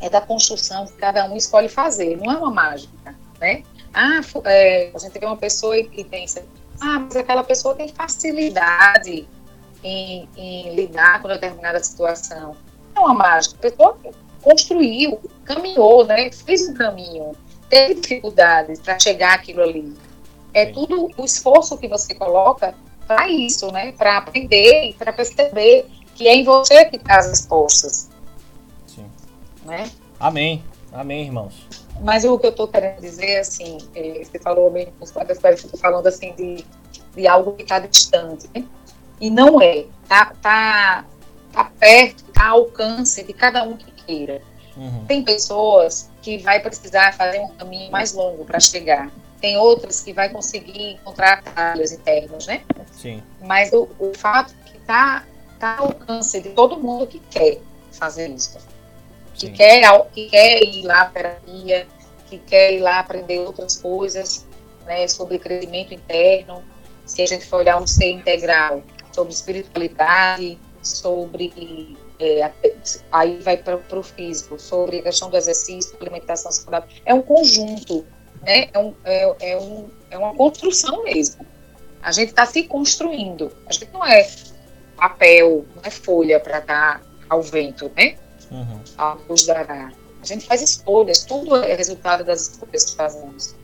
é 0.00 0.08
da 0.08 0.20
construção 0.20 0.86
que 0.86 0.92
cada 0.94 1.24
um 1.26 1.36
escolhe 1.36 1.68
fazer, 1.68 2.16
não 2.16 2.32
é 2.32 2.36
uma 2.36 2.50
mágica, 2.50 3.14
né? 3.40 3.64
Ah, 3.92 4.20
é, 4.44 4.90
a 4.94 4.98
gente 4.98 5.18
vê 5.18 5.26
uma 5.26 5.36
pessoa 5.36 5.76
e 5.76 6.04
pensa, 6.04 6.44
ah, 6.80 7.00
mas 7.00 7.16
aquela 7.16 7.44
pessoa 7.44 7.74
tem 7.74 7.88
facilidade 7.88 9.28
em, 9.82 10.28
em 10.36 10.74
lidar 10.74 11.20
com 11.20 11.28
determinada 11.28 11.82
situação. 11.82 12.56
Não 12.94 13.02
é 13.02 13.06
uma 13.06 13.14
mágica. 13.14 13.56
A 13.56 13.70
pessoa 13.70 13.98
construiu, 14.40 15.20
caminhou, 15.44 16.06
né? 16.06 16.30
fez 16.32 16.68
um 16.68 16.74
caminho, 16.74 17.32
teve 17.68 18.00
dificuldades 18.00 18.80
para 18.80 18.98
chegar 18.98 19.34
aquilo 19.34 19.62
ali. 19.62 19.94
É 20.54 20.66
tudo 20.66 21.10
o 21.16 21.24
esforço 21.24 21.78
que 21.78 21.88
você 21.88 22.14
coloca 22.14 22.74
para 23.06 23.28
isso, 23.28 23.70
né? 23.70 23.92
Para 23.92 24.18
aprender 24.18 24.90
e 24.90 24.92
para 24.94 25.12
perceber 25.12 25.86
que 26.14 26.28
é 26.28 26.34
em 26.34 26.44
você 26.44 26.84
que 26.86 26.96
está 26.96 27.18
as 27.18 27.28
respostas. 27.28 28.10
Sim. 28.86 29.06
Né? 29.64 29.90
Amém. 30.18 30.62
Amém, 30.92 31.24
irmãos. 31.24 31.66
Mas 32.00 32.24
o 32.24 32.38
que 32.38 32.46
eu 32.46 32.50
estou 32.50 32.68
querendo 32.68 33.00
dizer, 33.00 33.38
assim, 33.38 33.78
é, 33.94 34.22
você 34.22 34.38
falou 34.38 34.70
bem, 34.70 34.92
os 35.00 35.10
colegas 35.10 35.38
falando 35.80 36.06
assim 36.06 36.34
de, 36.34 36.64
de 37.14 37.26
algo 37.26 37.52
que 37.52 37.62
está 37.62 37.78
distante, 37.78 38.48
né? 38.54 38.64
E 39.20 39.30
não 39.30 39.60
é. 39.60 39.86
Tá, 40.08 40.34
tá, 40.42 41.04
tá 41.52 41.64
perto, 41.78 42.24
tá 42.24 42.48
ao 42.48 42.60
alcance 42.60 43.22
de 43.22 43.32
cada 43.32 43.62
um 43.62 43.76
que 43.76 43.90
queira. 44.04 44.42
Uhum. 44.76 45.04
Tem 45.06 45.22
pessoas 45.22 46.10
que 46.20 46.38
vai 46.38 46.60
precisar 46.60 47.14
fazer 47.14 47.38
um 47.40 47.48
caminho 47.48 47.90
mais 47.90 48.12
longo 48.12 48.44
para 48.44 48.58
chegar. 48.58 49.10
Tem 49.42 49.56
outras 49.56 50.00
que 50.00 50.12
vai 50.12 50.28
conseguir 50.28 50.92
encontrar 50.92 51.40
atalhos 51.40 51.90
internos, 51.90 52.46
né? 52.46 52.62
Sim. 52.92 53.20
Mas 53.42 53.72
o, 53.72 53.88
o 53.98 54.12
fato 54.16 54.54
que 54.64 54.78
tá, 54.78 55.26
tá 55.58 55.78
ao 55.78 55.86
alcance 55.86 56.40
de 56.40 56.50
todo 56.50 56.78
mundo 56.78 57.08
que 57.08 57.18
quer 57.28 57.58
fazer 57.90 58.30
isso. 58.30 58.56
Que 59.34 59.50
quer, 59.50 59.82
que 60.12 60.30
quer 60.30 60.62
ir 60.62 60.82
lá 60.84 61.06
para 61.06 61.30
terapia, 61.30 61.88
que 62.30 62.38
quer 62.38 62.74
ir 62.74 62.80
lá 62.80 63.00
aprender 63.00 63.40
outras 63.40 63.76
coisas, 63.76 64.46
né, 64.86 65.08
sobre 65.08 65.40
crescimento 65.40 65.92
interno. 65.92 66.62
Se 67.04 67.20
a 67.20 67.26
gente 67.26 67.44
for 67.44 67.56
olhar 67.56 67.82
um 67.82 67.86
ser 67.86 68.12
integral, 68.12 68.80
sobre 69.12 69.32
espiritualidade, 69.32 70.56
sobre 70.80 71.96
é, 72.20 72.52
aí 73.10 73.38
vai 73.38 73.56
para 73.56 73.98
o 73.98 74.02
físico, 74.04 74.56
sobre 74.56 75.00
a 75.00 75.02
questão 75.02 75.28
do 75.28 75.36
exercício, 75.36 75.96
alimentação 76.00 76.52
saudável. 76.52 76.88
É 77.04 77.12
um 77.12 77.22
conjunto, 77.22 78.06
né? 78.42 78.68
É, 78.72 78.78
um, 78.78 78.94
é, 79.04 79.52
é, 79.52 79.56
um, 79.58 79.88
é 80.10 80.18
uma 80.18 80.34
construção 80.34 81.04
mesmo. 81.04 81.46
A 82.02 82.10
gente 82.10 82.30
está 82.30 82.44
se 82.46 82.64
construindo. 82.64 83.52
A 83.66 83.72
gente 83.72 83.88
não 83.92 84.04
é 84.04 84.28
papel, 84.96 85.64
não 85.74 85.82
é 85.84 85.90
folha 85.90 86.40
para 86.40 86.60
dar 86.60 87.02
ao 87.28 87.42
vento, 87.42 87.90
né? 87.96 88.16
Uhum. 88.50 88.80
A 88.98 89.16
luz 89.28 89.46
dará. 89.46 89.92
A 90.20 90.24
gente 90.24 90.46
faz 90.46 90.62
escolhas, 90.62 91.24
tudo 91.24 91.56
é 91.56 91.74
resultado 91.74 92.24
das 92.24 92.48
escolhas 92.48 92.84
que 92.84 92.96
fazemos. 92.96 93.56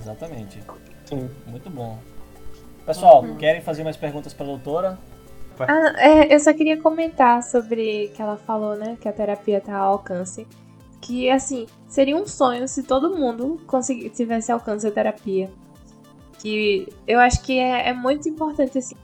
Exatamente. 0.00 0.62
Sim. 1.06 1.30
Muito 1.46 1.70
bom. 1.70 1.98
Pessoal, 2.84 3.22
uhum. 3.22 3.36
querem 3.36 3.60
fazer 3.60 3.82
mais 3.82 3.96
perguntas 3.96 4.32
para 4.32 4.44
a 4.44 4.48
doutora? 4.48 4.98
Ah, 5.60 5.94
é, 5.98 6.34
eu 6.34 6.38
só 6.38 6.52
queria 6.52 6.80
comentar 6.80 7.42
sobre 7.42 8.08
que 8.14 8.20
ela 8.20 8.36
falou, 8.36 8.76
né? 8.76 8.96
Que 9.00 9.08
a 9.08 9.12
terapia 9.12 9.58
está 9.58 9.76
ao 9.76 9.94
alcance. 9.94 10.46
Que, 11.00 11.30
assim, 11.30 11.66
seria 11.88 12.16
um 12.16 12.26
sonho 12.26 12.66
se 12.66 12.82
todo 12.82 13.14
mundo 13.14 13.60
tivesse 14.14 14.50
alcance 14.50 14.84
da 14.84 14.90
terapia. 14.90 15.50
Que 16.38 16.88
eu 17.06 17.18
acho 17.20 17.42
que 17.42 17.58
é, 17.58 17.88
é 17.88 17.92
muito 17.92 18.28
importante, 18.28 18.78
assim. 18.78 18.96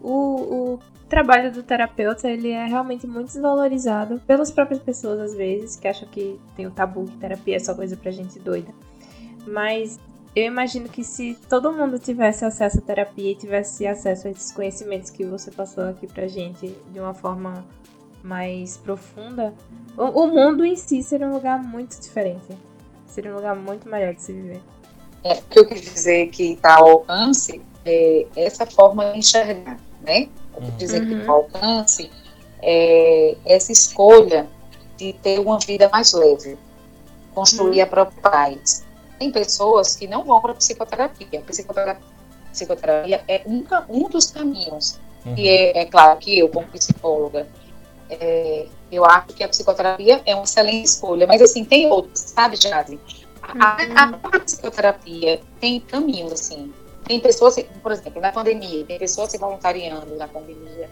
O, 0.00 0.74
o 0.74 0.78
trabalho 1.08 1.52
do 1.52 1.62
terapeuta, 1.62 2.30
ele 2.30 2.50
é 2.50 2.64
realmente 2.66 3.06
muito 3.06 3.26
desvalorizado 3.26 4.20
pelas 4.20 4.50
próprias 4.50 4.80
pessoas, 4.80 5.18
às 5.18 5.34
vezes, 5.34 5.76
que 5.76 5.88
acham 5.88 6.08
que 6.08 6.38
tem 6.56 6.66
o 6.66 6.70
tabu 6.70 7.04
que 7.04 7.16
terapia 7.18 7.56
é 7.56 7.58
só 7.58 7.74
coisa 7.74 7.96
pra 7.96 8.10
gente 8.10 8.38
doida. 8.38 8.72
Mas 9.46 9.98
eu 10.34 10.44
imagino 10.44 10.88
que 10.88 11.02
se 11.02 11.36
todo 11.48 11.72
mundo 11.72 11.98
tivesse 11.98 12.44
acesso 12.44 12.78
à 12.78 12.80
terapia 12.80 13.32
e 13.32 13.34
tivesse 13.34 13.86
acesso 13.86 14.28
a 14.28 14.30
esses 14.30 14.52
conhecimentos 14.52 15.10
que 15.10 15.24
você 15.24 15.50
passou 15.50 15.84
aqui 15.84 16.06
pra 16.06 16.28
gente 16.28 16.74
de 16.92 17.00
uma 17.00 17.12
forma 17.12 17.64
mais 18.22 18.76
profunda, 18.76 19.54
o, 19.96 20.04
o 20.04 20.26
mundo 20.28 20.64
em 20.64 20.76
si 20.76 21.02
seria 21.02 21.26
um 21.26 21.32
lugar 21.32 21.62
muito 21.62 22.00
diferente. 22.00 22.56
Seria 23.06 23.32
um 23.32 23.36
lugar 23.36 23.56
muito 23.56 23.88
melhor 23.88 24.14
de 24.14 24.22
se 24.22 24.32
viver. 24.32 24.60
É, 25.24 25.34
o 25.34 25.42
que 25.42 25.58
eu 25.58 25.66
quis 25.66 25.80
dizer 25.82 26.28
que 26.28 26.52
está 26.52 26.76
ao 26.76 26.88
alcance 26.88 27.60
é 27.84 28.26
essa 28.36 28.64
forma 28.66 29.12
de 29.12 29.18
enxergar, 29.18 29.78
né? 30.02 30.28
Eu 30.54 30.62
quis 30.62 30.76
dizer 30.76 31.02
uhum. 31.02 31.08
que 31.08 31.14
está 31.14 31.32
ao 31.32 31.38
alcance 31.38 32.10
é 32.62 33.36
essa 33.46 33.72
escolha 33.72 34.46
de 34.96 35.14
ter 35.14 35.40
uma 35.40 35.58
vida 35.58 35.88
mais 35.88 36.12
leve, 36.12 36.58
construir 37.34 37.78
uhum. 37.78 37.84
a 37.84 37.86
própria 37.86 38.22
paz 38.22 38.84
tem 39.20 39.30
pessoas 39.30 39.94
que 39.94 40.06
não 40.08 40.24
vão 40.24 40.40
para 40.40 40.54
psicoterapia. 40.54 41.40
A 41.40 41.42
psicoterapia, 41.42 42.02
psicoterapia 42.50 43.22
é 43.28 43.42
um, 43.46 43.62
um 43.90 44.08
dos 44.08 44.30
caminhos. 44.30 44.98
Uhum. 45.26 45.34
E 45.36 45.46
é, 45.46 45.82
é, 45.82 45.84
claro 45.84 46.18
que 46.18 46.38
eu, 46.38 46.48
como 46.48 46.66
psicóloga, 46.68 47.46
é, 48.10 48.66
eu 48.90 49.04
acho 49.04 49.28
que 49.28 49.44
a 49.44 49.48
psicoterapia 49.48 50.22
é 50.26 50.34
uma 50.34 50.44
excelente 50.44 50.84
escolha. 50.84 51.26
Mas, 51.26 51.40
assim, 51.40 51.64
tem 51.64 51.90
outros, 51.90 52.20
sabe, 52.20 52.56
Jade? 52.56 52.98
A, 53.42 53.76
a, 53.76 54.04
a 54.04 54.06
uhum. 54.08 54.40
psicoterapia 54.44 55.40
tem 55.60 55.80
caminhos, 55.80 56.32
assim. 56.32 56.72
Tem 57.04 57.20
pessoas, 57.20 57.56
por 57.82 57.92
exemplo, 57.92 58.20
na 58.20 58.30
pandemia, 58.30 58.84
tem 58.84 58.98
pessoas 58.98 59.30
se 59.30 59.38
voluntariando 59.38 60.14
na 60.16 60.28
pandemia. 60.28 60.90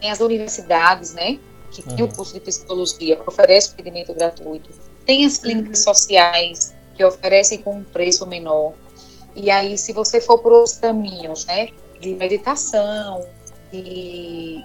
Tem 0.00 0.10
as 0.10 0.20
universidades, 0.20 1.14
né? 1.14 1.38
Que 1.70 1.88
uhum. 1.88 1.96
tem 1.96 2.04
o 2.04 2.08
curso 2.08 2.34
de 2.34 2.40
psicologia, 2.40 3.16
que 3.16 3.28
oferece 3.28 3.72
atendimento 3.72 4.12
gratuito. 4.14 4.70
Tem 5.06 5.24
as 5.24 5.38
clínicas 5.38 5.78
uhum. 5.78 5.94
sociais, 5.94 6.74
que 6.94 7.04
oferecem 7.04 7.58
com 7.58 7.76
um 7.76 7.84
preço 7.84 8.26
menor. 8.26 8.72
E 9.34 9.50
aí, 9.50 9.76
se 9.76 9.92
você 9.92 10.20
for 10.20 10.38
por 10.38 10.52
outros 10.52 10.76
caminhos, 10.76 11.44
né, 11.46 11.68
de 12.00 12.14
meditação, 12.14 13.26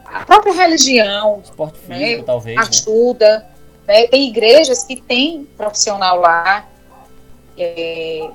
a 0.06 0.26
própria 0.26 0.54
religião, 0.54 1.42
esporte 1.44 1.80
né, 1.88 1.98
físico, 1.98 2.20
né, 2.20 2.24
talvez, 2.26 2.58
ajuda. 2.58 3.48
Né? 3.88 4.08
Tem 4.08 4.30
igrejas 4.30 4.84
que 4.84 4.96
têm 4.96 5.46
profissional 5.58 6.20
lá 6.20 6.68
é, 7.58 8.30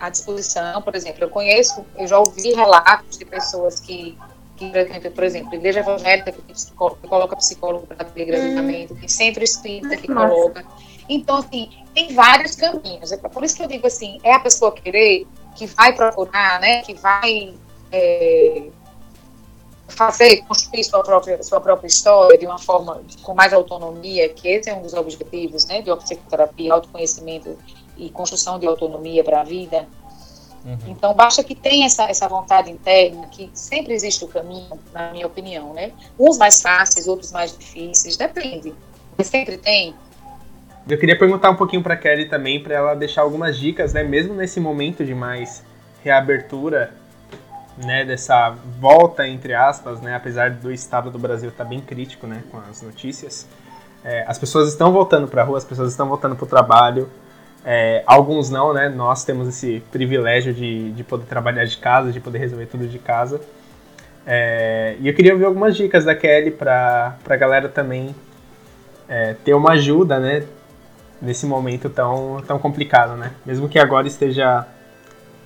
à 0.00 0.08
disposição, 0.08 0.80
por 0.82 0.94
exemplo. 0.94 1.24
Eu 1.24 1.30
conheço, 1.30 1.84
eu 1.98 2.06
já 2.06 2.18
ouvi 2.18 2.52
relatos 2.52 3.18
de 3.18 3.24
pessoas 3.24 3.80
que 3.80 4.16
que, 4.56 5.10
por 5.10 5.24
exemplo, 5.24 5.54
igreja 5.54 5.80
evangélica 5.80 6.30
que, 6.30 6.40
que 6.40 7.08
coloca 7.08 7.36
psicólogo 7.36 7.86
para 7.86 7.96
atender 8.02 8.26
gratuitamente, 8.26 8.92
hum. 8.92 8.96
tem 8.96 9.08
centro 9.08 9.42
espírita 9.42 9.96
que 9.96 10.08
Nossa. 10.08 10.28
coloca. 10.28 10.64
Então, 11.08 11.38
assim, 11.38 11.70
tem 11.94 12.14
vários 12.14 12.54
caminhos. 12.54 13.10
É 13.10 13.16
por 13.16 13.42
isso 13.42 13.56
que 13.56 13.62
eu 13.62 13.68
digo 13.68 13.86
assim, 13.86 14.18
é 14.22 14.34
a 14.34 14.40
pessoa 14.40 14.72
querer 14.72 15.26
que 15.56 15.66
vai 15.66 15.92
procurar, 15.92 16.60
né, 16.60 16.82
que 16.82 16.94
vai 16.94 17.54
é, 17.90 18.68
fazer, 19.92 20.42
construir 20.42 20.84
sua 20.84 21.02
própria, 21.02 21.42
sua 21.42 21.60
própria 21.60 21.86
história 21.86 22.38
de 22.38 22.46
uma 22.46 22.58
forma 22.58 23.00
com 23.22 23.34
mais 23.34 23.52
autonomia, 23.52 24.28
que 24.28 24.48
esse 24.48 24.68
é 24.68 24.74
um 24.74 24.82
dos 24.82 24.94
objetivos, 24.94 25.66
né, 25.66 25.82
de 25.82 25.94
psicoterapia, 25.96 26.72
autoconhecimento 26.72 27.56
e 27.96 28.10
construção 28.10 28.58
de 28.58 28.66
autonomia 28.66 29.22
para 29.22 29.40
a 29.40 29.44
vida. 29.44 29.86
Uhum. 30.64 30.78
Então, 30.88 31.12
basta 31.14 31.42
que 31.42 31.54
tenha 31.54 31.86
essa, 31.86 32.04
essa 32.04 32.28
vontade 32.28 32.70
interna, 32.70 33.26
que 33.26 33.50
sempre 33.52 33.92
existe 33.92 34.24
o 34.24 34.28
caminho, 34.28 34.78
na 34.92 35.10
minha 35.10 35.26
opinião, 35.26 35.74
né? 35.74 35.92
Uns 36.18 36.38
mais 36.38 36.62
fáceis, 36.62 37.08
outros 37.08 37.32
mais 37.32 37.56
difíceis, 37.56 38.16
depende. 38.16 38.72
Mas 39.18 39.26
sempre 39.26 39.58
tem. 39.58 39.94
Eu 40.88 40.98
queria 40.98 41.18
perguntar 41.18 41.50
um 41.50 41.56
pouquinho 41.56 41.82
para 41.82 41.96
Kelly 41.96 42.28
também, 42.28 42.62
para 42.62 42.74
ela 42.74 42.94
deixar 42.94 43.22
algumas 43.22 43.58
dicas, 43.58 43.92
né, 43.92 44.02
mesmo 44.02 44.34
nesse 44.34 44.58
momento 44.58 45.04
de 45.04 45.14
mais 45.14 45.64
reabertura, 46.02 46.94
né, 47.76 48.04
dessa 48.04 48.54
volta 48.78 49.26
entre 49.26 49.54
aspas, 49.54 50.00
né, 50.00 50.14
apesar 50.14 50.50
do 50.50 50.70
estado 50.70 51.10
do 51.10 51.18
Brasil 51.18 51.48
estar 51.48 51.64
tá 51.64 51.70
bem 51.70 51.80
crítico, 51.80 52.26
né, 52.26 52.42
com 52.50 52.58
as 52.58 52.82
notícias, 52.82 53.46
é, 54.04 54.24
as 54.26 54.38
pessoas 54.38 54.68
estão 54.68 54.92
voltando 54.92 55.28
para 55.28 55.42
a 55.42 55.44
rua, 55.44 55.58
as 55.58 55.64
pessoas 55.64 55.90
estão 55.90 56.08
voltando 56.08 56.36
para 56.36 56.44
o 56.44 56.48
trabalho, 56.48 57.08
é, 57.64 58.02
alguns 58.06 58.50
não, 58.50 58.72
né, 58.72 58.88
nós 58.88 59.24
temos 59.24 59.48
esse 59.48 59.82
privilégio 59.92 60.52
de, 60.52 60.92
de 60.92 61.04
poder 61.04 61.26
trabalhar 61.26 61.64
de 61.64 61.76
casa, 61.76 62.10
de 62.10 62.20
poder 62.20 62.38
resolver 62.38 62.66
tudo 62.66 62.86
de 62.86 62.98
casa, 62.98 63.40
é, 64.26 64.96
e 65.00 65.08
eu 65.08 65.14
queria 65.14 65.32
ouvir 65.32 65.46
algumas 65.46 65.76
dicas 65.76 66.04
da 66.04 66.14
Kelly 66.14 66.50
para 66.50 67.16
a 67.28 67.36
galera 67.36 67.68
também 67.68 68.14
é, 69.08 69.34
ter 69.44 69.54
uma 69.54 69.72
ajuda, 69.72 70.18
né, 70.20 70.44
nesse 71.22 71.46
momento 71.46 71.88
tão, 71.88 72.42
tão 72.46 72.58
complicado, 72.58 73.16
né? 73.16 73.30
Mesmo 73.46 73.68
que 73.68 73.78
agora 73.78 74.08
esteja 74.08 74.66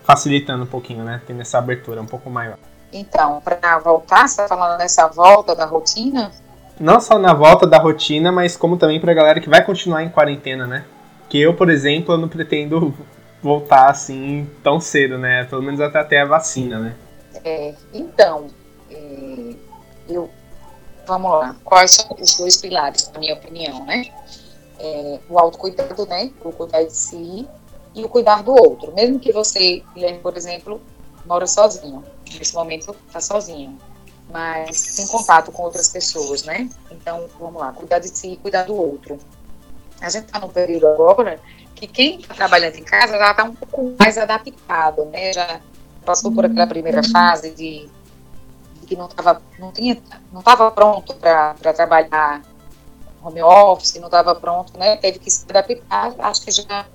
facilitando 0.07 0.65
um 0.65 0.67
pouquinho, 0.67 1.05
né? 1.05 1.21
Tendo 1.27 1.41
essa 1.41 1.59
abertura 1.59 2.01
um 2.01 2.07
pouco 2.07 2.31
maior. 2.31 2.57
Então, 2.93 3.41
para 3.41 3.79
voltar, 3.79 4.29
você 4.29 4.43
está 4.43 4.49
falando 4.49 4.79
nessa 4.79 5.09
volta 5.09 5.55
da 5.55 5.67
rotina? 5.67 6.31
Não 6.79 7.01
só 7.01 7.19
na 7.19 7.35
volta 7.35 7.67
da 7.67 7.79
rotina, 7.79 8.31
mas 8.31 8.57
como 8.57 8.77
também 8.77 9.01
para 9.01 9.11
a 9.11 9.15
galera 9.15 9.41
que 9.41 9.49
vai 9.49 9.65
continuar 9.65 10.03
em 10.03 10.09
quarentena, 10.09 10.67
né? 10.67 10.85
Que 11.29 11.41
eu, 11.41 11.55
por 11.55 11.69
exemplo, 11.69 12.15
eu 12.15 12.19
não 12.19 12.29
pretendo 12.29 12.95
voltar 13.43 13.91
assim 13.91 14.49
tão 14.63 14.81
cedo, 14.81 15.19
né? 15.19 15.45
Pelo 15.45 15.63
menos 15.63 15.81
até, 15.81 15.99
até 15.99 16.21
a 16.21 16.25
vacina, 16.25 16.79
né? 16.79 16.95
É, 17.45 17.75
então, 17.93 18.47
é, 18.91 19.55
eu, 20.09 20.31
vamos 21.07 21.31
lá. 21.33 21.57
Quais 21.65 21.91
são 21.91 22.17
os 22.19 22.37
dois 22.37 22.57
pilares, 22.57 23.11
na 23.13 23.19
minha 23.19 23.35
opinião, 23.35 23.85
né? 23.85 24.05
é, 24.79 25.19
o 25.29 25.39
autocuidado, 25.39 26.07
né? 26.07 26.31
O 26.45 26.53
cuidar 26.53 26.83
de 26.85 26.93
si 26.93 27.49
e 27.97 28.05
o 28.05 28.09
cuidar 28.09 28.42
do 28.42 28.53
outro. 28.53 28.92
Mesmo 28.94 29.18
que 29.18 29.32
você, 29.32 29.82
por 30.22 30.36
exemplo, 30.36 30.80
mora 31.24 31.47
sozinho, 31.47 32.05
nesse 32.38 32.55
momento 32.55 32.94
está 33.07 33.20
sozinho, 33.20 33.76
mas 34.30 34.78
sem 34.78 35.07
contato 35.07 35.51
com 35.51 35.62
outras 35.62 35.88
pessoas, 35.88 36.44
né? 36.44 36.68
Então, 36.90 37.26
vamos 37.40 37.59
lá, 37.61 37.72
cuidar 37.72 37.99
de 37.99 38.09
si 38.09 38.32
e 38.32 38.36
cuidar 38.36 38.64
do 38.64 38.76
outro. 38.76 39.18
A 40.01 40.11
gente 40.11 40.26
está 40.26 40.38
num 40.38 40.51
período 40.51 40.86
agora 40.88 41.40
que 41.74 41.86
quem 41.86 42.20
está 42.20 42.34
trabalhando 42.34 42.76
em 42.76 42.84
casa 42.84 43.18
já 43.18 43.30
está 43.30 43.44
um 43.44 43.55
pouco 43.55 43.94
mais 43.99 44.18
adaptado, 44.18 45.07
né? 45.07 45.32
Já 45.32 45.61
passou 46.05 46.30
por 46.30 46.44
aquela 46.44 46.66
primeira 46.66 47.03
fase 47.03 47.51
de, 47.51 47.88
de 48.80 48.86
que 48.86 48.94
não 48.94 49.07
estava 49.07 49.42
não 49.59 49.72
tinha 49.72 50.01
não 50.32 50.40
estava 50.40 50.70
pronto 50.70 51.14
para 51.14 51.55
trabalhar 51.74 52.42
home 53.22 53.42
office, 53.42 53.97
não 53.97 54.07
estava 54.07 54.34
pronto, 54.34 54.78
né? 54.78 54.97
Teve 54.97 55.18
que 55.18 55.30
se 55.30 55.44
adaptar. 55.49 56.14
Acho 56.18 56.42
que 56.42 56.51
já 56.51 56.86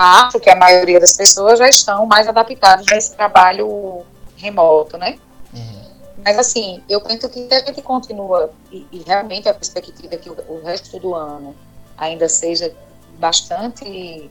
acho 0.00 0.40
que 0.40 0.48
a 0.48 0.56
maioria 0.56 0.98
das 0.98 1.14
pessoas 1.14 1.58
já 1.58 1.68
estão 1.68 2.06
mais 2.06 2.26
adaptadas 2.26 2.86
a 2.90 2.96
esse 2.96 3.14
trabalho 3.14 4.02
remoto, 4.36 4.96
né? 4.96 5.18
Uhum. 5.52 5.84
Mas 6.24 6.38
assim, 6.38 6.82
eu 6.88 7.00
penso 7.00 7.28
que 7.28 7.46
se 7.46 7.54
a 7.54 7.64
gente 7.64 7.82
continua 7.82 8.50
e, 8.72 8.86
e 8.90 9.02
realmente 9.06 9.48
a 9.48 9.54
perspectiva 9.54 10.14
é 10.14 10.18
que 10.18 10.30
o, 10.30 10.36
o 10.48 10.62
resto 10.64 10.98
do 10.98 11.14
ano 11.14 11.54
ainda 11.98 12.28
seja 12.28 12.74
bastante 13.18 14.30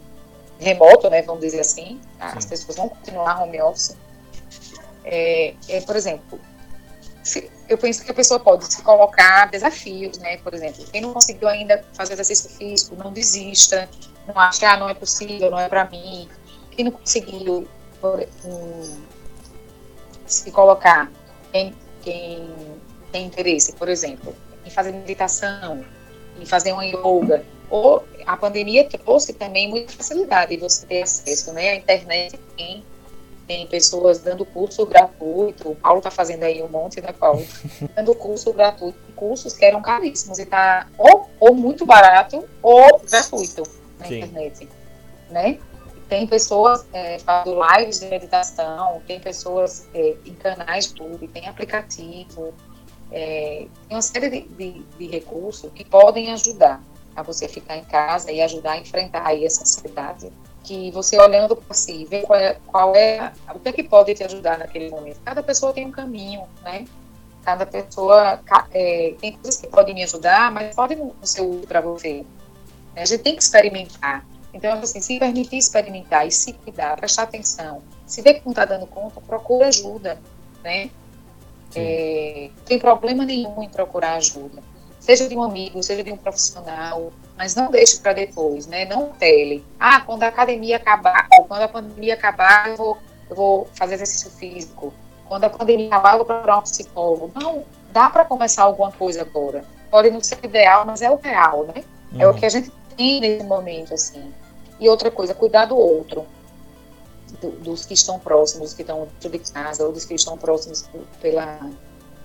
remoto, 0.60 1.10
né, 1.10 1.22
vamos 1.22 1.42
dizer 1.42 1.62
assim, 1.62 2.02
as 2.20 2.46
pessoas 2.46 2.76
vão 2.76 2.90
continuar 2.90 3.42
home 3.42 3.62
office. 3.62 3.96
É, 5.06 5.54
é, 5.70 5.82
por 5.82 5.96
exemplo, 5.96 6.40
eu 7.68 7.78
penso 7.78 8.04
que 8.04 8.12
a 8.12 8.14
pessoa 8.14 8.40
pode 8.40 8.66
se 8.66 8.82
colocar 8.82 9.46
desafios, 9.48 10.18
né, 10.18 10.38
por 10.38 10.54
exemplo, 10.54 10.84
quem 10.92 11.02
não 11.02 11.14
conseguiu 11.14 11.48
ainda 11.48 11.84
fazer 11.94 12.14
exercício 12.14 12.50
físico, 12.50 12.96
não 12.96 13.12
desista, 13.12 13.90
não 14.28 14.40
ache, 14.40 14.66
ah, 14.66 14.78
não 14.78 14.90
é 14.90 14.94
possível, 14.94 15.52
não 15.52 15.60
é 15.60 15.68
para 15.68 15.86
mim. 15.86 16.28
Quem 16.72 16.86
não 16.86 16.92
conseguiu 16.92 17.68
por, 18.00 18.26
um, 18.46 19.02
se 20.26 20.52
colocar, 20.52 21.12
quem, 21.52 21.76
quem 22.02 22.50
tem 23.12 23.26
interesse, 23.26 23.74
por 23.74 23.90
exemplo, 23.90 24.36
em 24.66 24.70
fazer 24.70 24.92
meditação, 24.92 25.84
em 26.40 26.46
fazer 26.46 26.72
uma 26.72 26.86
yoga, 26.86 27.44
ou 27.70 28.04
a 28.26 28.38
pandemia 28.38 28.88
trouxe 28.88 29.34
também 29.34 29.70
muita 29.70 29.94
facilidade 29.94 30.56
de 30.56 30.62
você 30.62 30.86
ter 30.86 31.04
acesso, 31.04 31.54
né? 31.54 31.70
A 31.70 31.76
internet 31.76 32.40
tem, 32.58 32.84
tem 33.50 33.66
pessoas 33.66 34.20
dando 34.20 34.46
curso 34.46 34.86
gratuito, 34.86 35.72
o 35.72 35.76
Paulo 35.76 35.98
está 35.98 36.12
fazendo 36.12 36.44
aí 36.44 36.62
um 36.62 36.68
monte, 36.68 37.02
né, 37.02 37.12
Paulo? 37.12 37.44
dando 37.96 38.14
curso 38.14 38.54
gratuito, 38.54 39.00
cursos 39.16 39.56
que 39.56 39.66
eram 39.66 39.82
caríssimos 39.82 40.38
e 40.38 40.46
tá 40.46 40.88
ou, 40.96 41.28
ou 41.40 41.56
muito 41.56 41.84
barato 41.84 42.48
ou 42.62 43.02
gratuito 43.10 43.64
na 43.98 44.06
Sim. 44.06 44.20
internet, 44.20 44.70
né? 45.32 45.58
Tem 46.08 46.28
pessoas 46.28 46.86
é, 46.94 47.18
fazendo 47.18 47.60
lives 47.60 48.00
de 48.00 48.06
meditação, 48.06 49.02
tem 49.08 49.20
pessoas 49.20 49.88
é, 49.96 50.16
em 50.28 50.36
canais 50.36 50.86
YouTube, 50.86 51.28
tem 51.30 51.48
aplicativo, 51.48 52.54
é, 53.12 53.66
tem 53.88 53.98
uma 53.98 54.02
série 54.04 54.30
de, 54.30 54.42
de, 54.42 54.86
de 54.96 55.08
recursos 55.08 55.72
que 55.74 55.84
podem 55.84 56.32
ajudar 56.34 56.84
a 57.16 57.24
você 57.24 57.48
ficar 57.48 57.78
em 57.78 57.84
casa 57.84 58.32
e 58.32 58.42
ajudar 58.42 58.74
a 58.74 58.78
enfrentar 58.78 59.26
aí 59.26 59.44
essa 59.44 59.64
ansiedade. 59.64 60.32
Que 60.64 60.92
você 60.92 61.18
olhando 61.20 61.56
para 61.56 61.74
si, 61.74 62.06
ver 62.06 62.24
qual 62.24 62.40
é, 62.40 62.58
qual 62.68 62.96
é, 62.96 63.32
o 63.54 63.60
que 63.60 63.70
é 63.70 63.72
que 63.72 63.84
pode 63.84 64.14
te 64.14 64.24
ajudar 64.24 64.58
naquele 64.58 64.90
momento. 64.90 65.20
Cada 65.24 65.42
pessoa 65.42 65.74
tem 65.74 65.86
um 65.86 65.92
caminho, 65.92 66.44
né? 66.64 66.86
Cada 67.44 67.66
pessoa 67.66 68.40
é, 68.72 69.16
tem 69.20 69.34
coisas 69.34 69.60
que 69.60 69.68
podem 69.68 69.96
me 69.96 70.04
ajudar, 70.04 70.52
mas 70.52 70.76
podem 70.76 70.98
não 70.98 71.14
ser 71.24 71.42
útil 71.42 71.68
para 71.68 71.82
você. 71.82 72.26
A 72.96 73.06
gente 73.06 73.24
tem 73.24 73.36
que 73.36 73.42
experimentar. 73.42 74.26
Então, 74.54 74.74
assim, 74.80 75.00
se 75.00 75.18
permitir 75.18 75.58
experimentar 75.58 76.28
e 76.28 76.32
se 76.32 76.54
cuidar, 76.54 76.98
prestar 76.98 77.24
atenção, 77.24 77.82
se 78.06 78.22
ver 78.22 78.36
que 78.36 78.46
não 78.46 78.52
está 78.52 78.66
dando 78.66 78.86
conta, 78.88 79.22
procura 79.22 79.68
ajuda, 79.68 80.20
né? 80.64 80.90
É, 81.76 82.50
não 82.58 82.64
tem 82.66 82.80
problema 82.80 83.24
nenhum 83.24 83.62
em 83.62 83.70
procurar 83.70 84.16
ajuda 84.16 84.62
seja 85.10 85.28
de 85.28 85.36
um 85.36 85.42
amigo, 85.42 85.82
seja 85.82 86.04
de 86.04 86.12
um 86.12 86.18
profissional, 86.18 87.12
mas 87.36 87.56
não 87.56 87.72
deixe 87.72 87.98
para 87.98 88.14
depois, 88.14 88.68
né? 88.68 88.86
Não 88.86 89.10
tele. 89.10 89.66
Ah, 89.80 90.02
quando 90.02 90.22
a 90.22 90.28
academia 90.28 90.76
acabar, 90.76 91.28
ou 91.40 91.46
quando 91.46 91.64
a 91.64 91.68
pandemia 91.68 92.14
acabar, 92.14 92.70
eu 92.70 92.78
vou, 92.78 92.98
eu 93.28 93.36
vou 93.36 93.68
fazer 93.74 93.96
exercício 93.96 94.30
físico. 94.30 94.94
Quando 95.28 95.46
a 95.46 95.50
pandemia 95.50 95.88
acabar, 95.88 96.12
eu 96.12 96.18
vou 96.18 96.26
procurar 96.28 96.60
um 96.60 96.62
psicólogo. 96.62 97.32
Não, 97.34 97.64
dá 97.92 98.08
para 98.08 98.24
começar 98.24 98.64
alguma 98.64 98.92
coisa 98.92 99.22
agora. 99.22 99.66
Pode 99.90 100.12
não 100.12 100.22
ser 100.22 100.38
ideal, 100.44 100.86
mas 100.86 101.02
é 101.02 101.10
o 101.10 101.16
real, 101.16 101.66
né? 101.66 101.84
Uhum. 102.12 102.22
É 102.22 102.28
o 102.28 102.30
uhum. 102.30 102.36
que 102.38 102.46
a 102.46 102.50
gente 102.50 102.72
tem 102.96 103.20
nesse 103.20 103.44
momento, 103.44 103.96
assim. 103.96 104.32
E 104.80 104.88
outra 104.88 105.10
coisa, 105.10 105.34
cuidar 105.34 105.66
do 105.66 105.76
outro. 105.76 106.28
Do, 107.42 107.50
dos 107.50 107.84
que 107.84 107.96
estão 107.96 108.20
próximos, 108.20 108.76
que 108.76 108.82
estão 108.82 109.08
dentro 109.20 109.30
de 109.32 109.52
casa, 109.52 109.86
ou 109.86 109.92
dos 109.92 110.06
que 110.06 110.14
estão 110.14 110.38
próximos 110.38 110.88
pela, 111.20 111.60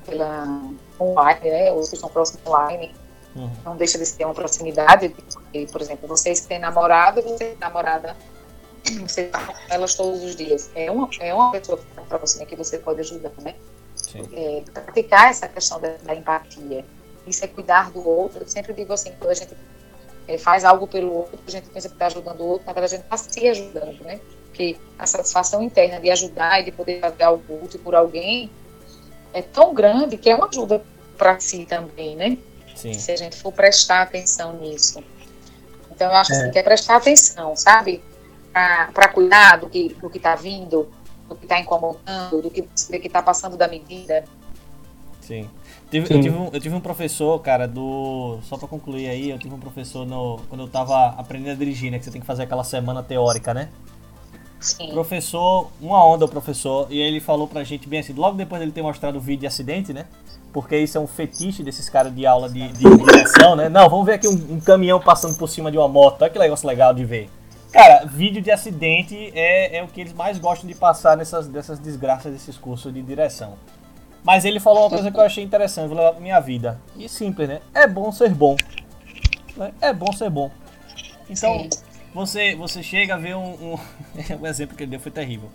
pela 0.05 0.61
online, 1.01 1.51
né, 1.51 1.73
os 1.73 1.89
que 1.89 1.95
estão 1.97 2.09
próximos 2.09 2.47
online, 2.47 2.95
uhum. 3.35 3.51
não 3.65 3.77
deixa 3.77 3.99
de 3.99 4.13
ter 4.13 4.25
uma 4.25 4.35
proximidade, 4.35 5.09
porque, 5.09 5.67
por 5.71 5.81
exemplo, 5.81 6.09
vocês 6.09 6.41
que 6.41 6.47
têm 6.49 6.59
namorado, 6.59 7.23
você 7.23 7.37
tem 7.37 7.57
namorada, 7.59 8.17
você 9.07 9.23
está 9.23 9.41
com 9.45 9.55
elas 9.71 9.95
todos 9.95 10.23
os 10.23 10.37
dias, 10.37 10.71
é 10.75 10.91
uma, 10.91 11.09
é 11.21 11.35
uma 11.35 11.51
pessoa 11.51 11.79
que 11.79 11.85
está 11.85 12.03
próxima 12.03 12.47
que 12.47 12.57
você 12.57 12.79
pode 12.79 13.01
ajudar, 13.01 13.33
né? 13.43 13.55
É, 14.33 14.63
praticar 14.73 15.31
essa 15.31 15.49
questão 15.49 15.81
da, 15.81 15.95
da, 16.03 16.15
empatia, 16.15 16.85
isso 17.27 17.45
é 17.45 17.49
cuidar 17.49 17.91
do 17.91 18.07
outro, 18.07 18.43
eu 18.43 18.49
sempre 18.49 18.73
digo 18.73 18.93
assim, 18.93 19.13
quando 19.19 19.31
a 19.31 19.35
gente 19.35 19.57
é, 20.29 20.39
faz 20.39 20.65
algo 20.65 20.87
pelo 20.87 21.13
outro, 21.13 21.39
a 21.47 21.51
gente 21.51 21.69
pensa 21.69 21.89
que 21.89 21.95
está 21.95 22.07
ajudando 22.07 22.41
o 22.41 22.47
outro, 22.47 22.67
na 22.67 22.73
verdade 22.73 22.95
a 22.95 22.97
gente 22.99 23.05
está 23.07 23.17
se 23.17 23.49
ajudando, 23.49 24.05
né? 24.05 24.21
Porque 24.47 24.77
a 24.97 25.05
satisfação 25.05 25.63
interna 25.63 25.99
de 25.99 26.11
ajudar 26.11 26.61
e 26.61 26.65
de 26.65 26.71
poder 26.71 27.01
fazer 27.01 27.25
algo 27.25 27.65
útil 27.65 27.81
por 27.83 27.93
alguém 27.93 28.49
é 29.35 29.43
tão 29.43 29.75
grande 29.75 30.17
que 30.17 30.31
é 30.31 30.35
uma 30.35 30.49
ajuda 30.49 30.83
para 31.19 31.39
si 31.41 31.67
também, 31.67 32.17
né? 32.17 32.39
Sim. 32.75 32.95
Se 32.95 33.13
a 33.13 33.17
gente 33.17 33.37
for 33.37 33.53
prestar 33.53 34.03
atenção 34.03 34.57
nisso. 34.59 35.03
Então, 35.91 36.09
eu 36.09 36.17
acho 36.17 36.33
é. 36.33 36.37
assim, 36.37 36.51
que 36.51 36.59
é 36.59 36.63
prestar 36.63 36.97
atenção, 36.97 37.55
sabe? 37.57 38.03
Para 38.53 39.09
cuidar 39.09 39.59
do 39.59 39.69
que 39.69 39.95
do 40.01 40.11
está 40.15 40.37
vindo, 40.37 40.89
do 41.29 41.35
que 41.35 41.45
está 41.45 41.59
incomodando, 41.59 42.43
do 42.43 42.51
que 42.51 42.69
está 42.89 43.21
passando 43.21 43.57
da 43.57 43.67
medida. 43.67 44.25
Sim. 45.21 45.51
Tive, 45.91 46.07
Sim. 46.07 46.15
Eu, 46.15 46.21
tive 46.21 46.37
um, 46.37 46.49
eu 46.53 46.61
tive 46.61 46.75
um 46.75 46.81
professor, 46.81 47.39
cara, 47.41 47.67
do. 47.67 48.39
Só 48.43 48.57
para 48.57 48.69
concluir 48.69 49.09
aí, 49.09 49.31
eu 49.31 49.39
tive 49.39 49.55
um 49.55 49.59
professor 49.59 50.07
no, 50.07 50.41
quando 50.49 50.61
eu 50.63 50.67
estava 50.67 51.09
aprendendo 51.19 51.53
a 51.53 51.55
dirigir, 51.55 51.91
né? 51.91 51.99
Que 51.99 52.05
você 52.05 52.11
tem 52.11 52.21
que 52.21 52.27
fazer 52.27 52.45
aquela 52.45 52.65
semana 52.65 53.03
teórica, 53.03 53.53
né? 53.55 53.69
Sim. 54.65 54.89
Professor, 54.89 55.71
uma 55.79 56.03
onda 56.03 56.25
o 56.25 56.29
professor, 56.29 56.87
e 56.91 56.99
ele 56.99 57.21
falou 57.21 57.47
pra 57.47 57.63
gente 57.63 57.87
bem 57.87 58.01
assim, 58.01 58.15
logo 58.15 58.35
depois 58.35 58.59
dele 58.59 58.73
ter 58.73 58.81
mostrado 58.81 59.19
o 59.19 59.21
vídeo 59.21 59.41
de 59.41 59.47
acidente, 59.47 59.93
né? 59.93 60.07
Porque 60.55 60.75
isso 60.79 60.97
é 60.97 61.01
um 61.01 61.07
fetiche 61.07 61.63
desses 61.63 61.91
caras 61.91 62.15
de 62.15 62.25
aula 62.25 62.49
de, 62.49 62.69
de 62.69 62.97
direção, 62.97 63.55
né? 63.55 63.69
Não, 63.69 63.91
vamos 63.91 64.07
ver 64.07 64.15
aqui 64.15 64.27
um, 64.27 64.55
um, 64.55 64.61
caminhão 64.61 64.99
passando 64.99 65.37
por 65.37 65.51
cima 65.51 65.71
de 65.71 65.77
uma 65.77 65.87
moto, 65.87 66.23
olha 66.23 66.31
que 66.31 66.39
negócio 66.39 66.67
legal 66.67 66.95
de 66.95 67.05
ver. 67.05 67.29
Cara, 67.71 68.07
vídeo 68.07 68.41
de 68.41 68.51
acidente 68.51 69.31
é, 69.35 69.77
é 69.77 69.83
o 69.83 69.87
que 69.87 70.01
eles 70.01 70.15
mais 70.15 70.39
gostam 70.39 70.67
de 70.67 70.75
passar 70.75 71.15
nessas 71.15 71.47
dessas 71.47 71.79
desgraças 71.79 72.33
desses 72.33 72.57
cursos 72.57 72.91
de 72.95 73.03
direção. 73.03 73.59
Mas 74.23 74.47
ele 74.47 74.61
falou 74.61 74.85
uma 74.85 74.91
coisa 74.91 75.11
que 75.11 75.19
eu 75.19 75.23
achei 75.25 75.45
interessante, 75.45 75.89
vou 75.89 75.99
levar 75.99 76.13
pra 76.13 76.21
minha 76.23 76.41
vida. 76.41 76.81
E 76.97 77.07
simples, 77.07 77.49
né? 77.49 77.61
É 77.75 77.87
bom 77.87 78.11
ser 78.11 78.31
bom. 78.31 78.57
É 79.79 79.93
bom 79.93 80.11
ser 80.13 80.31
bom. 80.31 80.51
Então, 81.29 81.59
Sim. 81.59 81.69
Você, 82.15 82.55
você 82.55 82.83
chega 82.83 83.15
a 83.15 83.19
ver 83.19 83.35
um, 83.35 83.75
um. 83.75 83.79
o 84.41 84.47
exemplo 84.47 84.77
que 84.77 84.85
ele 84.85 84.93
deu 84.93 85.01
foi 85.01 85.11
terrível. 85.11 85.51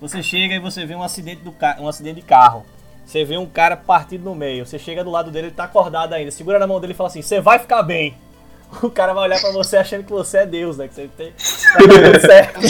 Você 0.00 0.22
chega 0.22 0.54
e 0.54 0.58
você 0.58 0.84
vê 0.84 0.94
um 0.94 1.02
acidente, 1.02 1.42
do 1.42 1.54
um 1.80 1.88
acidente 1.88 2.16
de 2.16 2.26
carro. 2.26 2.66
Você 3.04 3.24
vê 3.24 3.36
um 3.38 3.46
cara 3.46 3.76
partido 3.76 4.24
no 4.24 4.34
meio. 4.34 4.66
Você 4.66 4.78
chega 4.78 5.02
do 5.02 5.10
lado 5.10 5.30
dele, 5.30 5.46
ele 5.48 5.54
tá 5.54 5.64
acordado 5.64 6.12
ainda. 6.12 6.30
Segura 6.30 6.58
na 6.58 6.66
mão 6.66 6.80
dele 6.80 6.92
e 6.92 6.96
fala 6.96 7.08
assim: 7.08 7.22
Você 7.22 7.40
vai 7.40 7.58
ficar 7.58 7.82
bem. 7.82 8.14
O 8.82 8.88
cara 8.88 9.12
vai 9.12 9.24
olhar 9.24 9.38
pra 9.38 9.52
você 9.52 9.76
achando 9.76 10.02
que 10.02 10.10
você 10.10 10.38
é 10.38 10.46
Deus, 10.46 10.78
né? 10.78 10.88
Que 10.88 10.94
você 10.94 11.06
tem. 11.14 11.30
Tá 11.32 12.20
certo. 12.26 12.60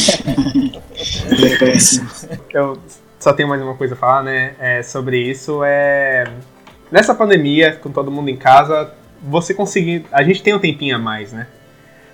Eu 2.53 2.77
só 3.21 3.33
tenho 3.33 3.49
mais 3.49 3.63
uma 3.63 3.77
coisa 3.77 3.95
a 3.95 3.97
falar, 3.97 4.25
né? 4.25 4.57
É, 4.59 4.83
sobre 4.83 5.17
isso. 5.17 5.63
É. 5.65 6.25
Nessa 6.91 7.15
pandemia, 7.15 7.77
com 7.77 7.93
todo 7.93 8.11
mundo 8.11 8.29
em 8.31 8.37
casa, 8.37 8.93
você 9.23 9.55
conseguir. 9.55 10.05
A 10.11 10.25
gente 10.25 10.43
tem 10.43 10.53
um 10.53 10.59
tempinho 10.59 10.97
a 10.97 10.99
mais, 10.99 11.33
né? 11.33 11.47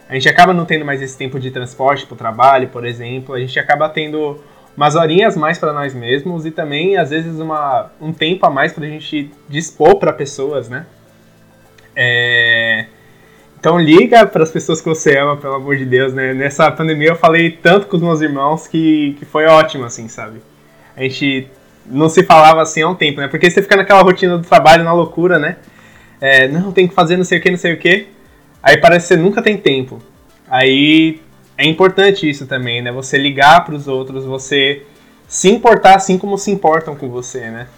A 0.09 0.15
gente 0.15 0.29
acaba 0.29 0.55
não 0.55 0.65
tendo 0.65 0.85
mais 0.85 1.03
esse 1.03 1.17
tempo 1.17 1.39
de 1.39 1.51
transporte 1.51 2.07
para 2.07 2.15
o 2.15 2.17
trabalho, 2.17 2.69
por 2.69 2.87
exemplo, 2.87 3.35
a 3.35 3.41
gente 3.41 3.59
acaba 3.59 3.89
tendo 3.89 4.39
umas 4.77 4.95
horinhas 4.95 5.37
mais 5.37 5.59
para 5.59 5.73
nós 5.73 5.93
mesmos 5.93 6.47
e 6.47 6.51
também, 6.51 6.97
às 6.97 7.11
vezes, 7.11 7.39
uma, 7.41 7.91
um 8.01 8.13
tempo 8.13 8.47
a 8.47 8.51
mais 8.51 8.73
para 8.73 8.85
a 8.85 8.89
gente 8.89 9.31
dispor 9.49 9.97
para 9.97 10.13
pessoas, 10.13 10.69
né? 10.69 10.87
É... 11.95 12.87
Então 13.59 13.77
liga 13.77 14.25
para 14.25 14.45
as 14.45 14.53
pessoas 14.53 14.81
que 14.81 14.89
você 14.89 15.19
ama, 15.19 15.37
pelo 15.37 15.55
amor 15.55 15.77
de 15.77 15.85
Deus, 15.85 16.15
né? 16.15 16.33
Nessa 16.33 16.71
pandemia 16.71 17.09
eu 17.09 17.17
falei 17.17 17.51
tanto 17.51 17.89
com 17.89 17.97
os 17.97 18.03
meus 18.03 18.21
irmãos 18.21 18.69
que, 18.69 19.17
que 19.19 19.25
foi 19.25 19.47
ótimo, 19.47 19.85
assim, 19.85 20.07
sabe? 20.07 20.41
A 20.97 21.03
gente 21.03 21.49
não 21.85 22.09
se 22.09 22.23
falava 22.23 22.63
assim 22.63 22.83
há 22.83 22.89
um 22.89 22.95
tempo, 22.95 23.21
né? 23.21 23.27
Porque 23.27 23.51
você 23.51 23.61
fica 23.61 23.77
naquela 23.77 24.03
rotina 24.03 24.39
do 24.39 24.47
trabalho, 24.47 24.85
na 24.85 24.93
loucura, 24.93 25.41
né? 25.41 25.57
É, 26.21 26.47
não, 26.47 26.71
tem 26.71 26.87
que 26.87 26.95
fazer 26.95 27.17
não 27.17 27.25
sei 27.25 27.39
o 27.39 27.43
que, 27.43 27.51
não 27.51 27.59
sei 27.59 27.75
o 27.75 27.79
que. 27.79 28.07
Aí 28.63 28.77
parece 28.79 29.09
que 29.09 29.15
você 29.15 29.21
nunca 29.21 29.43
tem 29.43 29.57
tempo. 29.57 30.01
Aí 30.49 31.21
é 31.57 31.67
importante 31.67 32.29
isso 32.29 32.47
também, 32.47 32.83
né? 32.83 32.93
Você 32.93 33.19
ligar 33.19 33.65
para 33.65 33.75
os 33.75 33.89
outros, 33.89 34.25
você 34.25 34.83
se 35.27 35.51
importar 35.51 35.97
assim 35.97 36.17
como 36.17 36.39
se 36.39 36.51
importam 36.51 36.97
com 36.97 37.09
você, 37.09 37.51
né? 37.51 37.69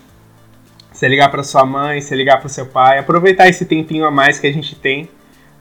Você 0.93 1.09
ligar 1.09 1.31
para 1.31 1.43
sua 1.43 1.64
mãe, 1.64 2.01
você 2.01 2.14
ligar 2.14 2.39
para 2.39 2.49
seu 2.49 2.66
pai, 2.66 2.99
aproveitar 2.99 3.49
esse 3.49 3.64
tempinho 3.64 4.05
a 4.05 4.11
mais 4.11 4.39
que 4.39 4.47
a 4.47 4.53
gente 4.53 4.74
tem 4.76 5.09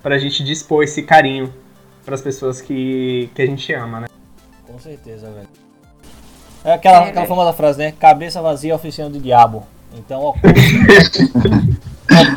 para 0.01 0.15
a 0.15 0.17
gente 0.17 0.43
dispor 0.43 0.83
esse 0.83 1.03
carinho 1.03 1.53
para 2.05 2.15
as 2.15 2.21
pessoas 2.21 2.61
que, 2.61 3.29
que 3.35 3.41
a 3.41 3.45
gente 3.45 3.71
ama, 3.73 4.01
né? 4.01 4.07
Com 4.65 4.79
certeza, 4.79 5.29
velho. 5.31 5.47
É 6.63 6.73
aquela, 6.73 7.05
é, 7.05 7.09
aquela 7.09 7.25
famosa 7.25 7.53
frase, 7.53 7.79
né? 7.79 7.91
Cabeça 7.91 8.41
vazia, 8.41 8.75
oficina 8.75 9.09
do 9.09 9.19
diabo. 9.19 9.65
Então, 9.93 10.33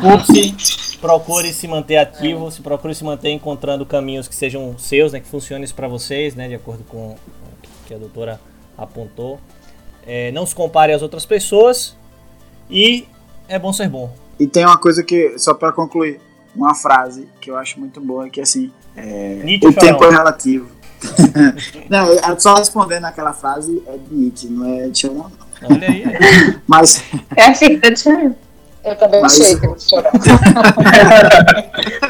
ocupe-se, 0.05 0.72
procure 1.03 1.53
se 1.53 1.67
manter 1.67 1.97
ativo, 1.97 2.49
se 2.49 2.61
procure 2.61 2.95
se 2.95 3.03
manter 3.03 3.29
encontrando 3.29 3.85
caminhos 3.85 4.25
que 4.25 4.33
sejam 4.33 4.77
seus, 4.77 5.11
né? 5.11 5.19
Que 5.19 5.27
funcionem 5.27 5.67
para 5.67 5.85
vocês, 5.85 6.33
né? 6.33 6.47
De 6.47 6.55
acordo 6.55 6.85
com 6.85 7.09
o 7.09 7.17
que 7.85 7.93
a 7.93 7.97
doutora 7.97 8.39
apontou. 8.77 9.37
É, 10.07 10.31
não 10.31 10.45
se 10.45 10.55
compare 10.55 10.93
às 10.93 11.01
outras 11.01 11.25
pessoas 11.25 11.97
e 12.69 13.05
é 13.49 13.59
bom 13.59 13.73
ser 13.73 13.89
bom. 13.89 14.15
E 14.39 14.47
tem 14.47 14.65
uma 14.65 14.77
coisa 14.77 15.03
que, 15.03 15.37
só 15.37 15.53
para 15.53 15.73
concluir, 15.73 16.21
uma 16.55 16.73
frase 16.73 17.27
que 17.41 17.51
eu 17.51 17.57
acho 17.57 17.79
muito 17.81 17.99
boa, 17.99 18.29
que 18.29 18.39
assim, 18.39 18.71
é, 18.95 19.41
o 19.61 19.73
tempo 19.73 20.05
é 20.05 20.09
relativo. 20.09 20.69
não, 21.89 22.39
só 22.39 22.55
respondendo 22.55 23.03
aquela 23.05 23.33
frase 23.33 23.83
é 23.87 23.97
de 23.97 24.15
Nietzsche, 24.15 24.47
não 24.47 24.65
é 24.65 24.87
de 24.87 25.09
não. 25.09 25.29
Olha 25.69 25.89
aí. 25.89 26.03
Mas. 26.65 27.03
É 27.35 27.47
assim, 27.47 27.77
tá 27.77 27.89
de 27.89 27.99
Eu 28.83 28.97
também 28.97 29.21
Mas... 29.21 29.31
sei 29.31 29.55
que 29.55 29.79
chorar. 29.79 30.11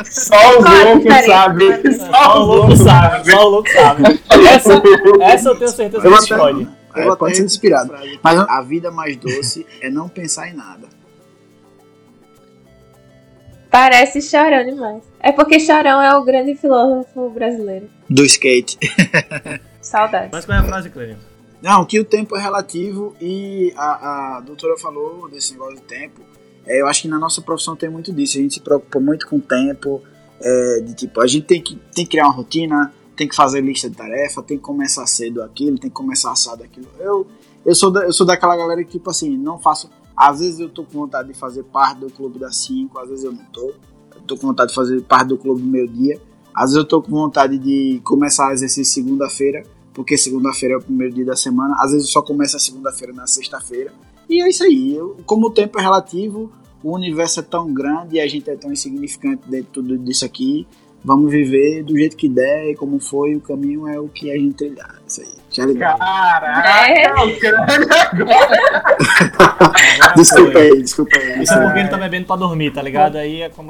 Só 0.09 0.57
os 0.57 0.65
loucos 0.65 1.25
sabem. 1.25 1.69
Só 1.99 2.39
o 2.39 2.45
louco 2.45 2.75
sabe. 2.75 3.31
Só 3.31 3.45
o 3.45 3.49
louco 3.49 3.69
sabe. 3.69 4.03
Essa, 4.47 4.81
essa 5.21 5.49
eu 5.49 5.55
tenho 5.55 5.71
certeza 5.71 6.01
que 6.01 6.13
escolhe. 6.15 6.67
É, 6.95 7.15
pode 7.15 7.37
ser 7.37 7.43
inspirado. 7.43 7.93
Mas 8.21 8.39
a 8.39 8.61
vida 8.61 8.91
mais 8.91 9.15
doce 9.17 9.65
é 9.81 9.89
não 9.89 10.09
pensar 10.09 10.49
em 10.49 10.53
nada. 10.53 10.87
Parece 13.69 14.21
Chorão 14.21 14.65
demais. 14.65 15.03
É 15.19 15.31
porque 15.31 15.59
Chorão 15.59 16.01
é 16.01 16.15
o 16.15 16.23
grande 16.23 16.55
filósofo 16.55 17.29
brasileiro. 17.29 17.89
Do 18.07 18.23
skate. 18.23 18.77
Saudades. 19.81 20.29
Mas 20.31 20.45
qual 20.45 20.57
é 20.57 20.61
a 20.61 20.63
frase, 20.63 20.89
Clênio? 20.89 21.17
Não, 21.61 21.85
que 21.85 21.99
o 21.99 22.05
tempo 22.05 22.35
é 22.35 22.41
relativo 22.41 23.15
e 23.19 23.73
a, 23.75 24.37
a 24.37 24.41
doutora 24.41 24.77
falou 24.77 25.29
desse 25.29 25.53
negócio 25.53 25.77
de 25.77 25.83
tempo. 25.83 26.21
É, 26.65 26.81
eu 26.81 26.87
acho 26.87 27.03
que 27.03 27.07
na 27.07 27.19
nossa 27.19 27.41
profissão 27.41 27.75
tem 27.75 27.89
muito 27.89 28.11
disso. 28.11 28.37
A 28.37 28.41
gente 28.41 28.55
se 28.55 28.59
preocupa 28.59 28.99
muito 28.99 29.27
com 29.27 29.37
o 29.37 29.41
tempo. 29.41 30.01
É, 30.41 30.81
de 30.81 30.93
tipo, 30.93 31.21
a 31.21 31.27
gente 31.27 31.45
tem 31.45 31.61
que, 31.61 31.75
tem 31.95 32.05
que 32.05 32.11
criar 32.11 32.25
uma 32.25 32.33
rotina, 32.33 32.93
tem 33.15 33.27
que 33.27 33.35
fazer 33.35 33.61
lista 33.61 33.89
de 33.89 33.95
tarefa, 33.95 34.41
tem 34.41 34.57
que 34.57 34.63
começar 34.63 35.05
cedo 35.07 35.41
aquilo, 35.41 35.77
tem 35.77 35.89
que 35.89 35.95
começar 35.95 36.31
assado 36.31 36.63
aquilo. 36.63 36.87
Eu, 36.99 37.27
eu, 37.65 37.75
sou, 37.75 37.89
da, 37.91 38.03
eu 38.03 38.11
sou 38.11 38.25
daquela 38.25 38.57
galera 38.57 38.83
que, 38.83 38.91
tipo 38.91 39.09
assim, 39.09 39.37
não 39.37 39.57
faço 39.57 39.89
às 40.15 40.39
vezes 40.39 40.59
eu 40.59 40.69
tô 40.69 40.83
com 40.83 40.91
vontade 40.99 41.29
de 41.29 41.33
fazer 41.33 41.63
parte 41.63 41.99
do 41.99 42.09
clube 42.09 42.37
das 42.39 42.57
5, 42.57 42.97
às 42.99 43.09
vezes 43.09 43.25
eu 43.25 43.31
não 43.31 43.43
tô. 43.45 43.73
Eu 44.15 44.21
tô 44.27 44.37
com 44.37 44.47
vontade 44.47 44.69
de 44.69 44.75
fazer 44.75 45.01
parte 45.01 45.29
do 45.29 45.37
clube 45.37 45.61
do 45.61 45.67
meio 45.67 45.87
dia. 45.87 46.19
Às 46.53 46.65
vezes 46.65 46.77
eu 46.77 46.85
tô 46.85 47.01
com 47.01 47.11
vontade 47.11 47.57
de 47.57 47.99
começar 48.03 48.49
a 48.49 48.53
exercício 48.53 48.93
segunda-feira, 48.93 49.63
porque 49.91 50.15
segunda-feira 50.15 50.75
é 50.75 50.77
o 50.77 50.81
primeiro 50.81 51.15
dia 51.15 51.25
da 51.25 51.35
semana. 51.35 51.75
Às 51.79 51.91
vezes 51.91 52.07
eu 52.07 52.11
só 52.11 52.21
começo 52.21 52.55
a 52.55 52.59
segunda-feira 52.59 53.11
na 53.11 53.25
sexta-feira. 53.25 53.91
E 54.33 54.41
é 54.41 54.49
isso 54.49 54.63
aí. 54.63 54.95
Eu, 54.95 55.17
como 55.25 55.47
o 55.47 55.51
tempo 55.51 55.79
é 55.79 55.81
relativo, 55.81 56.51
o 56.83 56.93
universo 56.93 57.39
é 57.39 57.43
tão 57.43 57.73
grande 57.73 58.15
e 58.15 58.21
a 58.21 58.27
gente 58.27 58.49
é 58.49 58.55
tão 58.55 58.71
insignificante 58.71 59.43
dentro 59.47 59.65
de 59.65 59.71
tudo 59.71 59.97
disso 59.97 60.25
aqui 60.25 60.67
vamos 61.03 61.29
viver 61.29 61.83
do 61.83 61.97
jeito 61.97 62.15
que 62.15 62.29
der 62.29 62.69
e 62.69 62.75
como 62.75 62.99
foi, 62.99 63.35
o 63.35 63.41
caminho 63.41 63.87
é 63.87 63.99
o 63.99 64.07
que 64.07 64.31
a 64.31 64.35
gente 64.35 64.55
trilhar. 64.55 64.95
Isso 65.05 65.21
aí. 65.21 65.27
Já 65.51 65.65
ligado. 65.65 65.99
Caraca, 65.99 66.89
é. 66.89 67.13
desculpa 70.15 70.59
aí, 70.59 70.81
desculpa 70.81 71.17
aí. 71.17 71.43
Isso 71.43 71.53
é 71.53 71.63
porque 71.63 71.79
ele 71.79 71.89
tá 71.89 71.97
bebendo 71.97 72.25
pra 72.25 72.35
dormir, 72.35 72.71
tá 72.71 72.81
ligado? 72.81 73.17
Aí 73.17 73.41
é 73.41 73.49
como. 73.49 73.69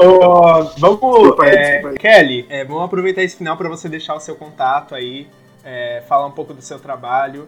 oh, 0.00 0.64
vamos, 0.78 1.00
desculpa 1.00 1.44
aí, 1.44 1.50
é, 1.50 1.62
desculpa 1.62 1.88
aí. 1.88 1.96
Kelly, 1.96 2.46
é, 2.50 2.64
vamos 2.64 2.82
aproveitar 2.82 3.22
esse 3.22 3.36
final 3.36 3.56
para 3.56 3.68
você 3.68 3.88
deixar 3.88 4.14
o 4.14 4.20
seu 4.20 4.34
contato 4.34 4.94
aí, 4.94 5.26
é, 5.68 6.02
falar 6.08 6.26
um 6.26 6.30
pouco 6.30 6.54
do 6.54 6.62
seu 6.62 6.78
trabalho 6.80 7.46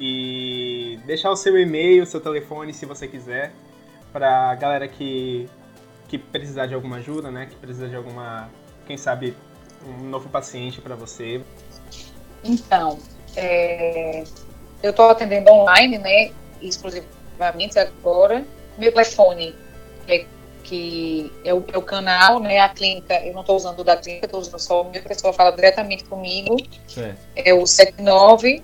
e 0.00 0.98
deixar 1.04 1.30
o 1.30 1.36
seu 1.36 1.58
e-mail, 1.58 2.02
o 2.02 2.06
seu 2.06 2.18
telefone, 2.20 2.72
se 2.72 2.86
você 2.86 3.06
quiser, 3.06 3.52
pra 4.10 4.54
galera 4.54 4.88
que 4.88 5.46
que 6.08 6.16
precisar 6.16 6.64
de 6.64 6.72
alguma 6.72 6.96
ajuda, 6.96 7.30
né? 7.30 7.44
Que 7.44 7.56
precisa 7.56 7.86
de 7.86 7.94
alguma, 7.94 8.48
quem 8.86 8.96
sabe, 8.96 9.36
um 9.86 10.04
novo 10.04 10.30
paciente 10.30 10.80
para 10.80 10.94
você. 10.94 11.42
Então, 12.42 12.98
é, 13.36 14.24
eu 14.82 14.88
estou 14.88 15.10
atendendo 15.10 15.50
online, 15.50 15.98
né? 15.98 16.32
Exclusivamente 16.62 17.78
agora. 17.78 18.42
Meu 18.78 18.90
telefone, 18.90 19.54
é, 20.08 20.24
que 20.68 21.32
é 21.42 21.54
o, 21.54 21.64
é 21.72 21.78
o 21.78 21.82
canal, 21.82 22.38
né? 22.40 22.60
A 22.60 22.68
clínica, 22.68 23.14
eu 23.24 23.32
não 23.32 23.40
estou 23.40 23.56
usando 23.56 23.80
o 23.80 23.84
da 23.84 23.96
clínica, 23.96 24.26
estou 24.26 24.40
usando 24.40 24.58
só 24.58 24.82
o 24.82 24.90
meu, 24.90 25.00
a 25.00 25.04
pessoa 25.04 25.32
fala 25.32 25.50
diretamente 25.50 26.04
comigo. 26.04 26.56
Certo. 26.86 27.18
É 27.34 27.54
o 27.54 27.66
79 27.66 28.62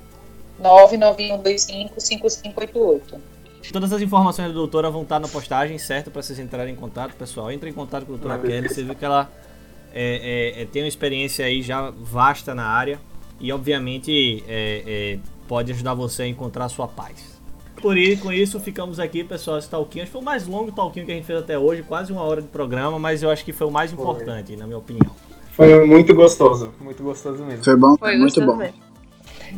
99125 0.58 2.00
5588. 2.00 3.34
Todas 3.72 3.92
as 3.92 4.02
informações 4.02 4.48
da 4.48 4.54
doutora 4.54 4.90
vão 4.90 5.02
estar 5.02 5.18
na 5.18 5.26
postagem, 5.26 5.78
certo? 5.78 6.10
Para 6.10 6.22
vocês 6.22 6.38
entrarem 6.38 6.74
em 6.74 6.76
contato, 6.76 7.14
pessoal. 7.14 7.50
Entre 7.50 7.70
em 7.70 7.72
contato 7.72 8.04
com 8.04 8.12
a 8.12 8.16
doutora 8.16 8.38
Kelly. 8.38 8.68
Você 8.68 8.82
viu 8.82 8.94
que 8.94 9.04
ela 9.04 9.30
é, 9.94 10.52
é, 10.58 10.62
é, 10.62 10.66
tem 10.66 10.82
uma 10.82 10.88
experiência 10.88 11.46
aí 11.46 11.62
já 11.62 11.90
vasta 11.90 12.54
na 12.54 12.66
área 12.66 13.00
e, 13.40 13.50
obviamente, 13.50 14.44
é, 14.46 14.82
é, 14.86 15.18
pode 15.48 15.72
ajudar 15.72 15.94
você 15.94 16.24
a 16.24 16.26
encontrar 16.26 16.66
a 16.66 16.68
sua 16.68 16.86
paz. 16.86 17.33
Por 17.84 17.98
isso, 17.98 18.22
com 18.22 18.32
isso, 18.32 18.58
ficamos 18.60 18.98
aqui, 18.98 19.22
pessoal, 19.22 19.58
esse 19.58 19.68
talquinho. 19.68 20.04
Acho 20.04 20.10
que 20.10 20.12
foi 20.12 20.22
o 20.22 20.24
mais 20.24 20.46
longo 20.46 20.72
talquinho 20.72 21.04
que 21.04 21.12
a 21.12 21.14
gente 21.14 21.26
fez 21.26 21.38
até 21.38 21.58
hoje, 21.58 21.82
quase 21.82 22.10
uma 22.10 22.22
hora 22.22 22.40
de 22.40 22.48
programa, 22.48 22.98
mas 22.98 23.22
eu 23.22 23.28
acho 23.28 23.44
que 23.44 23.52
foi 23.52 23.66
o 23.66 23.70
mais 23.70 23.92
importante, 23.92 24.46
foi. 24.46 24.56
na 24.56 24.64
minha 24.66 24.78
opinião. 24.78 25.14
Foi 25.52 25.84
muito 25.84 26.14
gostoso, 26.14 26.72
muito 26.80 27.02
gostoso 27.02 27.44
mesmo. 27.44 27.62
Foi 27.62 27.76
bom? 27.76 27.94
Foi 27.98 28.16
muito 28.16 28.40
bom. 28.40 28.58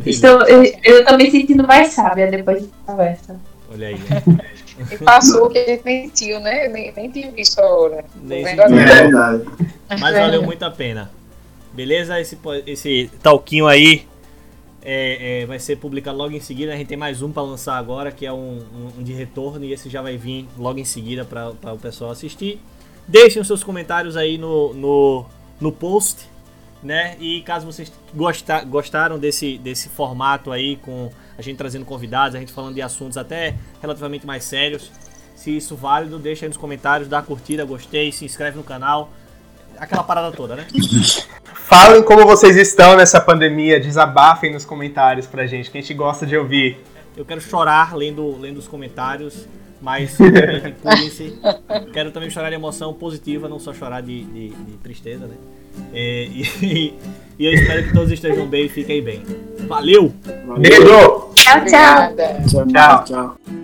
Estou, 0.05 0.43
eu, 0.49 0.65
eu 0.83 1.05
tô 1.05 1.17
me 1.17 1.31
sentindo 1.31 1.65
mais 1.65 1.93
sábia 1.93 2.29
depois 2.29 2.67
da 2.67 2.69
conversa. 2.85 3.41
Olha 3.73 3.87
aí. 3.87 3.97
E 4.91 4.99
passou 4.99 5.49
que 5.49 5.57
ele 5.57 5.81
mentiu, 5.83 6.39
né? 6.39 6.69
Nem, 6.69 6.93
nem 6.95 7.11
tinha 7.11 7.31
visto 7.31 7.59
a 7.61 7.65
hora. 7.65 8.05
Nem 8.23 8.47
é 8.47 8.55
verdade. 8.55 9.45
Mas 9.89 10.15
valeu 10.15 10.43
muito 10.43 10.63
a 10.65 10.71
pena. 10.71 11.11
Beleza? 11.73 12.21
Esse, 12.21 12.37
esse 12.67 13.11
talquinho 13.23 13.67
aí 13.67 14.07
é, 14.89 15.41
é, 15.43 15.47
vai 15.47 15.59
ser 15.59 15.77
publicado 15.79 16.17
logo 16.17 16.33
em 16.33 16.39
seguida. 16.39 16.73
A 16.73 16.77
gente 16.77 16.87
tem 16.87 16.97
mais 16.97 17.21
um 17.21 17.33
para 17.33 17.43
lançar 17.43 17.77
agora, 17.77 18.13
que 18.13 18.25
é 18.25 18.33
um, 18.33 18.63
um, 18.97 19.03
de 19.03 19.13
retorno, 19.13 19.65
e 19.65 19.73
esse 19.73 19.91
já 19.91 20.01
vai 20.01 20.17
vir 20.17 20.47
logo 20.57 20.79
em 20.79 20.85
seguida 20.85 21.25
para 21.25 21.73
o 21.73 21.79
pessoal 21.79 22.13
assistir. 22.13 22.61
Deixem 23.09 23.43
os 23.43 23.49
seus 23.49 23.65
comentários 23.65 24.17
aí 24.17 24.39
no, 24.39 24.73
no, 24.75 25.27
no 25.61 25.73
post, 25.73 26.29
né? 26.85 27.17
E 27.19 27.43
caso 27.43 27.67
vocês 27.67 27.93
gostar, 28.15 28.65
gostaram 28.65 29.19
desse, 29.19 29.59
desse 29.59 29.89
formato 29.89 30.53
aí 30.53 30.77
com 30.77 31.11
a 31.37 31.43
gente 31.43 31.57
trazendo 31.57 31.85
convidados, 31.85 32.37
a 32.37 32.39
gente 32.39 32.53
falando 32.53 32.77
de 32.77 32.83
assuntos 32.83 33.19
até 33.19 33.57
relativamente 33.83 34.25
mais 34.25 34.45
sérios. 34.45 34.93
Se 35.35 35.57
isso 35.57 35.75
válido, 35.75 36.17
deixa 36.17 36.47
aí 36.47 36.49
nos 36.49 36.57
comentários, 36.57 37.09
dá 37.09 37.21
curtida, 37.21 37.65
gostei, 37.65 38.13
se 38.13 38.25
inscreve 38.25 38.57
no 38.57 38.63
canal. 38.63 39.11
Aquela 39.79 40.03
parada 40.03 40.35
toda, 40.35 40.57
né? 40.57 40.67
Falem 41.69 42.03
como 42.03 42.25
vocês 42.25 42.57
estão 42.57 42.97
nessa 42.97 43.21
pandemia, 43.21 43.81
desabafem 43.81 44.53
nos 44.53 44.65
comentários 44.65 45.27
pra 45.27 45.47
gente, 45.47 45.71
que 45.71 45.79
a 45.79 45.81
gente 45.81 45.95
gosta 45.95 46.25
de 46.25 46.37
ouvir. 46.37 46.79
Eu 47.17 47.25
quero 47.25 47.41
chorar 47.41 47.97
lendo, 47.97 48.39
lendo 48.39 48.59
os 48.59 48.69
comentários, 48.69 49.47
mas 49.81 50.17
Quero 51.93 52.11
também 52.11 52.31
chorar 52.31 52.51
de 52.51 52.55
emoção 52.55 52.93
positiva, 52.93 53.49
não 53.49 53.59
só 53.59 53.73
chorar 53.75 54.03
de, 54.03 54.25
de, 54.25 54.49
de 54.51 54.77
tristeza, 54.83 55.27
né? 55.27 55.35
É, 55.93 56.25
e, 56.25 56.95
e, 57.39 57.47
eu 57.47 57.53
espero 57.53 57.85
que 57.85 57.93
todos 57.93 58.11
estejam 58.11 58.47
bem 58.47 58.67
e 58.67 58.69
fiquem 58.69 59.03
bem. 59.03 59.23
Valeu! 59.67 60.15
Beijo! 60.59 61.31
Tchau, 61.35 61.65
tchau! 61.65 62.15
Tchau, 62.49 62.67
tchau! 62.67 63.05
tchau. 63.05 63.56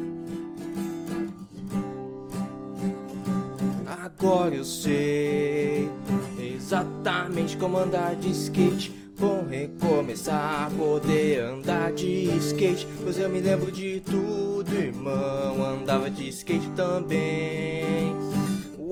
Agora 4.23 4.55
eu 4.55 4.65
sei 4.65 5.91
exatamente 6.39 7.57
como 7.57 7.77
andar 7.77 8.15
de 8.15 8.31
skate. 8.31 8.95
Vou 9.17 9.45
recomeçar 9.45 10.69
a 10.69 10.71
poder 10.71 11.41
andar 11.41 11.91
de 11.93 12.27
skate. 12.39 12.87
Pois 13.03 13.19
eu 13.19 13.29
me 13.29 13.41
lembro 13.41 13.73
de 13.73 13.99
tudo, 13.99 14.73
irmão. 14.73 15.61
Andava 15.65 16.09
de 16.09 16.29
skate 16.29 16.71
também. 16.77 18.15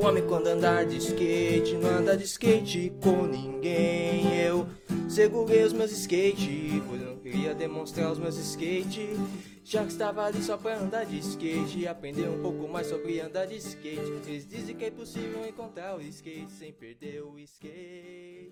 O 0.01 0.07
homem 0.07 0.27
quando 0.27 0.47
andar 0.47 0.87
de 0.87 0.97
skate 0.97 1.75
não 1.75 1.91
anda 1.91 2.17
de 2.17 2.25
skate 2.25 2.91
com 3.03 3.27
ninguém. 3.27 4.35
Eu 4.41 4.67
Segurei 5.11 5.65
os 5.65 5.73
meus 5.73 5.91
skate, 5.91 6.81
pois 6.87 7.03
eu 7.03 7.09
não 7.09 7.19
queria 7.19 7.53
demonstrar 7.53 8.13
os 8.13 8.19
meus 8.21 8.37
skate. 8.37 9.11
Já 9.65 9.83
que 9.83 9.91
estava 9.91 10.25
ali 10.25 10.41
só 10.41 10.57
pra 10.57 10.79
andar 10.79 11.05
de 11.05 11.19
skate, 11.19 11.87
aprender 11.89 12.29
um 12.29 12.41
pouco 12.41 12.69
mais 12.69 12.87
sobre 12.87 13.21
andar 13.21 13.45
de 13.47 13.57
skate. 13.57 14.01
Eles 14.27 14.47
dizem 14.47 14.77
que 14.77 14.85
é 14.85 14.89
impossível 14.89 15.45
encontrar 15.45 15.97
o 15.97 16.01
skate 16.01 16.53
sem 16.53 16.73
perder 16.73 17.23
o 17.23 17.37
skate. 17.41 18.30